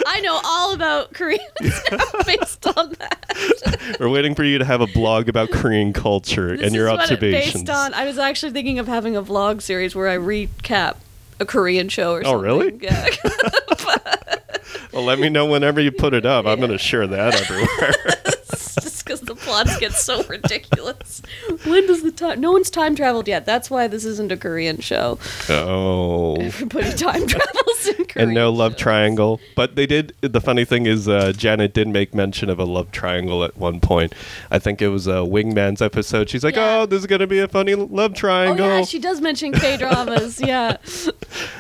I 0.06 0.20
know 0.20 0.40
all 0.44 0.74
about 0.74 1.12
Koreans 1.12 1.42
now 1.90 1.98
based 2.26 2.66
on 2.66 2.94
that. 2.98 3.96
We're 3.98 4.08
waiting 4.08 4.34
for 4.34 4.44
you 4.44 4.58
to 4.58 4.64
have 4.64 4.80
a 4.80 4.86
blog 4.86 5.28
about 5.28 5.50
Korean 5.50 5.92
culture 5.92 6.56
This 6.56 6.66
and 6.66 6.74
your 6.74 6.86
is 6.86 6.92
what 6.92 7.10
it 7.10 7.14
observations. 7.14 7.64
based 7.64 7.70
on. 7.70 7.94
I 7.94 8.04
was 8.04 8.18
actually 8.18 8.52
thinking 8.52 8.78
of 8.78 8.86
having 8.86 9.16
a 9.16 9.22
vlog 9.22 9.62
series 9.62 9.94
where 9.94 10.08
I 10.08 10.16
recap 10.16 10.96
a 11.40 11.44
Korean 11.44 11.88
show 11.88 12.12
or 12.12 12.20
oh, 12.20 12.22
something. 12.22 12.38
Oh, 12.38 12.40
really? 12.40 12.78
Yeah. 12.82 13.08
Well, 14.92 15.04
let 15.04 15.18
me 15.18 15.28
know 15.28 15.46
whenever 15.46 15.80
you 15.80 15.90
put 15.90 16.14
it 16.14 16.24
up. 16.24 16.46
I'm 16.46 16.58
going 16.58 16.70
to 16.70 16.78
share 16.78 17.06
that 17.08 17.34
everywhere. 17.34 18.14
Just 19.24 19.38
because 19.40 19.44
the 19.44 19.50
plots 19.50 19.78
get 19.78 19.92
so 19.92 20.22
ridiculous. 20.24 21.22
When 21.64 21.86
does 21.86 22.02
the 22.02 22.12
time? 22.12 22.40
No 22.40 22.52
one's 22.52 22.70
time 22.70 22.94
traveled 22.96 23.28
yet. 23.28 23.46
That's 23.46 23.70
why 23.70 23.88
this 23.88 24.04
isn't 24.04 24.32
a 24.32 24.36
Korean 24.36 24.80
show. 24.80 25.18
oh. 25.48 26.36
Everybody 26.36 26.92
time 26.96 27.26
travels 27.26 27.86
in 27.86 28.04
Korean. 28.06 28.28
and 28.28 28.34
no 28.34 28.50
love 28.50 28.76
triangle. 28.76 29.40
But 29.54 29.76
they 29.76 29.86
did. 29.86 30.14
The 30.20 30.40
funny 30.40 30.64
thing 30.64 30.86
is, 30.86 31.08
uh, 31.08 31.32
Janet 31.36 31.74
did 31.74 31.88
make 31.88 32.14
mention 32.14 32.48
of 32.50 32.58
a 32.58 32.64
love 32.64 32.90
triangle 32.92 33.44
at 33.44 33.56
one 33.56 33.80
point. 33.80 34.14
I 34.50 34.58
think 34.58 34.80
it 34.82 34.88
was 34.88 35.06
a 35.06 35.22
Wingman's 35.24 35.82
episode. 35.82 36.28
She's 36.30 36.44
like, 36.44 36.56
Yeah. 36.56 36.80
"Oh, 36.80 36.86
this 36.86 37.00
is 37.00 37.06
gonna 37.06 37.26
be 37.26 37.38
a 37.40 37.48
funny 37.48 37.74
love 37.74 38.12
Oh 38.12 38.14
triangle." 38.14 38.66
yeah, 38.66 38.82
she 38.84 38.98
does 38.98 39.20
mention 39.20 39.52
K 39.64 39.76
dramas. 39.76 40.40
yeah. 40.40 40.76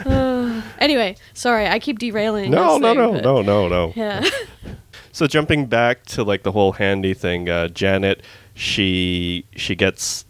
Uh, 0.04 0.62
anyway, 0.78 1.16
sorry, 1.32 1.66
I 1.66 1.78
keep 1.78 1.98
derailing. 1.98 2.50
no, 2.50 2.74
this 2.74 2.80
no, 2.82 2.88
thing, 2.88 2.98
no, 2.98 3.12
but- 3.12 3.24
no, 3.24 3.42
no, 3.42 3.68
no. 3.68 3.92
Yeah. 3.96 4.28
So 5.14 5.28
jumping 5.28 5.66
back 5.66 6.04
to 6.06 6.24
like 6.24 6.42
the 6.42 6.50
whole 6.52 6.72
handy 6.72 7.14
thing, 7.14 7.48
uh, 7.48 7.68
Janet, 7.68 8.22
she 8.54 9.44
she 9.56 9.74
gets 9.76 10.24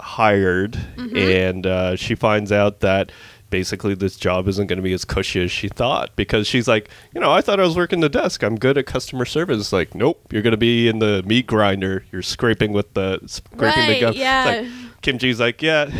hired, 0.00 0.72
Mm-hmm. 0.96 1.16
and 1.16 1.66
uh, 1.66 1.96
she 1.96 2.14
finds 2.14 2.50
out 2.50 2.80
that 2.80 3.12
basically 3.50 3.94
this 3.94 4.16
job 4.16 4.48
isn't 4.48 4.66
going 4.68 4.78
to 4.78 4.82
be 4.82 4.94
as 4.94 5.04
cushy 5.04 5.44
as 5.44 5.50
she 5.52 5.68
thought 5.68 6.16
because 6.16 6.46
she's 6.46 6.66
like, 6.66 6.88
you 7.14 7.20
know, 7.20 7.30
I 7.30 7.42
thought 7.42 7.60
I 7.60 7.64
was 7.64 7.76
working 7.76 8.00
the 8.00 8.08
desk. 8.08 8.42
I'm 8.42 8.56
good 8.56 8.78
at 8.78 8.86
customer 8.86 9.26
service. 9.26 9.70
Like, 9.72 9.94
nope, 9.94 10.18
you're 10.32 10.40
going 10.40 10.52
to 10.52 10.56
be 10.56 10.88
in 10.88 10.98
the 11.00 11.22
meat 11.24 11.46
grinder. 11.46 12.04
You're 12.10 12.22
scraping 12.22 12.72
with 12.72 12.94
the 12.94 13.20
scraping 13.26 13.86
the 13.86 13.92
Right, 13.92 14.00
gum. 14.00 14.14
Yeah. 14.14 14.44
like, 14.46 15.02
Kimchee's 15.02 15.38
like, 15.40 15.60
yeah, 15.60 15.90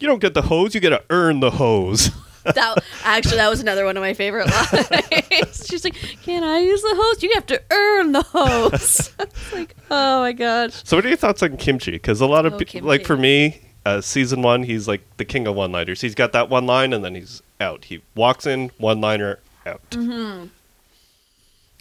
you 0.00 0.08
don't 0.08 0.20
get 0.22 0.32
the 0.32 0.42
hose. 0.42 0.74
You 0.74 0.80
got 0.80 0.90
to 0.90 1.04
earn 1.10 1.40
the 1.40 1.50
hose. 1.52 2.10
that 2.44 2.82
actually 3.04 3.36
that 3.36 3.48
was 3.50 3.60
another 3.60 3.84
one 3.84 3.96
of 3.96 4.00
my 4.02 4.14
favorite 4.14 4.48
lines. 4.48 5.66
She's 5.68 5.84
like, 5.84 5.94
"Can 6.22 6.44
I 6.44 6.58
use 6.60 6.82
the 6.82 6.94
hose? 6.96 7.22
You 7.22 7.30
have 7.34 7.46
to 7.46 7.62
earn 7.70 8.12
the 8.12 8.22
hose." 8.22 9.10
like, 9.52 9.74
oh 9.90 10.20
my 10.20 10.32
gosh. 10.32 10.72
So, 10.84 10.96
what 10.96 11.04
are 11.04 11.08
your 11.08 11.16
thoughts 11.16 11.42
on 11.42 11.56
kimchi? 11.56 11.92
Because 11.92 12.20
a 12.20 12.26
lot 12.26 12.46
of 12.46 12.54
Oh, 12.54 12.58
people, 12.58 12.88
like 12.88 13.04
for 13.06 13.16
me, 13.16 13.60
uh, 13.86 14.00
season 14.00 14.42
one, 14.42 14.62
he's 14.64 14.86
like 14.88 15.02
the 15.16 15.24
king 15.24 15.46
of 15.46 15.54
one-liners. 15.54 16.00
He's 16.00 16.14
got 16.14 16.32
that 16.32 16.48
one 16.48 16.66
line, 16.66 16.92
and 16.92 17.04
then 17.04 17.14
he's 17.14 17.42
out. 17.60 17.84
He 17.86 18.02
walks 18.14 18.46
in, 18.46 18.70
one-liner, 18.78 19.38
out. 19.66 19.80
Mm-hmm. 19.90 20.46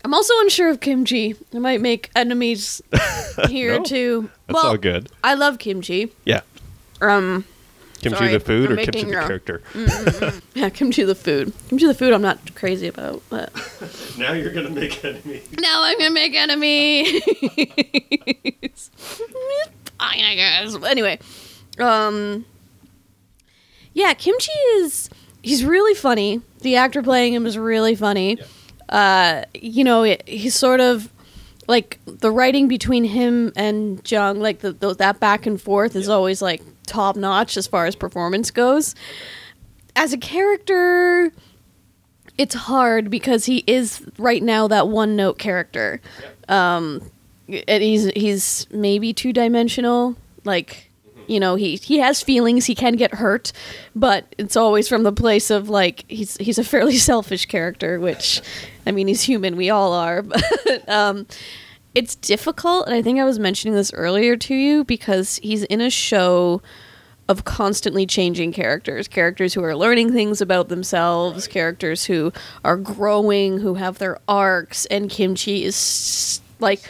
I'm 0.04 0.14
also 0.16 0.34
unsure 0.40 0.70
of 0.70 0.80
kimchi. 0.80 1.36
I 1.54 1.60
might 1.60 1.80
make 1.80 2.10
enemies 2.16 2.82
here 3.50 3.78
No, 3.78 3.84
too. 3.84 4.30
That's 4.48 4.56
well, 4.56 4.66
all 4.72 4.78
good. 4.78 5.10
I 5.24 5.36
love 5.36 5.60
kimchi. 5.60 6.12
Yeah, 6.26 6.42
Um, 7.02 7.46
kimchi 8.02 8.18
Sorry, 8.18 8.32
the 8.32 8.40
food 8.40 8.72
I'm 8.72 8.80
or 8.80 8.84
kimchi 8.84 8.92
making 9.00 9.08
the 9.08 9.14
your- 9.14 9.22
character. 9.28 9.62
yeah, 10.56 10.70
kimchi 10.70 11.04
the 11.04 11.16
food. 11.16 11.54
Kimchi 11.70 11.86
the 11.88 11.94
food. 11.94 12.14
I'm 12.14 12.22
not 12.22 12.56
crazy 12.56 12.88
about, 12.88 13.22
but 13.30 13.52
Now 14.18 14.34
you're 14.34 14.52
gonna 14.54 14.70
make 14.70 15.04
enemies. 15.06 15.48
now 15.60 15.84
I'm 15.84 15.98
gonna 15.98 16.12
make 16.12 16.36
enemies. 16.36 17.22
Fine, 20.00 20.24
I 20.26 20.36
guess. 20.36 20.76
Anyway, 20.84 21.20
um, 21.80 22.46
yeah, 23.94 24.14
kimchi 24.14 24.52
is 24.78 25.10
he's 25.44 25.64
really 25.64 25.94
funny. 25.94 26.42
The 26.62 26.76
actor 26.78 27.02
playing 27.04 27.34
him 27.34 27.46
is 27.46 27.58
really 27.58 27.96
funny. 27.96 28.38
Uh, 28.90 29.44
you 29.54 29.84
know, 29.84 30.04
it, 30.04 30.28
he's 30.28 30.56
sort 30.56 30.80
of 30.80 31.10
like 31.68 32.00
the 32.06 32.32
writing 32.32 32.68
between 32.68 33.04
him 33.04 33.54
and 33.56 34.02
Jung, 34.10 34.40
like 34.40 34.60
the, 34.60 34.72
the 34.74 34.96
that 34.96 35.20
back 35.20 35.46
and 35.46 35.62
forth 35.62 35.96
is 35.96 36.10
always 36.10 36.42
like 36.42 36.62
top 36.92 37.16
notch 37.16 37.58
as 37.58 37.66
far 37.68 37.86
as 37.86 37.96
performance 37.96 38.52
goes. 38.52 38.94
As 39.96 40.14
a 40.14 40.18
character, 40.18 41.32
it's 42.38 42.56
hard 42.56 43.10
because 43.10 43.46
he 43.46 43.64
is 43.68 44.06
right 44.18 44.44
now 44.44 44.68
that 44.68 44.88
one 44.88 45.16
note 45.16 45.38
character. 45.38 46.02
Um, 46.48 47.02
and 47.68 47.84
he's 47.84 48.06
he's 48.12 48.68
maybe 48.72 49.14
two 49.14 49.34
dimensional. 49.34 50.16
Like, 50.44 50.90
you 51.28 51.40
know, 51.40 51.56
he 51.56 51.76
he 51.76 52.00
has 52.00 52.22
feelings. 52.22 52.66
He 52.66 52.76
can 52.76 52.96
get 52.96 53.16
hurt, 53.16 53.52
but 53.96 54.34
it's 54.38 54.56
always 54.56 54.88
from 54.88 55.04
the 55.04 55.12
place 55.12 55.50
of 55.50 55.70
like 55.70 56.06
he's 56.08 56.38
he's 56.38 56.58
a 56.58 56.64
fairly 56.74 56.98
selfish 56.98 57.46
character. 57.46 58.00
Which, 58.00 58.42
I 58.86 58.92
mean, 58.92 59.08
he's 59.08 59.22
human. 59.22 59.56
We 59.56 59.70
all 59.70 59.94
are. 59.94 60.24
But 60.64 60.88
um, 60.90 61.28
it's 61.94 62.16
difficult, 62.16 62.88
and 62.88 62.96
I 62.96 63.02
think 63.02 63.20
I 63.20 63.26
was 63.26 63.40
mentioning 63.40 63.76
this 63.76 63.92
earlier 63.94 64.38
to 64.38 64.56
you 64.56 64.84
because 64.84 65.38
he's 65.44 65.64
in 65.64 65.82
a 65.82 65.90
show 65.90 66.62
of 67.28 67.46
constantly 67.46 68.06
changing 68.06 68.52
characters. 68.52 69.08
Characters 69.08 69.54
who 69.54 69.64
are 69.64 69.76
learning 69.76 70.12
things 70.12 70.42
about 70.42 70.70
themselves 70.70 71.48
characters 71.48 72.06
who 72.06 72.34
are 72.64 72.78
growing 72.78 73.60
who 73.60 73.76
have 73.76 74.00
their 74.00 74.20
arcs 74.28 74.86
and 74.88 75.10
Kimchee 75.10 75.64
is 75.64 76.42
like 76.60 76.82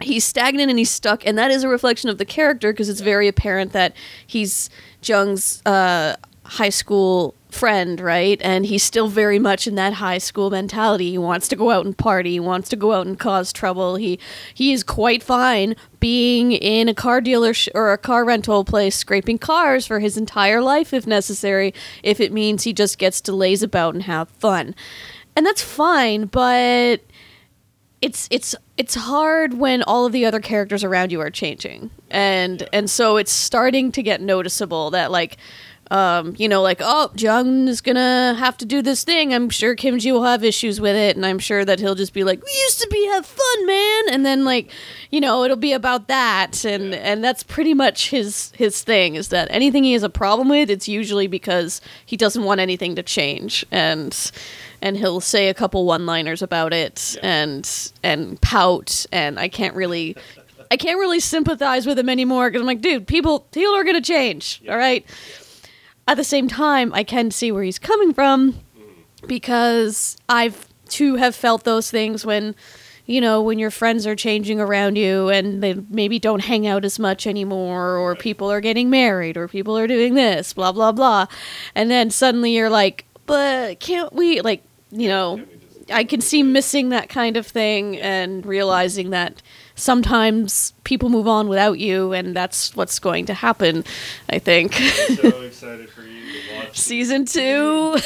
he's 0.00 0.24
stagnant. 0.24 0.70
And 0.70 0.78
he's 0.78 0.90
stuck 0.90 1.26
and 1.26 1.36
that 1.38 1.50
is 1.50 1.64
a 1.64 1.68
reflection 1.68 2.08
of 2.08 2.18
the 2.18 2.24
character 2.24 2.72
because 2.72 2.88
it's 2.88 3.00
very 3.00 3.26
apparent 3.26 3.72
that 3.72 3.94
he's 4.24 4.70
jung's 5.00 5.60
uh, 5.66 6.16
high 6.44 6.68
school 6.68 7.34
friend 7.52 8.00
right? 8.00 8.40
And 8.42 8.66
he's 8.66 8.82
still 8.82 9.08
very 9.08 9.38
much 9.38 9.66
in 9.66 9.74
that 9.76 9.94
high 9.94 10.18
school 10.18 10.50
mentality. 10.50 11.10
He 11.10 11.18
wants 11.18 11.48
to 11.48 11.56
go 11.56 11.70
out 11.70 11.84
and 11.84 11.96
party. 11.96 12.32
He 12.32 12.40
wants 12.40 12.68
to 12.70 12.76
go 12.76 12.92
out 12.92 13.06
and 13.06 13.18
cause 13.18 13.52
trouble. 13.52 13.96
He 13.96 14.18
he 14.54 14.72
is 14.72 14.82
quite 14.82 15.22
fine 15.22 15.76
being 16.00 16.52
in 16.52 16.88
a 16.88 16.94
car 16.94 17.20
dealer 17.20 17.54
sh- 17.54 17.68
or 17.74 17.92
a 17.92 17.98
car 17.98 18.24
rental 18.24 18.64
place 18.64 18.96
scraping 18.96 19.38
cars 19.38 19.86
for 19.86 20.00
his 20.00 20.16
entire 20.16 20.60
life 20.60 20.92
if 20.92 21.06
necessary 21.06 21.72
if 22.02 22.20
it 22.20 22.32
means 22.32 22.64
he 22.64 22.72
just 22.72 22.98
gets 22.98 23.20
to 23.22 23.32
laze 23.32 23.62
about 23.62 23.94
and 23.94 24.04
have 24.04 24.28
fun. 24.30 24.74
And 25.36 25.46
that's 25.46 25.62
fine 25.62 26.26
but 26.26 27.00
it's 28.02 28.26
it's 28.32 28.54
it's 28.76 28.96
hard 28.96 29.54
when 29.54 29.82
all 29.84 30.04
of 30.04 30.12
the 30.12 30.26
other 30.26 30.40
characters 30.40 30.82
around 30.82 31.12
you 31.12 31.20
are 31.20 31.30
changing. 31.30 31.90
And 32.10 32.68
and 32.72 32.90
so 32.90 33.16
it's 33.16 33.30
starting 33.30 33.92
to 33.92 34.02
get 34.02 34.20
noticeable 34.20 34.90
that 34.90 35.12
like 35.12 35.36
um, 35.92 36.34
you 36.38 36.48
know, 36.48 36.62
like, 36.62 36.78
oh, 36.80 37.10
Jung 37.16 37.68
is 37.68 37.82
gonna 37.82 38.34
have 38.38 38.56
to 38.56 38.64
do 38.64 38.80
this 38.80 39.04
thing. 39.04 39.34
I'm 39.34 39.50
sure 39.50 39.76
Kimchee 39.76 40.10
will 40.10 40.24
have 40.24 40.42
issues 40.42 40.80
with 40.80 40.96
it, 40.96 41.16
and 41.16 41.26
I'm 41.26 41.38
sure 41.38 41.66
that 41.66 41.80
he'll 41.80 41.94
just 41.94 42.14
be 42.14 42.24
like, 42.24 42.42
"We 42.42 42.50
used 42.50 42.80
to 42.80 42.88
be 42.90 43.06
have 43.08 43.26
fun, 43.26 43.66
man," 43.66 44.02
and 44.10 44.24
then 44.24 44.46
like, 44.46 44.70
you 45.10 45.20
know, 45.20 45.44
it'll 45.44 45.54
be 45.58 45.74
about 45.74 46.08
that, 46.08 46.64
and 46.64 46.94
and 46.94 47.22
that's 47.22 47.42
pretty 47.42 47.74
much 47.74 48.08
his 48.08 48.52
his 48.56 48.82
thing 48.82 49.16
is 49.16 49.28
that 49.28 49.48
anything 49.50 49.84
he 49.84 49.92
has 49.92 50.02
a 50.02 50.08
problem 50.08 50.48
with, 50.48 50.70
it's 50.70 50.88
usually 50.88 51.26
because 51.26 51.82
he 52.06 52.16
doesn't 52.16 52.44
want 52.44 52.58
anything 52.58 52.94
to 52.96 53.02
change, 53.02 53.62
and 53.70 54.32
and 54.80 54.96
he'll 54.96 55.20
say 55.20 55.50
a 55.50 55.54
couple 55.54 55.84
one-liners 55.84 56.40
about 56.40 56.72
it, 56.72 57.18
and 57.22 57.68
and 58.02 58.40
pout, 58.40 59.04
and 59.12 59.38
I 59.38 59.48
can't 59.48 59.76
really. 59.76 60.16
I 60.70 60.78
can't 60.78 60.98
really 60.98 61.20
sympathize 61.20 61.86
with 61.86 61.98
him 61.98 62.08
anymore 62.08 62.48
because 62.48 62.62
I'm 62.62 62.66
like, 62.66 62.80
dude, 62.80 63.06
people, 63.06 63.40
people 63.40 63.74
are 63.74 63.84
gonna 63.84 64.00
change. 64.00 64.62
All 64.70 64.78
right. 64.78 65.04
At 66.06 66.16
the 66.16 66.24
same 66.24 66.48
time, 66.48 66.92
I 66.92 67.04
can 67.04 67.30
see 67.30 67.52
where 67.52 67.62
he's 67.62 67.78
coming 67.78 68.12
from 68.12 68.60
because 69.26 70.16
I've 70.28 70.68
too 70.88 71.16
have 71.16 71.34
felt 71.34 71.64
those 71.64 71.90
things 71.90 72.26
when, 72.26 72.54
you 73.06 73.20
know, 73.20 73.40
when 73.40 73.58
your 73.58 73.70
friends 73.70 74.06
are 74.06 74.16
changing 74.16 74.60
around 74.60 74.96
you 74.96 75.28
and 75.28 75.62
they 75.62 75.74
maybe 75.90 76.18
don't 76.18 76.40
hang 76.40 76.66
out 76.66 76.84
as 76.84 76.98
much 76.98 77.26
anymore, 77.26 77.96
or 77.96 78.14
people 78.14 78.50
are 78.50 78.60
getting 78.60 78.90
married, 78.90 79.36
or 79.36 79.48
people 79.48 79.78
are 79.78 79.86
doing 79.86 80.14
this, 80.14 80.52
blah 80.52 80.72
blah 80.72 80.92
blah, 80.92 81.26
and 81.74 81.90
then 81.90 82.10
suddenly 82.10 82.52
you're 82.52 82.68
like, 82.68 83.06
but 83.26 83.80
can't 83.80 84.12
we 84.12 84.40
like, 84.40 84.62
you 84.90 85.08
know, 85.08 85.42
I 85.90 86.04
can 86.04 86.20
see 86.20 86.42
missing 86.42 86.90
that 86.90 87.08
kind 87.08 87.36
of 87.36 87.46
thing 87.46 87.96
and 87.98 88.44
realizing 88.44 89.10
that 89.10 89.40
sometimes 89.74 90.72
people 90.84 91.08
move 91.08 91.26
on 91.28 91.48
without 91.48 91.78
you, 91.78 92.12
and 92.12 92.34
that's 92.34 92.74
what's 92.76 92.98
going 92.98 93.26
to 93.26 93.34
happen. 93.34 93.84
I 94.28 94.38
think. 94.38 94.74
so 94.74 95.42
excited 95.42 95.90
for 95.90 96.02
you 96.02 96.32
to 96.32 96.56
watch 96.56 96.78
season 96.78 97.24
two 97.24 97.96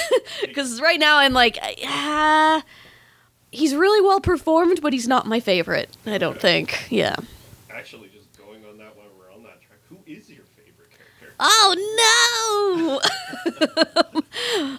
because 0.42 0.80
right 0.88 0.98
now 0.98 1.18
i'm 1.18 1.32
like 1.32 1.58
yeah 1.80 2.60
he's 3.52 3.74
really 3.74 4.00
well 4.00 4.20
performed 4.20 4.80
but 4.82 4.92
he's 4.92 5.06
not 5.06 5.26
my 5.26 5.38
favorite 5.40 5.88
i 6.06 6.18
don't 6.18 6.40
think 6.40 6.86
yeah 6.90 7.14
Actually, 7.70 8.08
just 8.08 8.36
going 8.38 8.64
on 8.64 8.78
that 8.78 8.96
while 8.96 9.06
we're 9.18 9.30
on 9.32 9.42
that 9.42 9.60
track, 9.60 9.78
who 9.90 9.96
is 10.06 10.30
your 10.30 10.44
favorite 10.56 10.88
character? 10.90 11.25
Oh 11.40 13.00
no 14.10 14.22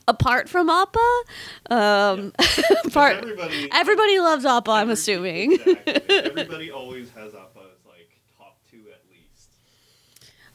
apart 0.08 0.50
from 0.50 0.70
appa 0.70 1.22
um 1.70 2.34
apart 2.86 3.18
Everybody, 3.18 3.70
everybody 3.72 4.20
loves 4.20 4.46
appa 4.46 4.72
i'm 4.72 4.90
assuming 4.90 5.54
Exactly. 5.54 6.04
Everybody 6.10 6.72
always 6.80 7.10
has 7.12 7.34
Appa 7.34 7.60
as 7.60 7.86
like 7.88 8.10
top 8.38 8.58
two 8.72 8.82
at 8.92 9.02
least. 9.12 9.50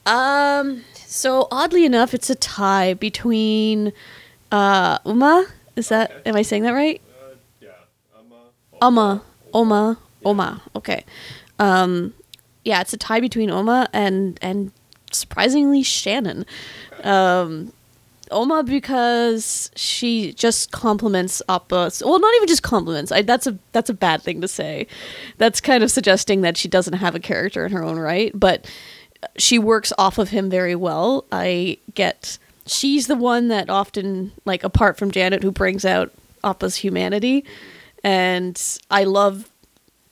um 0.06 0.84
so 0.94 1.48
oddly 1.50 1.84
enough 1.84 2.14
it's 2.14 2.30
a 2.30 2.34
tie 2.34 2.94
between 2.94 3.92
uh 4.50 4.98
uma 5.04 5.46
is 5.76 5.88
that 5.88 6.10
Okay. 6.10 6.30
am 6.30 6.36
i 6.36 6.42
saying 6.42 6.62
that 6.64 6.72
right 6.72 7.00
Uh, 7.06 7.34
yeah, 7.60 7.70
Amma. 8.18 8.36
Oma, 8.82 9.22
Oma, 9.54 9.98
Oma. 10.24 10.62
Okay. 10.76 11.04
Um, 11.58 12.14
yeah, 12.64 12.80
it's 12.80 12.92
a 12.92 12.96
tie 12.96 13.20
between 13.20 13.50
Oma 13.50 13.88
and 13.92 14.38
and 14.42 14.72
surprisingly 15.14 15.82
Shannon. 15.82 16.46
Um, 17.02 17.72
Oma 18.30 18.62
because 18.62 19.70
she 19.76 20.32
just 20.32 20.72
compliments 20.72 21.42
Appa. 21.48 21.92
Well, 22.04 22.18
not 22.18 22.34
even 22.36 22.48
just 22.48 22.62
compliments. 22.62 23.12
I, 23.12 23.22
that's 23.22 23.46
a 23.46 23.58
that's 23.72 23.90
a 23.90 23.94
bad 23.94 24.22
thing 24.22 24.40
to 24.40 24.48
say. 24.48 24.86
That's 25.38 25.60
kind 25.60 25.84
of 25.84 25.90
suggesting 25.90 26.40
that 26.40 26.56
she 26.56 26.68
doesn't 26.68 26.94
have 26.94 27.14
a 27.14 27.20
character 27.20 27.64
in 27.66 27.72
her 27.72 27.84
own 27.84 27.98
right, 27.98 28.32
but 28.34 28.66
she 29.36 29.58
works 29.58 29.92
off 29.98 30.18
of 30.18 30.30
him 30.30 30.50
very 30.50 30.74
well. 30.74 31.24
I 31.30 31.78
get 31.94 32.38
she's 32.66 33.06
the 33.06 33.16
one 33.16 33.48
that 33.48 33.68
often 33.70 34.32
like 34.44 34.64
apart 34.64 34.96
from 34.96 35.10
Janet 35.10 35.42
who 35.42 35.52
brings 35.52 35.84
out 35.84 36.12
Appa's 36.44 36.76
humanity 36.76 37.44
and 38.04 38.60
I 38.90 39.04
love 39.04 39.50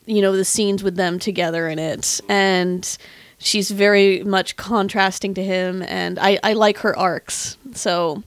you 0.06 0.20
know 0.20 0.36
the 0.36 0.44
scenes 0.44 0.82
with 0.82 0.96
them 0.96 1.18
together 1.18 1.68
in 1.68 1.78
it 1.78 2.20
and 2.28 2.98
she's 3.40 3.70
very 3.70 4.22
much 4.22 4.57
contrasting 4.57 5.35
to 5.35 5.42
him 5.42 5.83
and 5.83 6.18
I 6.18 6.38
I 6.44 6.53
like 6.53 6.79
her 6.79 6.96
arcs. 6.96 7.57
So 7.74 8.22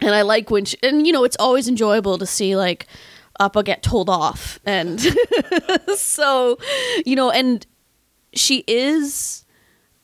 and 0.00 0.14
I 0.14 0.22
like 0.22 0.50
when 0.50 0.64
she, 0.66 0.76
and 0.82 1.06
you 1.06 1.12
know 1.12 1.24
it's 1.24 1.36
always 1.40 1.66
enjoyable 1.66 2.18
to 2.18 2.26
see 2.26 2.56
like 2.56 2.86
Appa 3.40 3.62
get 3.64 3.82
told 3.82 4.08
off 4.08 4.60
and 4.64 5.00
so 5.96 6.58
you 7.04 7.16
know 7.16 7.30
and 7.30 7.66
she 8.32 8.62
is 8.66 9.44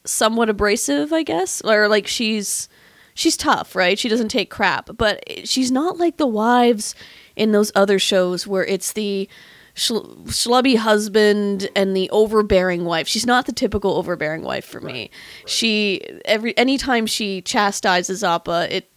somewhat 0.04 0.48
abrasive, 0.48 1.12
I 1.12 1.22
guess, 1.22 1.60
or 1.62 1.88
like 1.88 2.06
she's 2.06 2.68
she's 3.14 3.36
tough, 3.36 3.74
right? 3.74 3.98
She 3.98 4.08
doesn't 4.08 4.28
take 4.28 4.50
crap, 4.50 4.90
but 4.96 5.22
she's 5.44 5.70
not 5.70 5.98
like 5.98 6.16
the 6.16 6.26
wives 6.26 6.94
in 7.34 7.52
those 7.52 7.72
other 7.74 7.98
shows 7.98 8.46
where 8.46 8.64
it's 8.64 8.92
the 8.92 9.28
schlubby 9.76 10.76
husband 10.76 11.68
and 11.76 11.94
the 11.94 12.08
overbearing 12.10 12.84
wife. 12.84 13.06
She's 13.06 13.26
not 13.26 13.46
the 13.46 13.52
typical 13.52 13.94
overbearing 13.94 14.42
wife 14.42 14.64
for 14.64 14.80
me. 14.80 15.10
She 15.44 16.00
every 16.24 16.56
anytime 16.56 17.06
she 17.06 17.42
chastises 17.42 18.24
Appa, 18.24 18.74
it 18.74 18.90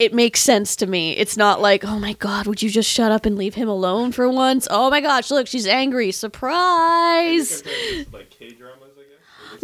it 0.00 0.12
makes 0.12 0.40
sense 0.40 0.74
to 0.76 0.86
me. 0.86 1.12
It's 1.12 1.36
not 1.36 1.60
like, 1.60 1.84
oh 1.84 2.00
my 2.00 2.14
god, 2.14 2.48
would 2.48 2.62
you 2.62 2.68
just 2.68 2.90
shut 2.90 3.12
up 3.12 3.24
and 3.24 3.36
leave 3.36 3.54
him 3.54 3.68
alone 3.68 4.10
for 4.10 4.28
once? 4.28 4.66
Oh 4.70 4.90
my 4.90 5.00
gosh, 5.00 5.30
look, 5.30 5.46
she's 5.46 5.66
angry. 5.66 6.10
Surprise! 6.10 7.62
like 8.12 8.30
K 8.30 8.50
guess. 8.50 8.81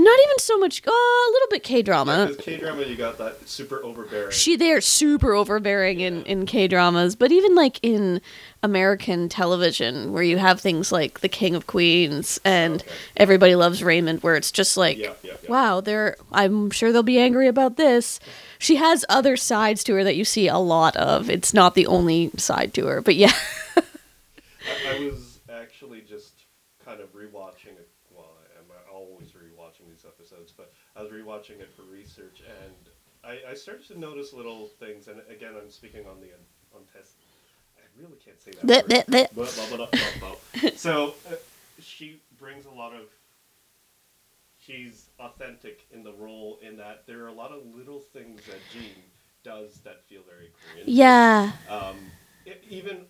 Not 0.01 0.19
even 0.21 0.39
so 0.39 0.57
much. 0.59 0.81
Oh, 0.87 1.29
a 1.29 1.33
little 1.33 1.49
bit 1.51 1.65
K 1.65 1.83
drama. 1.83 2.33
K 2.39 2.57
drama, 2.57 2.85
you 2.85 2.95
got 2.95 3.19
that 3.19 3.49
super 3.49 3.83
overbearing. 3.83 4.31
She 4.31 4.55
they're 4.57 4.81
super 4.81 5.35
overbearing 5.35 5.99
in 6.01 6.23
in 6.25 6.47
K 6.47 6.69
dramas, 6.69 7.17
but 7.17 7.33
even 7.33 7.55
like 7.57 7.81
in 7.83 8.21
American 8.63 9.29
television, 9.29 10.13
where 10.13 10.23
you 10.23 10.37
have 10.39 10.61
things 10.61 10.93
like 10.93 11.21
The 11.21 11.29
King 11.29 11.55
of 11.57 11.67
Queens 11.67 12.39
and 12.45 12.81
Okay. 12.83 12.91
Everybody 13.17 13.57
Loves 13.57 13.83
Raymond, 13.83 14.23
where 14.23 14.37
it's 14.37 14.53
just 14.53 14.77
like, 14.77 14.99
Yeah, 14.99 15.13
yeah, 15.25 15.33
yeah. 15.43 15.51
wow, 15.51 15.81
they're 15.81 16.17
I'm 16.31 16.71
sure 16.71 16.93
they'll 16.93 17.03
be 17.03 17.19
angry 17.19 17.49
about 17.49 17.77
this. 17.77 18.21
She 18.61 18.77
has 18.77 19.05
other 19.09 19.37
sides 19.37 19.83
to 19.85 19.95
her 19.95 20.05
that 20.05 20.17
you 20.17 20.25
see 20.25 20.47
a 20.49 20.59
lot 20.59 20.97
of. 20.97 21.29
It's 21.29 21.53
not 21.53 21.75
the 21.75 21.87
only 21.89 22.31
side 22.37 22.73
to 22.75 22.87
her, 22.87 23.01
but 23.01 23.17
yeah. 23.17 23.33
I, 23.77 23.83
I 24.97 24.99
was 25.11 25.39
actually 25.53 26.03
just 26.03 26.45
kind 26.85 27.01
of 27.01 27.13
rewatching 27.15 27.77
it. 27.79 27.89
Well, 28.15 28.31
I'm 28.59 28.65
always 28.93 29.29
rewatching 29.29 29.89
these 29.89 30.05
episodes, 30.07 30.53
but 30.57 30.73
I 30.97 30.98
was 31.11 31.21
rewatching 31.21 31.61
it 31.61 31.71
for 31.77 31.83
research, 31.83 32.43
and 32.63 32.75
I, 33.25 33.51
I 33.51 33.55
started 33.55 33.87
to 33.89 33.99
notice 33.99 34.33
little 34.33 34.69
things. 34.79 35.09
And 35.09 35.21
again, 35.31 35.53
I'm 35.61 35.71
speaking 35.71 36.07
on 36.07 36.21
the 36.21 36.29
on 36.77 36.83
test. 36.93 37.13
I 37.77 37.83
really 38.01 38.17
can't 38.25 38.41
say 38.41 38.53
that. 38.63 38.67
So 40.77 41.15
uh, 41.31 41.35
she 41.81 42.21
brings 42.39 42.67
a 42.67 42.71
lot 42.71 42.93
of. 42.95 43.03
She's 44.61 45.07
authentic 45.19 45.87
in 45.93 46.03
the 46.03 46.13
role 46.13 46.59
in 46.61 46.77
that 46.77 47.05
there 47.07 47.25
are 47.25 47.29
a 47.29 47.33
lot 47.33 47.53
of 47.53 47.63
little 47.75 48.01
things 48.01 48.43
that 48.47 48.59
Jean 48.73 48.91
does 49.43 49.79
that 49.85 50.05
feel 50.09 50.21
very 50.29 50.51
Korean. 50.73 50.85
Yeah. 50.87 51.53
Um, 51.71 51.97
e- 52.47 52.51
even 52.69 53.07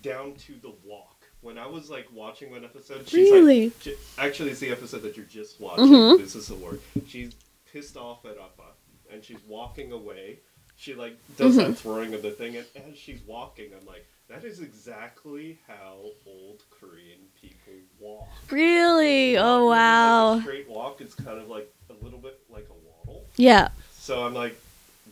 down 0.00 0.34
to 0.46 0.54
the 0.62 0.72
walk. 0.84 1.24
When 1.42 1.58
I 1.58 1.66
was 1.66 1.90
like 1.90 2.06
watching 2.14 2.50
one 2.52 2.64
episode, 2.64 3.06
she's 3.08 3.30
Really? 3.30 3.64
like, 3.64 3.80
j- 3.80 3.96
actually, 4.16 4.50
it's 4.52 4.60
the 4.60 4.70
episode 4.70 5.02
that 5.02 5.16
you're 5.16 5.26
just 5.26 5.60
watching. 5.60 5.86
Mhm. 5.88 6.18
This 6.18 6.34
is 6.36 6.46
the 6.46 6.54
word. 6.54 6.80
She's 7.06 7.34
pissed 7.72 7.96
off 7.96 8.24
at 8.24 8.32
Appa, 8.38 8.72
and 9.12 9.24
she's 9.24 9.42
walking 9.48 9.92
away. 9.92 10.40
She 10.76 10.94
like 10.94 11.16
does 11.36 11.56
Mm-hmm. 11.56 11.70
that 11.72 11.78
throwing 11.78 12.14
of 12.14 12.22
the 12.22 12.30
thing, 12.30 12.56
and 12.56 12.66
as 12.90 12.98
she's 12.98 13.20
walking, 13.26 13.70
I'm 13.78 13.86
like, 13.86 14.06
that 14.28 14.44
is 14.44 14.60
exactly 14.60 15.58
how 15.66 15.96
old 16.26 16.62
Korean 16.70 17.20
people 17.40 17.74
walk. 18.00 18.28
Really? 18.50 19.36
Oh 19.36 19.58
really 19.58 19.68
like 19.68 19.76
wow. 19.78 20.40
straight 20.40 20.68
walk. 20.68 21.00
It's 21.00 21.14
kind 21.14 21.38
of 21.38 21.48
like 21.48 21.72
a 21.90 22.04
little 22.04 22.18
bit 22.18 22.40
like 22.48 22.66
a 22.70 22.74
waddle. 23.06 23.24
Yeah. 23.36 23.68
So 23.92 24.24
I'm 24.24 24.34
like, 24.34 24.58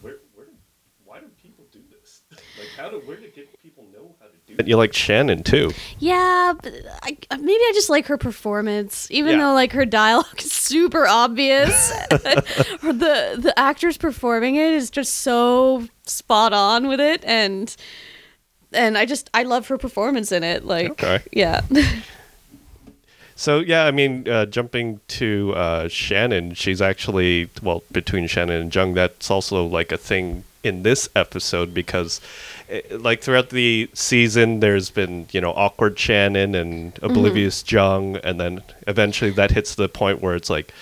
where, 0.01 0.17
where, 0.35 0.47
why 1.05 1.21
do 1.21 1.27
people 1.43 1.67
do 1.71 1.81
this? 1.91 2.20
Like, 2.31 2.69
how 2.77 2.89
do, 2.91 2.99
where 3.01 3.17
do 3.17 3.27
get 3.29 3.61
people 3.63 3.85
know 3.93 4.15
how 4.21 4.27
to 4.27 4.33
do? 4.47 4.55
And 4.59 4.69
you 4.69 4.77
like 4.77 4.93
Shannon 4.93 5.43
too. 5.43 5.73
Yeah, 5.99 6.53
but 6.63 6.73
I, 7.03 7.17
maybe 7.33 7.53
I 7.53 7.73
just 7.75 7.91
like 7.91 8.07
her 8.07 8.17
performance, 8.19 9.11
even 9.11 9.33
Yeah. 9.33 9.47
though 9.47 9.55
like 9.55 9.73
her 9.73 9.85
dialogue 9.85 10.39
is 10.39 10.53
super 10.53 11.07
obvious. 11.07 11.71
The 12.83 13.37
the 13.39 13.53
actress 13.57 13.97
performing 13.97 14.57
it 14.57 14.73
is 14.73 14.91
just 14.91 15.15
so 15.17 15.87
spot 16.05 16.53
on 16.53 16.87
with 16.89 17.01
it, 17.01 17.25
and 17.25 17.75
and 18.73 18.97
I 18.99 19.07
just 19.07 19.29
I 19.35 19.43
love 19.45 19.69
her 19.69 19.79
performance 19.79 20.31
in 20.33 20.43
it. 20.45 20.65
Like, 20.65 20.91
Okay. 20.91 21.21
yeah, 21.33 21.63
So 23.37 23.61
yeah, 23.61 23.85
I 23.87 23.91
mean, 23.91 24.29
uh, 24.29 24.47
jumping 24.47 25.01
to 25.09 25.55
uh, 25.57 25.89
Shannon, 25.89 26.55
she's 26.55 26.83
actually 26.83 27.49
well 27.63 27.83
between 27.91 28.27
Shannon 28.27 28.61
and 28.63 28.75
Jung. 28.75 28.95
That's 28.95 29.31
also 29.31 29.65
like 29.65 29.93
a 29.93 29.97
thing 29.97 30.45
in 30.63 30.83
this 30.83 31.09
episode 31.17 31.73
because, 31.73 32.21
eh, 32.69 32.83
like 32.91 33.23
throughout 33.23 33.51
the 33.51 33.89
season, 33.95 34.61
there's 34.61 34.91
been 34.91 35.27
you 35.33 35.41
know 35.41 35.53
awkward 35.53 35.99
Shannon 35.99 36.55
and 36.55 36.99
oblivious 37.03 37.65
Jung, 37.71 38.17
and 38.17 38.39
then 38.41 38.63
eventually 38.87 39.31
that 39.33 39.51
hits 39.53 39.75
the 39.75 39.89
point 39.89 40.21
where 40.21 40.35
it's 40.35 40.51
like, 40.51 40.73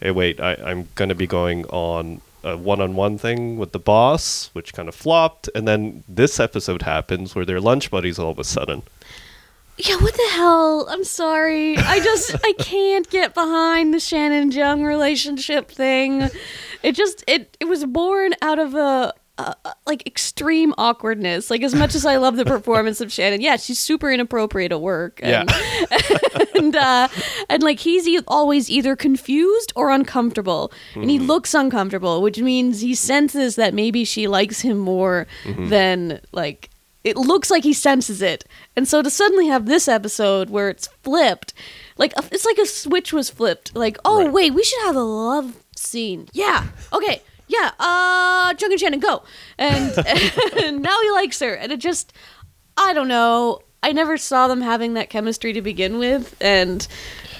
hey, 0.00 0.10
wait, 0.10 0.40
I, 0.40 0.54
I'm 0.54 0.88
gonna 0.94 1.14
be 1.14 1.26
going 1.26 1.64
on 1.66 2.20
a 2.44 2.56
one-on-one 2.56 3.18
thing 3.18 3.58
with 3.58 3.72
the 3.72 3.80
boss, 3.80 4.50
which 4.52 4.72
kind 4.72 4.88
of 4.88 4.94
flopped, 4.94 5.48
and 5.54 5.66
then 5.66 6.04
this 6.08 6.38
episode 6.38 6.82
happens 6.82 7.34
where 7.34 7.44
they're 7.44 7.60
lunch 7.60 7.90
buddies 7.90 8.18
all 8.18 8.30
of 8.30 8.38
a 8.38 8.44
sudden. 8.44 8.82
yeah. 9.76 9.96
What 9.96 10.14
the 10.14 10.28
hell? 10.32 10.86
I'm 10.88 11.04
sorry. 11.04 11.76
I 11.76 12.00
just 12.00 12.34
I 12.44 12.52
can't 12.58 13.08
get 13.10 13.34
behind 13.34 13.92
the 13.94 14.00
Shannon 14.00 14.50
Jung 14.50 14.82
relationship 14.84 15.70
thing. 15.70 16.28
It 16.82 16.92
just 16.94 17.24
it 17.26 17.56
it 17.60 17.66
was 17.66 17.84
born 17.84 18.34
out 18.42 18.58
of 18.58 18.74
a. 18.74 19.12
Uh, 19.38 19.54
like 19.86 20.04
extreme 20.04 20.74
awkwardness. 20.78 21.48
Like 21.48 21.62
as 21.62 21.72
much 21.72 21.94
as 21.94 22.04
I 22.04 22.16
love 22.16 22.36
the 22.36 22.44
performance 22.56 23.00
of 23.00 23.12
Shannon, 23.12 23.40
yeah, 23.40 23.56
she's 23.56 23.78
super 23.78 24.10
inappropriate 24.10 24.72
at 24.72 24.80
work. 24.80 25.20
And, 25.22 25.48
and 26.56 26.74
uh, 26.76 27.06
and 27.48 27.62
like 27.62 27.78
he's 27.78 28.08
e- 28.08 28.18
always 28.26 28.68
either 28.68 28.96
confused 28.96 29.72
or 29.76 29.90
uncomfortable, 29.90 30.72
and 30.96 31.08
he 31.08 31.20
looks 31.20 31.54
uncomfortable, 31.54 32.20
which 32.20 32.38
means 32.40 32.80
he 32.80 32.94
senses 32.96 33.54
that 33.54 33.74
maybe 33.74 34.04
she 34.04 34.26
likes 34.26 34.60
him 34.60 34.76
more 34.78 35.26
than 35.46 36.20
like 36.32 36.70
it 37.04 37.16
looks 37.16 37.48
like 37.50 37.62
he 37.62 37.72
senses 37.72 38.20
it. 38.20 38.44
And 38.74 38.88
so 38.88 39.02
to 39.02 39.08
suddenly 39.08 39.46
have 39.46 39.66
this 39.66 39.86
episode 39.86 40.50
where 40.50 40.68
it's 40.68 40.88
flipped, 41.04 41.54
like 41.96 42.12
a- 42.16 42.24
it's 42.32 42.44
like 42.44 42.58
a 42.58 42.66
switch 42.66 43.12
was 43.12 43.30
flipped. 43.30 43.76
Like, 43.76 43.98
oh 44.04 44.24
Right. 44.24 44.32
wait, 44.32 44.54
we 44.54 44.64
should 44.64 44.82
have 44.86 44.96
a 44.96 45.02
love 45.02 45.56
scene. 45.76 46.28
Yeah, 46.32 46.66
okay, 46.92 47.22
yeah. 47.48 47.72
Uh, 47.78 48.54
Jung 48.60 48.70
and 48.70 48.80
Shannon 48.80 49.00
go, 49.00 49.24
and, 49.58 49.92
and 50.62 50.82
now 50.82 51.00
he 51.00 51.10
likes 51.12 51.40
her, 51.40 51.54
and 51.54 51.72
it 51.72 51.80
just, 51.80 52.12
I 52.76 52.92
don't 52.94 53.08
know. 53.08 53.60
I 53.82 53.92
never 53.92 54.16
saw 54.16 54.48
them 54.48 54.60
having 54.60 54.94
that 54.94 55.08
chemistry 55.08 55.52
to 55.52 55.62
begin 55.62 55.98
with, 55.98 56.36
and 56.40 56.86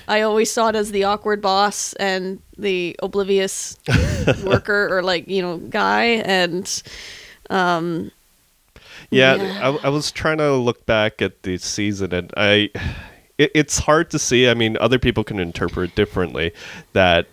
I 0.07 0.23
always 0.23 0.51
saw 0.51 0.69
it 0.69 0.77
as 0.77 0.91
the 0.91 1.05
awkward 1.05 1.43
boss 1.43 1.93
and 1.95 2.41
the 2.57 2.97
oblivious 3.03 3.77
worker 4.45 4.89
or 4.91 5.03
like 5.03 5.29
you 5.29 5.43
know 5.43 5.59
guy, 5.59 6.05
and 6.05 6.83
um, 7.51 8.11
Yeah, 9.11 9.35
Yeah. 9.35 9.77
I, 9.83 9.87
I 9.87 9.89
was 9.91 10.11
trying 10.11 10.39
to 10.39 10.55
look 10.55 10.87
back 10.87 11.21
at 11.21 11.43
the 11.43 11.59
season, 11.59 12.15
and 12.15 12.33
I, 12.37 12.71
it, 13.37 13.51
it's 13.55 13.79
hard 13.79 14.11
to 14.11 14.19
see. 14.19 14.49
I 14.49 14.55
mean, 14.55 14.77
other 14.81 14.99
people 14.99 15.25
can 15.25 15.41
interpret 15.41 15.95
differently. 15.95 16.53
That 16.93 17.27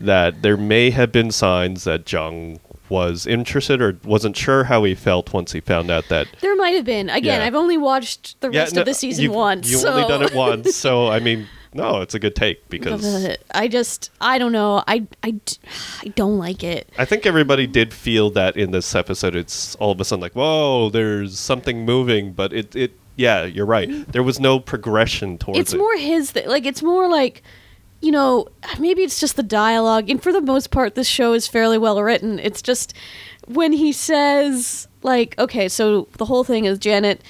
that 0.00 0.42
there 0.42 0.56
may 0.56 0.90
have 0.90 1.12
been 1.12 1.30
signs 1.30 1.84
that 1.84 2.10
Jung 2.10 2.58
was 2.88 3.26
interested 3.26 3.80
or 3.80 3.96
wasn't 4.04 4.36
sure 4.36 4.64
how 4.64 4.82
he 4.84 4.94
felt 4.94 5.32
once 5.32 5.52
he 5.52 5.60
found 5.60 5.90
out 5.90 6.08
that. 6.08 6.26
There 6.40 6.56
might 6.56 6.70
have 6.70 6.84
been. 6.84 7.08
Again, 7.08 7.40
Yeah. 7.40 7.46
I've 7.46 7.54
only 7.54 7.78
watched 7.78 8.40
the 8.40 8.50
rest 8.50 8.74
no, 8.74 8.80
of 8.80 8.86
the 8.86 8.94
season 8.94 9.32
once. 9.32 9.70
You've 9.70 9.82
so. 9.82 9.92
only 9.92 10.08
done 10.08 10.22
it 10.22 10.34
once, 10.34 10.74
so 10.86 11.06
I 11.08 11.20
mean, 11.20 11.46
no, 11.72 12.00
it's 12.00 12.14
a 12.14 12.18
good 12.18 12.34
take 12.34 12.68
because 12.68 13.36
I 13.54 13.68
just, 13.68 14.10
I 14.20 14.38
don't 14.38 14.50
know. 14.50 14.82
I, 14.88 15.06
I 15.22 15.36
I 16.02 16.08
don't 16.16 16.36
like 16.38 16.64
it. 16.64 16.90
I 16.98 17.04
think 17.04 17.26
everybody 17.26 17.68
did 17.68 17.94
feel 17.94 18.28
that 18.30 18.56
in 18.56 18.72
this 18.72 18.92
episode. 18.96 19.36
It's 19.36 19.76
all 19.76 19.92
of 19.92 20.00
a 20.00 20.04
sudden 20.04 20.20
like, 20.20 20.32
whoa, 20.32 20.90
there's 20.90 21.38
something 21.38 21.84
moving, 21.84 22.32
but 22.32 22.52
it, 22.52 22.74
it, 22.74 22.92
yeah, 23.14 23.44
you're 23.44 23.66
right. 23.66 23.88
There 24.10 24.24
was 24.24 24.40
no 24.40 24.58
progression 24.58 25.38
towards 25.38 25.60
It's 25.60 25.72
it. 25.74 25.78
more 25.78 25.96
his 25.96 26.32
thing. 26.32 26.48
Like, 26.48 26.66
it's 26.66 26.82
more 26.82 27.08
like, 27.08 27.42
you 28.00 28.10
know, 28.10 28.46
maybe 28.78 29.02
it's 29.02 29.20
just 29.20 29.36
the 29.36 29.42
dialogue. 29.42 30.08
And 30.08 30.22
for 30.22 30.32
the 30.32 30.40
most 30.40 30.70
part, 30.70 30.94
this 30.94 31.06
show 31.08 31.32
is 31.32 31.46
fairly 31.46 31.78
well 31.78 32.02
written. 32.02 32.38
It's 32.38 32.62
just 32.62 32.94
when 33.46 33.72
he 33.72 33.92
says, 33.92 34.88
like, 35.02 35.38
okay, 35.38 35.68
so 35.68 36.08
the 36.16 36.24
whole 36.24 36.44
thing 36.44 36.64
is 36.64 36.78
Janet. 36.78 37.22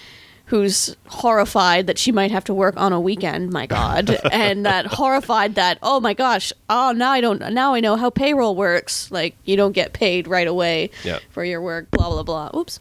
Who's 0.46 0.96
horrified 1.06 1.86
that 1.86 1.96
she 1.96 2.10
might 2.10 2.32
have 2.32 2.42
to 2.46 2.54
work 2.54 2.76
on 2.76 2.92
a 2.92 3.00
weekend? 3.00 3.52
My 3.52 3.66
God, 3.66 4.10
and 4.32 4.66
that 4.66 4.84
horrified 4.84 5.54
that 5.54 5.78
oh 5.80 6.00
my 6.00 6.12
gosh, 6.12 6.52
oh 6.68 6.90
now 6.90 7.12
I 7.12 7.20
don't 7.20 7.38
now 7.54 7.72
I 7.74 7.78
know 7.78 7.94
how 7.94 8.10
payroll 8.10 8.56
works. 8.56 9.08
Like 9.12 9.36
you 9.44 9.56
don't 9.56 9.70
get 9.70 9.92
paid 9.92 10.26
right 10.26 10.48
away 10.48 10.90
for 11.30 11.44
your 11.44 11.62
work. 11.62 11.88
Blah 11.92 12.08
blah 12.08 12.24
blah. 12.24 12.50
Oops, 12.58 12.80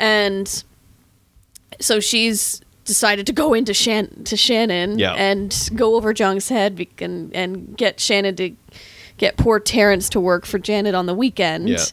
and 0.00 0.64
so 1.80 2.00
she's 2.00 2.60
decided 2.88 3.26
to 3.26 3.32
go 3.32 3.54
into 3.54 3.72
Shan- 3.72 4.24
to 4.24 4.36
Shannon 4.36 4.98
Yeah. 4.98 5.12
and 5.14 5.54
go 5.76 5.94
over 5.94 6.12
Jung's 6.12 6.48
head 6.48 6.74
be- 6.74 6.88
and 6.98 7.32
and 7.36 7.76
get 7.76 8.00
Shannon 8.00 8.34
to 8.36 8.50
get 9.18 9.36
poor 9.36 9.60
Terrence 9.60 10.08
to 10.08 10.18
work 10.20 10.44
for 10.46 10.58
Janet 10.58 10.94
on 10.96 11.06
the 11.06 11.14
weekend. 11.14 11.68
Yeah. 11.68 11.84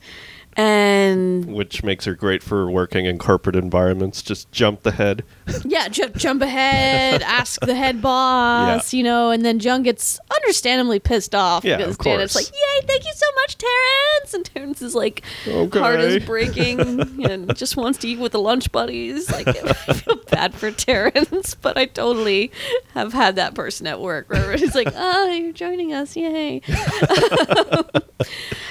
And 0.57 1.45
which 1.45 1.83
makes 1.83 2.05
her 2.05 2.15
great 2.15 2.41
for 2.41 2.69
working 2.71 3.05
in 3.05 3.17
corporate 3.17 3.57
environments. 3.57 4.21
Just 4.21 4.49
jump 4.53 4.83
the 4.83 4.91
head. 4.91 5.23
yeah, 5.65 5.89
jump, 5.89 6.15
jump 6.15 6.41
ahead, 6.41 7.21
ask 7.25 7.59
the 7.59 7.75
head 7.75 8.01
boss, 8.01 8.93
you 8.93 9.03
know, 9.03 9.31
and 9.31 9.43
then 9.43 9.59
Jung 9.59 9.83
gets 9.83 10.17
understandably 10.33 10.99
pissed 10.99 11.35
off 11.35 11.65
Yeah, 11.65 11.77
because 11.77 11.95
of 11.97 12.05
Janet's 12.05 12.35
like, 12.35 12.47
"Yay, 12.47 12.87
thank 12.87 13.05
you 13.05 13.11
so 13.13 13.25
much, 13.41 13.57
Terrence!" 13.57 14.33
And 14.33 14.45
Terrence 14.45 14.81
is 14.81 14.95
like, 14.95 15.23
Okay. 15.47 15.79
heart 15.79 15.99
is 15.99 16.23
breaking 16.25 16.79
and 17.25 17.53
just 17.57 17.75
wants 17.75 17.97
to 17.99 18.07
eat 18.07 18.19
with 18.19 18.31
the 18.31 18.39
lunch 18.39 18.71
buddies. 18.71 19.29
Like, 19.29 19.47
I 19.47 19.73
feel 19.93 20.15
bad 20.31 20.53
for 20.53 20.71
Terrence, 20.71 21.55
but 21.55 21.77
I 21.77 21.85
totally 21.85 22.51
have 22.93 23.11
had 23.11 23.35
that 23.35 23.55
person 23.55 23.87
at 23.87 23.99
work 23.99 24.29
where 24.29 24.55
he's 24.55 24.73
like, 24.73 24.87
"Oh, 24.95 25.27
you're 25.31 25.51
joining 25.51 25.91
us, 25.93 26.15
yay!" 26.15 26.61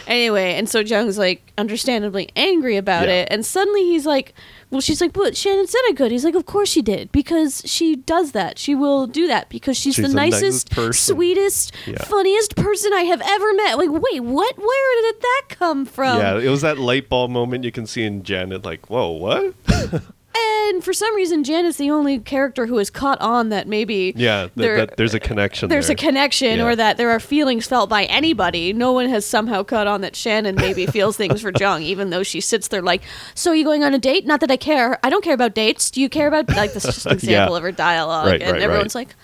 anyway, 0.07 0.55
and 0.55 0.69
so 0.69 0.81
Jung's 0.81 1.19
like 1.19 1.53
understandably 1.75 2.29
angry 2.37 2.77
about 2.77 3.09
Yeah. 3.09 3.23
it, 3.23 3.29
and 3.33 3.45
suddenly 3.45 3.83
he's 3.83 4.07
like 4.07 4.33
well, 4.71 4.81
she's 4.81 5.01
like, 5.01 5.13
but 5.13 5.37
Shannon 5.37 5.69
said 5.69 5.79
I 5.89 5.93
could. 5.93 6.11
He's 6.11 6.25
like, 6.25 6.35
of 6.35 6.47
course 6.47 6.69
she 6.69 6.83
did 6.83 7.13
because 7.13 7.63
she 7.65 7.95
does 7.95 8.33
that. 8.33 8.59
She 8.59 8.75
will 8.75 9.07
do 9.07 9.29
that 9.29 9.49
because 9.49 9.77
she's, 9.77 9.95
She's 9.95 10.03
the 10.05 10.09
the 10.09 10.15
nicest 10.17 10.77
nicest, 10.77 11.07
sweetest, 11.07 11.73
Yeah. 11.87 11.99
funniest 11.99 12.57
person 12.57 12.93
I 12.93 13.03
have 13.03 13.21
ever 13.25 13.55
met. 13.55 13.79
Like, 13.79 13.91
wait, 13.91 14.21
what? 14.25 14.59
Where 14.59 15.03
did 15.13 15.21
that 15.23 15.43
come 15.51 15.85
from? 15.85 16.19
yeah, 16.19 16.39
it 16.39 16.49
was 16.49 16.63
that 16.63 16.79
light 16.79 17.09
bulb 17.09 17.31
moment 17.31 17.63
you 17.63 17.71
can 17.71 17.87
see 17.87 18.03
in 18.05 18.25
Janet. 18.25 18.65
Like, 18.65 18.91
whoa, 18.91 19.11
what? 19.13 19.55
And 20.37 20.83
for 20.83 20.93
some 20.93 21.15
reason, 21.15 21.45
Janet's 21.45 21.77
the 21.77 21.91
only 21.91 22.19
character 22.19 22.67
who 22.67 22.79
has 22.79 22.91
caught 22.91 23.21
on 23.21 23.51
that 23.51 23.69
maybe 23.69 24.13
Yeah, 24.17 24.41
th- 24.43 24.51
there- 24.57 24.77
that 24.79 24.97
there's 24.97 25.15
a 25.15 25.21
connection. 25.21 25.69
there's 25.69 25.87
there. 25.87 25.95
a 25.95 25.97
connection 25.97 26.59
Yeah. 26.59 26.65
or 26.67 26.75
that 26.77 26.97
there 26.97 27.11
are 27.11 27.21
feelings 27.21 27.67
felt 27.67 27.89
by 27.89 28.05
anybody. 28.05 28.73
No 28.73 28.91
one 28.93 29.09
has 29.09 29.25
somehow 29.25 29.63
caught 29.63 29.87
on 29.87 30.01
that 30.01 30.17
Shannon 30.17 30.57
maybe 30.57 30.87
feels 30.99 31.17
things 31.17 31.41
for 31.43 31.53
Jung, 31.59 31.83
even 31.83 32.11
though 32.11 32.25
she 32.25 32.41
sits 32.41 32.67
there 32.69 32.83
like, 32.83 33.03
"So 33.35 33.53
are 33.53 33.55
you 33.55 33.65
going 33.65 33.85
on 33.85 33.95
a 33.95 33.99
date? 33.99 34.27
Not 34.27 34.41
that 34.41 34.51
I 34.51 34.57
care. 34.57 34.99
I 35.05 35.11
don't 35.11 35.23
care 35.23 35.35
about 35.35 35.55
dates. 35.55 35.91
Do 35.91 36.01
you 36.01 36.09
care 36.09 36.27
about 36.27 36.49
like 36.57 36.73
this? 36.73 36.85
Is 36.85 36.95
just 36.95 37.07
an 37.07 37.13
example 37.13 37.55
Yeah. 37.55 37.59
of 37.59 37.63
her 37.63 37.73
dialogue, 37.73 38.27
Right, 38.27 38.43
and 38.43 38.53
right, 38.53 38.63
everyone's 38.63 38.95
right. 38.97 39.07
like, 39.07 39.17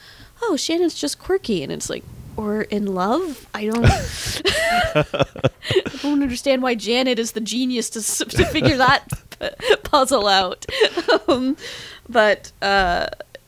"Oh, 0.43 0.57
Shannon's 0.57 0.95
just 0.95 1.19
quirky," 1.19 1.63
and 1.65 1.73
it's 1.73 1.91
like, 1.91 2.05
or 2.37 2.63
in 2.63 2.87
love. 2.95 3.47
I 3.53 3.67
don't. 3.67 3.85
I 4.95 5.05
don't 6.03 6.23
understand 6.23 6.63
why 6.63 6.75
Janet 6.75 7.19
is 7.19 7.33
the 7.33 7.41
genius 7.41 7.91
to 7.91 8.25
to 8.37 8.45
figure 8.47 8.77
that 8.77 9.07
puzzle 9.83 10.27
out. 10.27 10.67
um, 11.29 11.57
but 12.09 12.53
uh, 12.63 13.07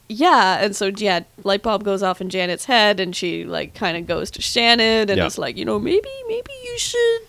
yeah, 0.09 0.59
and 0.64 0.74
so 0.76 0.86
yeah, 0.86 1.20
light 1.45 1.62
bulb 1.62 1.84
goes 1.84 2.03
off 2.03 2.20
in 2.20 2.28
Janet's 2.30 2.64
head, 2.66 3.01
and 3.01 3.14
she 3.16 3.45
like 3.45 3.74
kind 3.74 3.97
of 3.97 4.07
goes 4.07 4.30
to 4.32 4.43
Shannon, 4.43 5.09
and 5.11 5.16
Yeah. 5.18 5.26
it's 5.26 5.38
like, 5.38 5.57
you 5.57 5.64
know, 5.64 5.78
maybe 5.78 6.09
maybe 6.28 6.53
you 6.64 6.78
should 6.78 7.20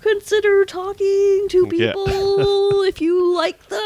consider 0.00 0.64
talking 0.64 1.46
to 1.50 1.68
Yeah. 1.72 1.92
people 1.92 2.82
if 2.82 3.00
you 3.00 3.34
like 3.34 3.68
them. 3.68 3.80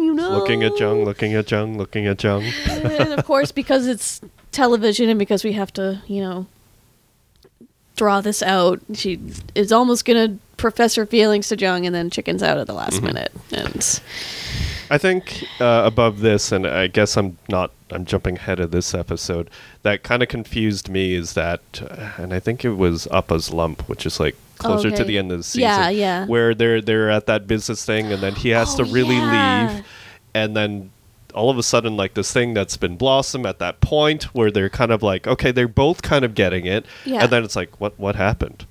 You 0.00 0.14
know, 0.14 0.30
looking 0.32 0.62
at 0.62 0.78
Jung, 0.78 1.04
looking 1.04 1.34
at 1.34 1.50
Jung, 1.50 1.76
looking 1.78 2.06
at 2.06 2.22
Jung. 2.22 2.44
and 2.68 3.12
of 3.12 3.24
course, 3.24 3.52
because 3.52 3.86
it's 3.86 4.20
television 4.52 5.08
and 5.08 5.18
because 5.18 5.44
we 5.44 5.52
have 5.52 5.72
to, 5.74 6.00
you 6.06 6.20
know, 6.22 6.46
draw 7.96 8.20
this 8.20 8.42
out, 8.42 8.80
she 8.94 9.20
is 9.54 9.70
almost 9.72 10.04
gonna 10.04 10.28
profess 10.28 10.49
her 10.96 11.06
feelings 11.06 11.48
to 11.48 11.56
Jung 11.58 11.86
and 11.86 11.94
then 11.94 12.10
chickens 12.10 12.42
out 12.42 12.58
at 12.58 12.66
the 12.66 12.72
last 12.74 13.02
minute. 13.02 13.32
And 13.52 14.00
I 14.90 14.98
think 14.98 15.44
uh, 15.60 15.82
above 15.84 16.20
this, 16.20 16.52
and 16.52 16.66
I 16.66 16.86
guess 16.88 17.16
I'm 17.16 17.38
not. 17.48 17.70
I'm 17.92 18.04
jumping 18.04 18.36
ahead 18.36 18.60
of 18.60 18.70
this 18.70 18.94
episode. 18.94 19.50
That 19.82 20.04
kind 20.04 20.22
of 20.22 20.28
confused 20.28 20.88
me 20.88 21.14
is 21.14 21.32
that, 21.34 21.60
uh, 21.82 22.10
and 22.18 22.32
I 22.32 22.38
think 22.38 22.64
it 22.64 22.74
was 22.74 23.08
Appa's 23.10 23.52
lump, 23.52 23.88
which 23.88 24.06
is 24.06 24.20
like 24.20 24.36
closer 24.58 24.90
to 24.90 24.94
Okay. 24.94 25.04
the 25.04 25.18
end 25.18 25.32
of 25.32 25.38
the 25.38 25.44
season. 25.44 25.62
Yeah, 25.62 25.88
yeah. 25.88 26.26
Where 26.26 26.54
they're 26.54 26.80
they're 26.80 27.10
at 27.10 27.26
that 27.26 27.46
business 27.48 27.84
thing, 27.84 28.12
and 28.12 28.22
then 28.22 28.34
he 28.36 28.50
has 28.50 28.74
Oh, 28.74 28.84
to 28.84 28.84
really 28.84 29.16
yeah. 29.16 29.72
leave, 29.74 29.84
and 30.34 30.56
then 30.56 30.90
all 31.34 31.50
of 31.50 31.58
a 31.58 31.62
sudden, 31.62 31.96
like 31.96 32.14
this 32.14 32.32
thing 32.32 32.54
that's 32.54 32.76
been 32.76 32.96
blossom 32.96 33.46
at 33.46 33.58
that 33.60 33.80
point, 33.80 34.24
where 34.34 34.50
they're 34.50 34.68
kind 34.70 34.90
of 34.92 35.02
like, 35.02 35.26
okay, 35.28 35.50
they're 35.52 35.68
both 35.68 36.02
kind 36.02 36.24
of 36.24 36.34
getting 36.34 36.66
it, 36.66 36.84
Yeah. 37.04 37.22
and 37.24 37.30
then 37.32 37.42
it's 37.44 37.56
like, 37.56 37.80
what 37.80 37.98
what 37.98 38.14
happened? 38.16 38.66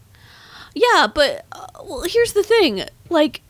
Yeah, 0.76 1.08
but 1.14 1.46
uh, 1.52 1.68
well, 1.84 2.04
here's 2.08 2.34
the 2.34 2.44
thing, 2.44 2.84
like. 3.10 3.42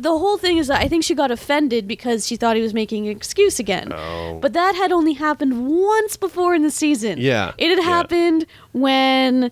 The 0.00 0.10
whole 0.10 0.38
thing 0.38 0.58
is 0.58 0.68
that 0.68 0.80
I 0.80 0.86
think 0.86 1.02
she 1.02 1.12
got 1.16 1.32
offended 1.32 1.88
because 1.88 2.24
she 2.24 2.36
thought 2.36 2.54
he 2.54 2.62
was 2.62 2.72
making 2.72 3.08
an 3.08 3.16
excuse 3.16 3.58
again. 3.58 3.92
Oh. 3.92 4.38
But 4.40 4.52
that 4.52 4.76
had 4.76 4.92
only 4.92 5.14
happened 5.14 5.66
once 5.68 6.16
before 6.16 6.54
in 6.54 6.62
the 6.62 6.70
season. 6.70 7.18
Yeah, 7.18 7.50
It 7.58 7.70
had 7.70 7.78
yeah. 7.78 7.84
happened 7.84 8.46
when 8.70 9.50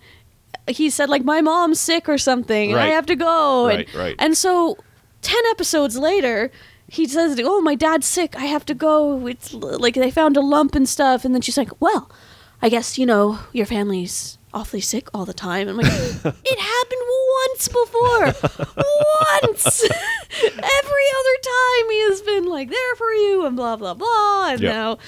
he 0.68 0.88
said 0.88 1.08
like 1.08 1.24
my 1.24 1.40
mom's 1.40 1.80
sick 1.80 2.08
or 2.08 2.16
something 2.16 2.70
and 2.70 2.78
I 2.80 2.86
have 2.90 3.06
to 3.06 3.16
go. 3.16 3.66
Right, 3.66 3.88
and, 3.88 3.94
right. 3.96 4.14
and 4.20 4.36
so 4.36 4.78
10 5.22 5.36
episodes 5.50 5.98
later 5.98 6.52
he 6.88 7.08
says, 7.08 7.40
"Oh, 7.42 7.60
my 7.60 7.74
dad's 7.74 8.06
sick. 8.06 8.36
I 8.36 8.44
have 8.44 8.64
to 8.66 8.74
go. 8.74 9.26
It's 9.26 9.52
like 9.52 9.94
they 9.94 10.12
found 10.12 10.36
a 10.36 10.40
lump 10.40 10.76
and 10.76 10.88
stuff." 10.88 11.24
And 11.24 11.34
then 11.34 11.42
she's 11.42 11.58
like, 11.58 11.70
"Well, 11.80 12.08
I 12.62 12.68
guess 12.68 12.96
you 12.98 13.04
know 13.06 13.40
your 13.52 13.66
family's 13.66 14.38
awfully 14.56 14.80
sick 14.80 15.08
all 15.14 15.24
the 15.24 15.34
time." 15.34 15.68
I'm 15.68 15.76
like, 15.76 15.86
"It 15.92 16.58
happened 16.58 17.02
once 17.48 17.68
before. 17.68 18.24
once. 19.42 19.82
Every 20.42 21.06
other 21.18 21.36
time 21.42 21.90
he 21.90 22.00
has 22.08 22.22
been 22.22 22.46
like 22.46 22.70
there 22.70 22.96
for 22.96 23.10
you 23.12 23.46
and 23.46 23.54
blah 23.56 23.76
blah 23.76 23.94
blah." 23.94 24.48
And 24.50 24.60
Yep. 24.62 24.72
now 24.72 24.98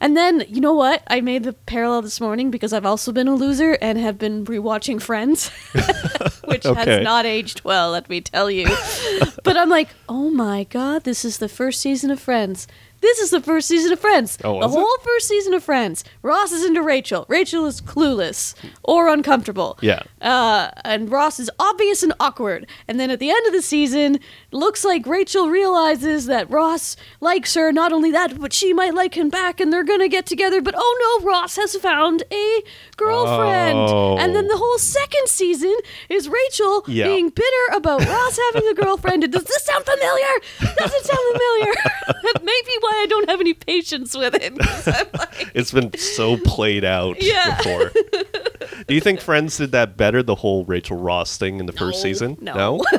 and 0.00 0.16
then, 0.16 0.44
you 0.48 0.60
know 0.60 0.74
what? 0.74 1.02
I 1.06 1.20
made 1.22 1.44
the 1.44 1.52
parallel 1.54 2.02
this 2.02 2.20
morning 2.20 2.50
because 2.50 2.72
I've 2.74 2.84
also 2.84 3.10
been 3.12 3.28
a 3.28 3.34
loser 3.34 3.78
and 3.80 3.96
have 3.96 4.18
been 4.18 4.44
rewatching 4.44 5.00
Friends, 5.00 5.50
which 6.54 6.66
Okay. 6.66 6.90
has 6.96 7.04
not 7.04 7.26
aged 7.26 7.62
well, 7.64 7.90
let 7.90 8.08
me 8.08 8.20
tell 8.20 8.50
you. 8.50 8.66
but 9.44 9.56
I'm 9.56 9.68
like, 9.68 9.88
oh 10.08 10.30
my 10.30 10.64
god, 10.64 11.04
this 11.04 11.24
is 11.24 11.38
the 11.38 11.48
first 11.48 11.80
season 11.80 12.10
of 12.10 12.20
Friends. 12.20 12.66
This 13.00 13.18
is 13.18 13.28
the 13.28 13.40
first 13.42 13.68
season 13.68 13.92
of 13.92 14.00
Friends. 14.00 14.38
Oh, 14.42 14.52
the 14.60 14.66
was 14.66 14.74
it? 14.74 14.78
whole 14.78 14.98
first 15.02 15.28
season 15.28 15.52
of 15.52 15.62
Friends. 15.62 16.04
Ross 16.22 16.52
is 16.52 16.64
into 16.64 16.80
Rachel. 16.82 17.26
Rachel 17.28 17.66
is 17.66 17.82
clueless 17.82 18.54
or 18.82 19.08
uncomfortable. 19.08 19.76
Yeah. 19.82 20.04
Uh, 20.22 20.70
and 20.86 21.10
Ross 21.12 21.38
is 21.38 21.50
obvious 21.58 22.02
and 22.02 22.14
awkward. 22.18 22.66
And 22.88 22.98
then 22.98 23.10
at 23.10 23.18
the 23.18 23.28
end 23.28 23.46
of 23.46 23.52
the 23.52 23.60
season, 23.60 24.20
looks 24.52 24.86
like 24.86 25.06
Rachel 25.06 25.50
realizes 25.50 26.24
that 26.26 26.48
Ross 26.50 26.96
likes 27.20 27.52
her. 27.56 27.72
Not 27.72 27.92
only 27.92 28.10
that, 28.12 28.40
but 28.40 28.54
she 28.54 28.72
might 28.72 28.94
like 28.94 29.14
him 29.18 29.28
back, 29.28 29.60
and 29.60 29.70
they're 29.70 29.84
gonna 29.84 30.08
get 30.08 30.24
together. 30.24 30.62
But 30.62 30.74
oh 30.74 31.18
no, 31.20 31.26
Ross 31.30 31.56
has 31.56 31.76
found 31.76 32.22
a 32.32 32.62
girlfriend. 32.96 33.78
Oh. 33.80 34.16
And 34.16 34.34
then 34.34 34.46
the 34.48 34.56
whole 34.56 34.78
second 34.78 35.28
season 35.28 35.76
is 36.08 36.26
Rachel 36.26 36.43
Yeah. 36.88 37.06
being 37.06 37.30
bitter 37.30 37.76
about 37.76 38.00
Ross 38.06 38.38
having 38.52 38.68
a 38.70 38.74
girlfriend. 38.74 39.30
Does 39.32 39.44
this 39.44 39.64
sound 39.64 39.84
familiar? 39.84 40.26
Does 40.76 40.92
it 40.94 41.04
sound 41.04 41.32
familiar? 41.32 41.74
that 42.22 42.44
may 42.44 42.60
be 42.66 42.76
why 42.80 43.00
I 43.02 43.06
don't 43.08 43.28
have 43.28 43.40
any 43.40 43.54
patience 43.54 44.16
with 44.16 44.34
it. 44.34 44.56
Like, 44.56 45.50
It's 45.54 45.72
been 45.72 45.96
so 45.98 46.36
played 46.38 46.84
out 46.84 47.22
Yeah. 47.22 47.56
before. 47.58 47.90
Do 48.86 48.94
you 48.94 49.00
think 49.00 49.20
Friends 49.20 49.56
did 49.56 49.72
that 49.72 49.96
better, 49.96 50.22
the 50.22 50.34
whole 50.34 50.64
Rachel 50.64 50.96
Ross 50.98 51.36
thing 51.36 51.60
in 51.60 51.66
the 51.66 51.72
first 51.72 51.98
No, 51.98 52.02
season? 52.02 52.38
no. 52.40 52.84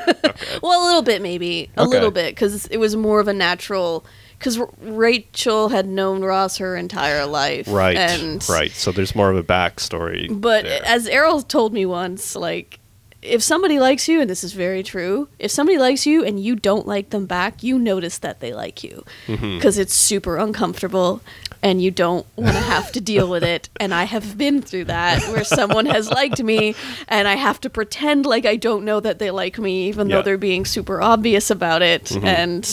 Well, 0.61 0.83
a 0.83 0.85
little 0.85 1.01
bit, 1.01 1.21
maybe 1.21 1.69
a 1.77 1.81
Okay. 1.81 1.91
little 1.91 2.11
bit, 2.11 2.35
because 2.35 2.65
it 2.67 2.77
was 2.77 2.95
more 2.95 3.19
of 3.19 3.27
a 3.27 3.33
natural. 3.33 4.05
Because 4.37 4.59
Rachel 4.81 5.69
had 5.69 5.87
known 5.87 6.21
Ross 6.23 6.57
her 6.57 6.75
entire 6.75 7.25
life, 7.25 7.67
Right. 7.69 7.95
And 7.95 8.47
right. 8.49 8.71
So 8.71 8.91
there's 8.91 9.15
more 9.15 9.31
of 9.31 9.37
a 9.37 9.43
backstory. 9.43 10.27
But 10.29 10.65
there. 10.65 10.81
as 10.85 11.07
Errol 11.07 11.41
told 11.41 11.73
me 11.73 11.85
once, 11.85 12.35
like 12.35 12.79
if 13.25 13.41
somebody 13.43 13.79
likes 13.79 14.07
you, 14.07 14.21
and 14.21 14.29
this 14.29 14.43
is 14.43 14.53
very 14.53 14.83
true, 14.83 15.27
if 15.39 15.51
somebody 15.51 15.77
likes 15.77 16.05
you 16.05 16.23
and 16.23 16.39
you 16.39 16.55
don't 16.55 16.87
like 16.87 17.09
them 17.09 17.25
back, 17.25 17.63
you 17.63 17.77
notice 17.79 18.17
that 18.19 18.39
they 18.39 18.53
like 18.53 18.83
you 18.83 19.03
Mm-hmm. 19.27 19.55
because 19.57 19.77
it's 19.77 19.93
super 19.93 20.37
uncomfortable 20.37 21.21
and 21.63 21.81
you 21.81 21.89
don't 21.89 22.25
want 22.35 22.53
to 22.55 22.61
have 22.61 22.91
to 22.91 23.01
deal 23.01 23.27
with 23.29 23.43
it. 23.43 23.69
And 23.79 23.93
I 23.93 24.03
have 24.03 24.37
been 24.37 24.61
through 24.61 24.85
that 24.85 25.21
where 25.29 25.43
someone 25.43 25.87
has 25.87 26.09
liked 26.11 26.41
me 26.43 26.75
and 27.07 27.27
I 27.27 27.33
have 27.35 27.59
to 27.61 27.69
pretend 27.69 28.25
like 28.25 28.45
I 28.45 28.55
don't 28.55 28.85
know 28.85 28.99
that 28.99 29.17
they 29.19 29.31
like 29.31 29.57
me, 29.57 29.87
even 29.87 30.07
Yeah. 30.09 30.17
though 30.17 30.21
they're 30.21 30.37
being 30.37 30.65
super 30.65 31.01
obvious 31.01 31.49
about 31.49 31.81
it. 31.81 32.11
And 32.17 32.65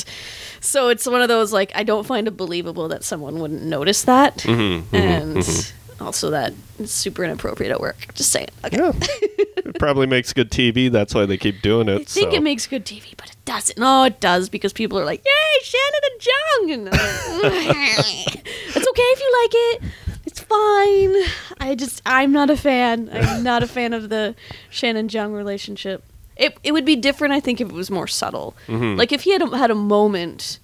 so 0.60 0.88
it's 0.88 1.06
one 1.06 1.22
of 1.22 1.28
those 1.28 1.52
like 1.52 1.72
I 1.74 1.82
don't 1.84 2.06
find 2.06 2.28
it 2.28 2.36
believable 2.36 2.88
that 2.88 3.02
someone 3.04 3.38
wouldn't 3.40 3.62
notice 3.62 4.02
that, 4.04 4.38
Mm-hmm, 4.38 4.94
and 4.94 5.72
also 6.00 6.30
that 6.30 6.52
it's 6.78 6.92
super 6.92 7.24
inappropriate 7.24 7.72
at 7.72 7.80
work. 7.80 7.96
Just 8.14 8.30
saying. 8.30 8.48
Okay. 8.64 8.76
yeah. 8.76 8.92
probably 9.82 10.06
makes 10.06 10.32
good 10.32 10.48
TV. 10.48 10.88
That's 10.88 11.12
why 11.12 11.26
they 11.26 11.36
keep 11.36 11.60
doing 11.60 11.88
it. 11.88 12.02
I 12.02 12.04
think 12.04 12.30
so. 12.30 12.36
it 12.36 12.42
makes 12.44 12.68
good 12.68 12.84
TV, 12.84 13.16
but 13.16 13.30
it 13.30 13.36
doesn't. 13.44 13.76
No, 13.76 14.04
it 14.04 14.20
does 14.20 14.48
because 14.48 14.72
people 14.72 14.96
are 14.96 15.04
like, 15.04 15.24
"Yay, 15.24 15.64
Shannon 15.64 16.00
and 16.12 16.26
Jung!" 16.26 16.70
And 16.70 16.84
like, 16.86 18.46
it's 18.46 18.88
okay 18.88 19.02
if 19.02 19.20
you 19.20 19.42
like 19.42 19.54
it. 19.54 19.82
It's 20.24 20.38
fine. 20.38 21.68
I 21.68 21.74
just 21.74 22.00
I'm 22.06 22.30
not 22.30 22.48
a 22.48 22.56
fan. 22.56 23.10
I'm 23.12 23.42
not 23.42 23.64
a 23.64 23.66
fan 23.66 23.92
of 23.92 24.08
the 24.08 24.36
Shannon 24.70 25.08
Jung 25.08 25.32
relationship. 25.32 26.04
It 26.36 26.56
it 26.62 26.70
would 26.70 26.84
be 26.84 26.94
different, 26.94 27.34
I 27.34 27.40
think, 27.40 27.60
if 27.60 27.68
it 27.68 27.74
was 27.74 27.90
more 27.90 28.06
subtle. 28.06 28.54
Mm-hmm. 28.68 28.96
Like 28.96 29.10
if 29.10 29.22
he 29.22 29.32
had 29.32 29.42
a, 29.42 29.56
had 29.56 29.72
a 29.72 29.74
moment. 29.74 30.60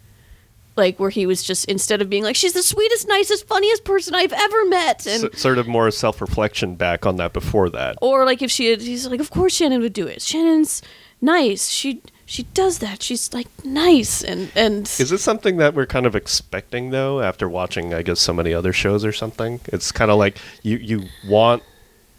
Like 0.78 0.98
where 0.98 1.10
he 1.10 1.26
was 1.26 1.42
just 1.42 1.66
instead 1.66 2.00
of 2.00 2.08
being 2.08 2.22
like 2.24 2.36
she's 2.36 2.54
the 2.54 2.62
sweetest, 2.62 3.06
nicest, 3.08 3.46
funniest 3.46 3.84
person 3.84 4.14
I've 4.14 4.32
ever 4.32 4.64
met, 4.66 5.06
and 5.06 5.24
S- 5.24 5.40
sort 5.40 5.58
of 5.58 5.68
more 5.68 5.90
self-reflection 5.90 6.76
back 6.76 7.04
on 7.04 7.16
that 7.16 7.32
before 7.34 7.68
that. 7.70 7.96
or 8.00 8.24
like 8.24 8.40
if 8.40 8.50
she 8.50 8.70
had, 8.70 8.80
he's 8.80 9.06
like, 9.06 9.20
of 9.20 9.30
course 9.30 9.54
Shannon 9.56 9.80
would 9.82 9.92
do 9.92 10.06
it. 10.06 10.22
Shannon's 10.22 10.80
nice. 11.20 11.68
She 11.68 12.00
she 12.24 12.44
does 12.54 12.78
that. 12.78 13.02
She's 13.02 13.32
like 13.34 13.48
nice 13.64 14.22
and 14.22 14.50
and 14.54 14.82
Is 14.98 15.10
this 15.10 15.22
something 15.22 15.56
that 15.56 15.74
we're 15.74 15.86
kind 15.86 16.06
of 16.06 16.14
expecting 16.14 16.90
though 16.90 17.20
after 17.20 17.48
watching 17.48 17.92
I 17.92 18.02
guess 18.02 18.20
so 18.20 18.32
many 18.32 18.54
other 18.54 18.72
shows 18.72 19.04
or 19.04 19.12
something? 19.12 19.60
It's 19.66 19.90
kind 19.92 20.10
of 20.10 20.18
like 20.18 20.38
you 20.62 20.76
you 20.76 21.02
want 21.26 21.62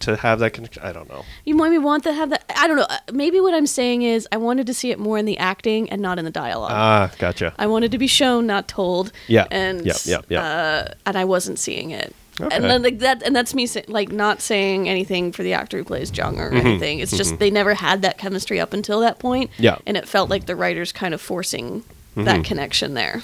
to 0.02 0.16
have 0.18 0.40
that 0.40 0.52
connection. 0.54 0.82
I 0.84 0.92
don't 0.92 1.10
know. 1.10 1.24
you 1.46 1.56
maybe 1.56 1.78
want 1.78 2.04
to 2.04 2.14
have 2.14 2.30
that. 2.32 2.44
I 2.56 2.68
don't 2.68 2.78
know. 2.78 2.88
Uh, 2.90 2.98
Maybe 3.12 3.40
what 3.40 3.54
I'm 3.54 3.68
saying 3.68 4.02
is 4.04 4.28
I 4.32 4.38
wanted 4.38 4.68
to 4.68 4.74
see 4.74 4.92
it 4.92 5.00
more 5.00 5.18
in 5.18 5.26
the 5.26 5.38
acting 5.38 5.90
and 5.90 6.02
not 6.02 6.20
in 6.20 6.26
the 6.26 6.32
dialogue. 6.32 6.72
Ah, 6.74 7.12
gotcha. 7.18 7.54
I 7.58 7.68
wanted 7.68 7.92
to 7.92 7.98
be 7.98 8.08
shown, 8.08 8.46
not 8.48 8.68
told. 8.68 9.12
Yeah. 9.28 9.48
And 9.52 9.86
Yeah, 9.86 9.94
yeah, 10.06 10.22
yeah. 10.30 10.42
Uh, 10.44 10.94
and 11.06 11.18
I 11.18 11.26
wasn't 11.26 11.60
seeing 11.60 11.92
it. 11.92 12.16
Okay. 12.42 12.56
And 12.56 12.64
then 12.64 12.82
like 12.84 13.00
that, 13.00 13.22
and 13.24 13.36
that's 13.36 13.54
me 13.54 13.66
say, 13.68 13.84
like 13.90 14.12
not 14.14 14.40
saying 14.42 14.88
anything 14.88 15.34
for 15.34 15.44
the 15.44 15.52
actor 15.54 15.78
who 15.78 15.84
plays 15.84 16.16
Jung 16.18 16.40
or 16.40 16.50
anything. 16.54 17.00
It's 17.00 17.16
just 17.18 17.38
they 17.38 17.52
never 17.52 17.74
had 17.74 18.02
that 18.04 18.18
chemistry 18.18 18.62
up 18.62 18.72
until 18.72 19.02
that 19.02 19.20
point. 19.20 19.52
Mm-hmm. 19.52 19.64
Yeah. 19.64 19.78
And 19.86 19.98
it 19.98 20.08
felt 20.08 20.30
like 20.30 20.46
the 20.46 20.56
writers 20.56 20.94
kind 20.94 21.14
of 21.14 21.20
forcing 21.20 21.84
that 22.16 22.46
connection 22.46 22.94
there. 22.94 23.22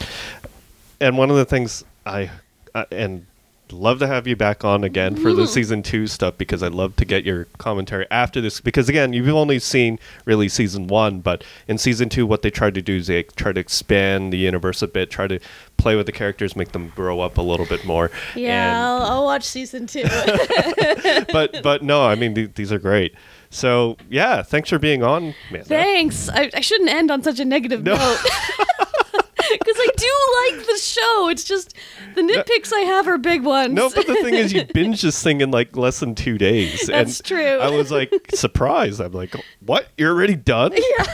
and 1.00 1.18
one 1.18 1.30
of 1.30 1.38
the 1.38 1.46
things 1.46 1.84
I 2.06 2.30
uh, 2.74 2.86
and 2.92 3.26
love 3.72 4.00
to 4.00 4.08
have 4.08 4.28
you 4.28 4.36
back 4.36 4.64
on 4.64 4.84
again 4.84 5.16
for 5.16 5.34
the 5.34 5.44
mm-hmm. 5.44 5.52
season 5.52 5.84
two 5.84 6.08
stuff 6.08 6.38
because 6.38 6.62
I'd 6.62 6.74
love 6.74 6.96
to 6.98 7.06
get 7.06 7.24
your 7.26 7.46
commentary 7.58 8.06
after 8.12 8.40
this 8.40 8.62
because 8.62 8.88
again 8.90 9.12
you've 9.12 9.28
only 9.30 9.60
seen 9.60 10.00
really 10.26 10.48
season 10.50 10.88
one 10.88 11.20
but 11.20 11.44
in 11.68 11.78
season 11.78 12.08
two 12.10 12.26
what 12.28 12.42
they 12.44 12.52
tried 12.52 12.76
to 12.76 12.82
do 12.82 12.98
is 12.98 13.08
they 13.08 13.24
try 13.24 13.52
to 13.54 13.60
expand 13.60 14.32
the 14.32 14.38
universe 14.38 14.82
a 14.82 14.88
bit 14.88 15.10
try 15.10 15.28
to 15.28 15.40
play 15.78 15.96
with 15.96 16.06
the 16.06 16.12
characters 16.12 16.56
make 16.56 16.72
them 16.74 16.90
grow 16.96 17.20
up 17.20 17.38
a 17.38 17.42
little 17.42 17.66
bit 17.66 17.84
more 17.86 18.12
Yeah, 18.36 18.68
And- 18.70 18.78
I'll, 18.78 19.02
I'll 19.12 19.24
watch 19.26 19.44
season 19.44 19.88
two. 19.88 20.04
but 21.34 21.62
but 21.64 21.82
no 21.82 22.06
I 22.06 22.16
mean 22.16 22.36
th- 22.36 22.52
these 22.56 22.72
are 22.72 22.80
great 22.80 23.16
so 23.50 23.98
yeah 24.10 24.44
thanks 24.44 24.70
for 24.70 24.78
being 24.80 25.02
on 25.04 25.34
man 25.52 25.64
Thanks. 25.64 26.30
I, 26.30 26.52
I 26.54 26.60
shouldn't 26.62 26.90
end 26.90 27.10
on 27.10 27.24
such 27.24 27.40
a 27.40 27.46
negative 27.46 27.84
No. 27.84 27.96
note. 27.96 28.20
Because 29.60 29.78
I 29.78 29.88
do 29.96 30.56
like 30.58 30.68
the 30.68 30.78
show. 30.78 31.30
It's 31.30 31.44
just 31.44 31.76
the 32.16 32.22
nitpicks 32.22 32.74
I 32.74 32.82
have 32.82 33.08
are 33.08 33.18
big 33.18 33.44
ones. 33.44 33.74
No, 33.74 33.90
but 33.90 34.08
the 34.08 34.16
thing 34.16 34.34
is, 34.34 34.54
you 34.54 34.66
binge 34.74 35.02
this 35.02 35.22
thing 35.22 35.42
in 35.42 35.52
like 35.52 35.76
less 35.76 36.00
than 36.00 36.16
two 36.16 36.38
days. 36.38 36.88
That's 36.88 37.20
and 37.20 37.28
true. 37.28 37.60
I 37.60 37.70
was 37.70 37.92
like 37.92 38.12
surprised. 38.34 39.02
I'm 39.02 39.12
like, 39.12 39.36
what? 39.66 39.88
You're 39.98 40.14
already 40.14 40.36
done? 40.36 40.74
Yeah. 40.98 41.06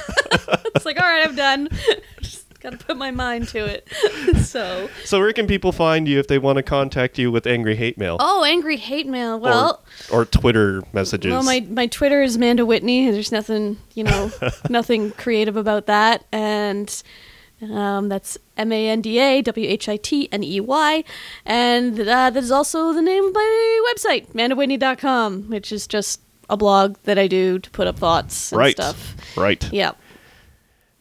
it's 0.76 0.86
like, 0.86 1.00
all 1.00 1.08
right, 1.08 1.26
I'm 1.28 1.36
done. 1.36 1.70
just 2.22 2.60
got 2.60 2.72
to 2.72 2.78
put 2.78 2.98
my 2.98 3.12
mind 3.12 3.48
to 3.50 3.60
it. 3.66 3.88
so, 4.46 4.90
So 5.04 5.20
where 5.20 5.34
can 5.34 5.48
people 5.48 5.72
find 5.72 6.08
you 6.08 6.20
if 6.20 6.28
they 6.28 6.38
want 6.38 6.58
to 6.58 6.64
contact 6.64 7.18
you 7.18 7.32
with 7.32 7.48
angry 7.48 7.76
hate 7.76 7.98
mail 7.98 8.18
oh, 8.20 8.44
angry 8.44 8.78
hate 8.78 9.08
mail. 9.08 9.40
Well, 9.40 9.84
or, 10.12 10.22
or 10.22 10.26
Twitter 10.26 10.84
messages? 10.94 11.32
well, 11.32 11.44
my 11.44 11.66
my 11.70 11.88
Twitter 11.88 12.22
is 12.22 12.36
Amanda 12.36 12.66
Whitney. 12.66 13.10
There's 13.10 13.32
nothing, 13.32 13.78
you 13.94 14.04
know, 14.04 14.32
nothing 14.70 15.12
creative 15.12 15.58
about 15.58 15.88
that, 15.88 16.26
and. 16.32 17.02
Um, 17.62 18.10
that's 18.10 18.38
M 18.58 18.72
A 18.72 18.90
N 18.90 19.02
D 19.02 19.20
A 19.20 19.42
W 19.42 19.68
H 19.68 19.88
I 19.90 19.98
T 19.98 20.28
N 20.32 20.44
E 20.44 20.60
Y. 20.60 21.04
And 21.46 22.00
uh, 22.00 22.04
that 22.04 22.38
is 22.38 22.52
also 22.52 22.94
the 22.94 23.02
name 23.02 23.26
of 23.26 23.34
my 23.34 23.94
website, 23.94 24.28
amandawhitney.com, 24.28 25.50
which 25.50 25.72
is 25.72 25.88
just 25.88 26.22
a 26.50 26.58
blog 26.58 26.98
that 27.04 27.18
I 27.18 27.28
do 27.28 27.60
to 27.60 27.70
put 27.72 27.88
up 27.88 27.98
thoughts 27.98 28.52
and 28.52 28.60
right, 28.60 28.76
stuff. 28.76 29.16
right. 29.38 29.72
Yeah. 29.72 29.92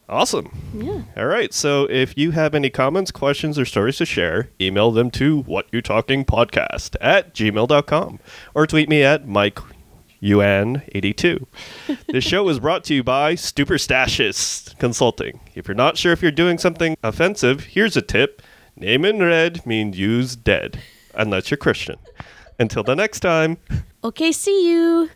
Awesome. 0.07 0.51
Yeah. 0.75 1.03
All 1.15 1.25
right. 1.25 1.53
So 1.53 1.85
if 1.89 2.17
you 2.17 2.31
have 2.31 2.53
any 2.53 2.69
comments, 2.69 3.11
questions, 3.11 3.57
or 3.57 3.63
stories 3.63 3.97
to 3.97 4.05
share, 4.05 4.49
email 4.59 4.91
them 4.91 5.09
to 5.11 5.41
what 5.43 5.67
you 5.71 5.81
talking 5.81 6.25
podcast 6.25 6.97
at 6.99 7.33
gmail.com 7.33 8.19
or 8.53 8.67
tweet 8.67 8.89
me 8.89 9.03
at 9.03 9.25
Mike 9.25 9.59
UN82. 10.21 11.45
this 12.07 12.23
show 12.23 12.47
is 12.49 12.59
brought 12.59 12.83
to 12.85 12.93
you 12.93 13.03
by 13.03 13.35
Superstatious 13.35 14.73
Consulting. 14.79 15.39
If 15.55 15.67
you're 15.67 15.75
not 15.75 15.97
sure 15.97 16.11
if 16.11 16.21
you're 16.21 16.31
doing 16.31 16.57
something 16.57 16.95
offensive, 17.03 17.65
here's 17.65 17.97
a 17.97 18.01
tip. 18.01 18.41
Name 18.75 19.05
in 19.05 19.19
red 19.19 19.65
means 19.65 19.97
use 19.97 20.35
dead, 20.35 20.81
unless 21.15 21.51
you're 21.51 21.57
Christian. 21.57 21.97
Until 22.59 22.83
the 22.83 22.95
next 22.95 23.21
time. 23.21 23.57
Okay, 24.03 24.31
see 24.31 24.69
you. 24.69 25.09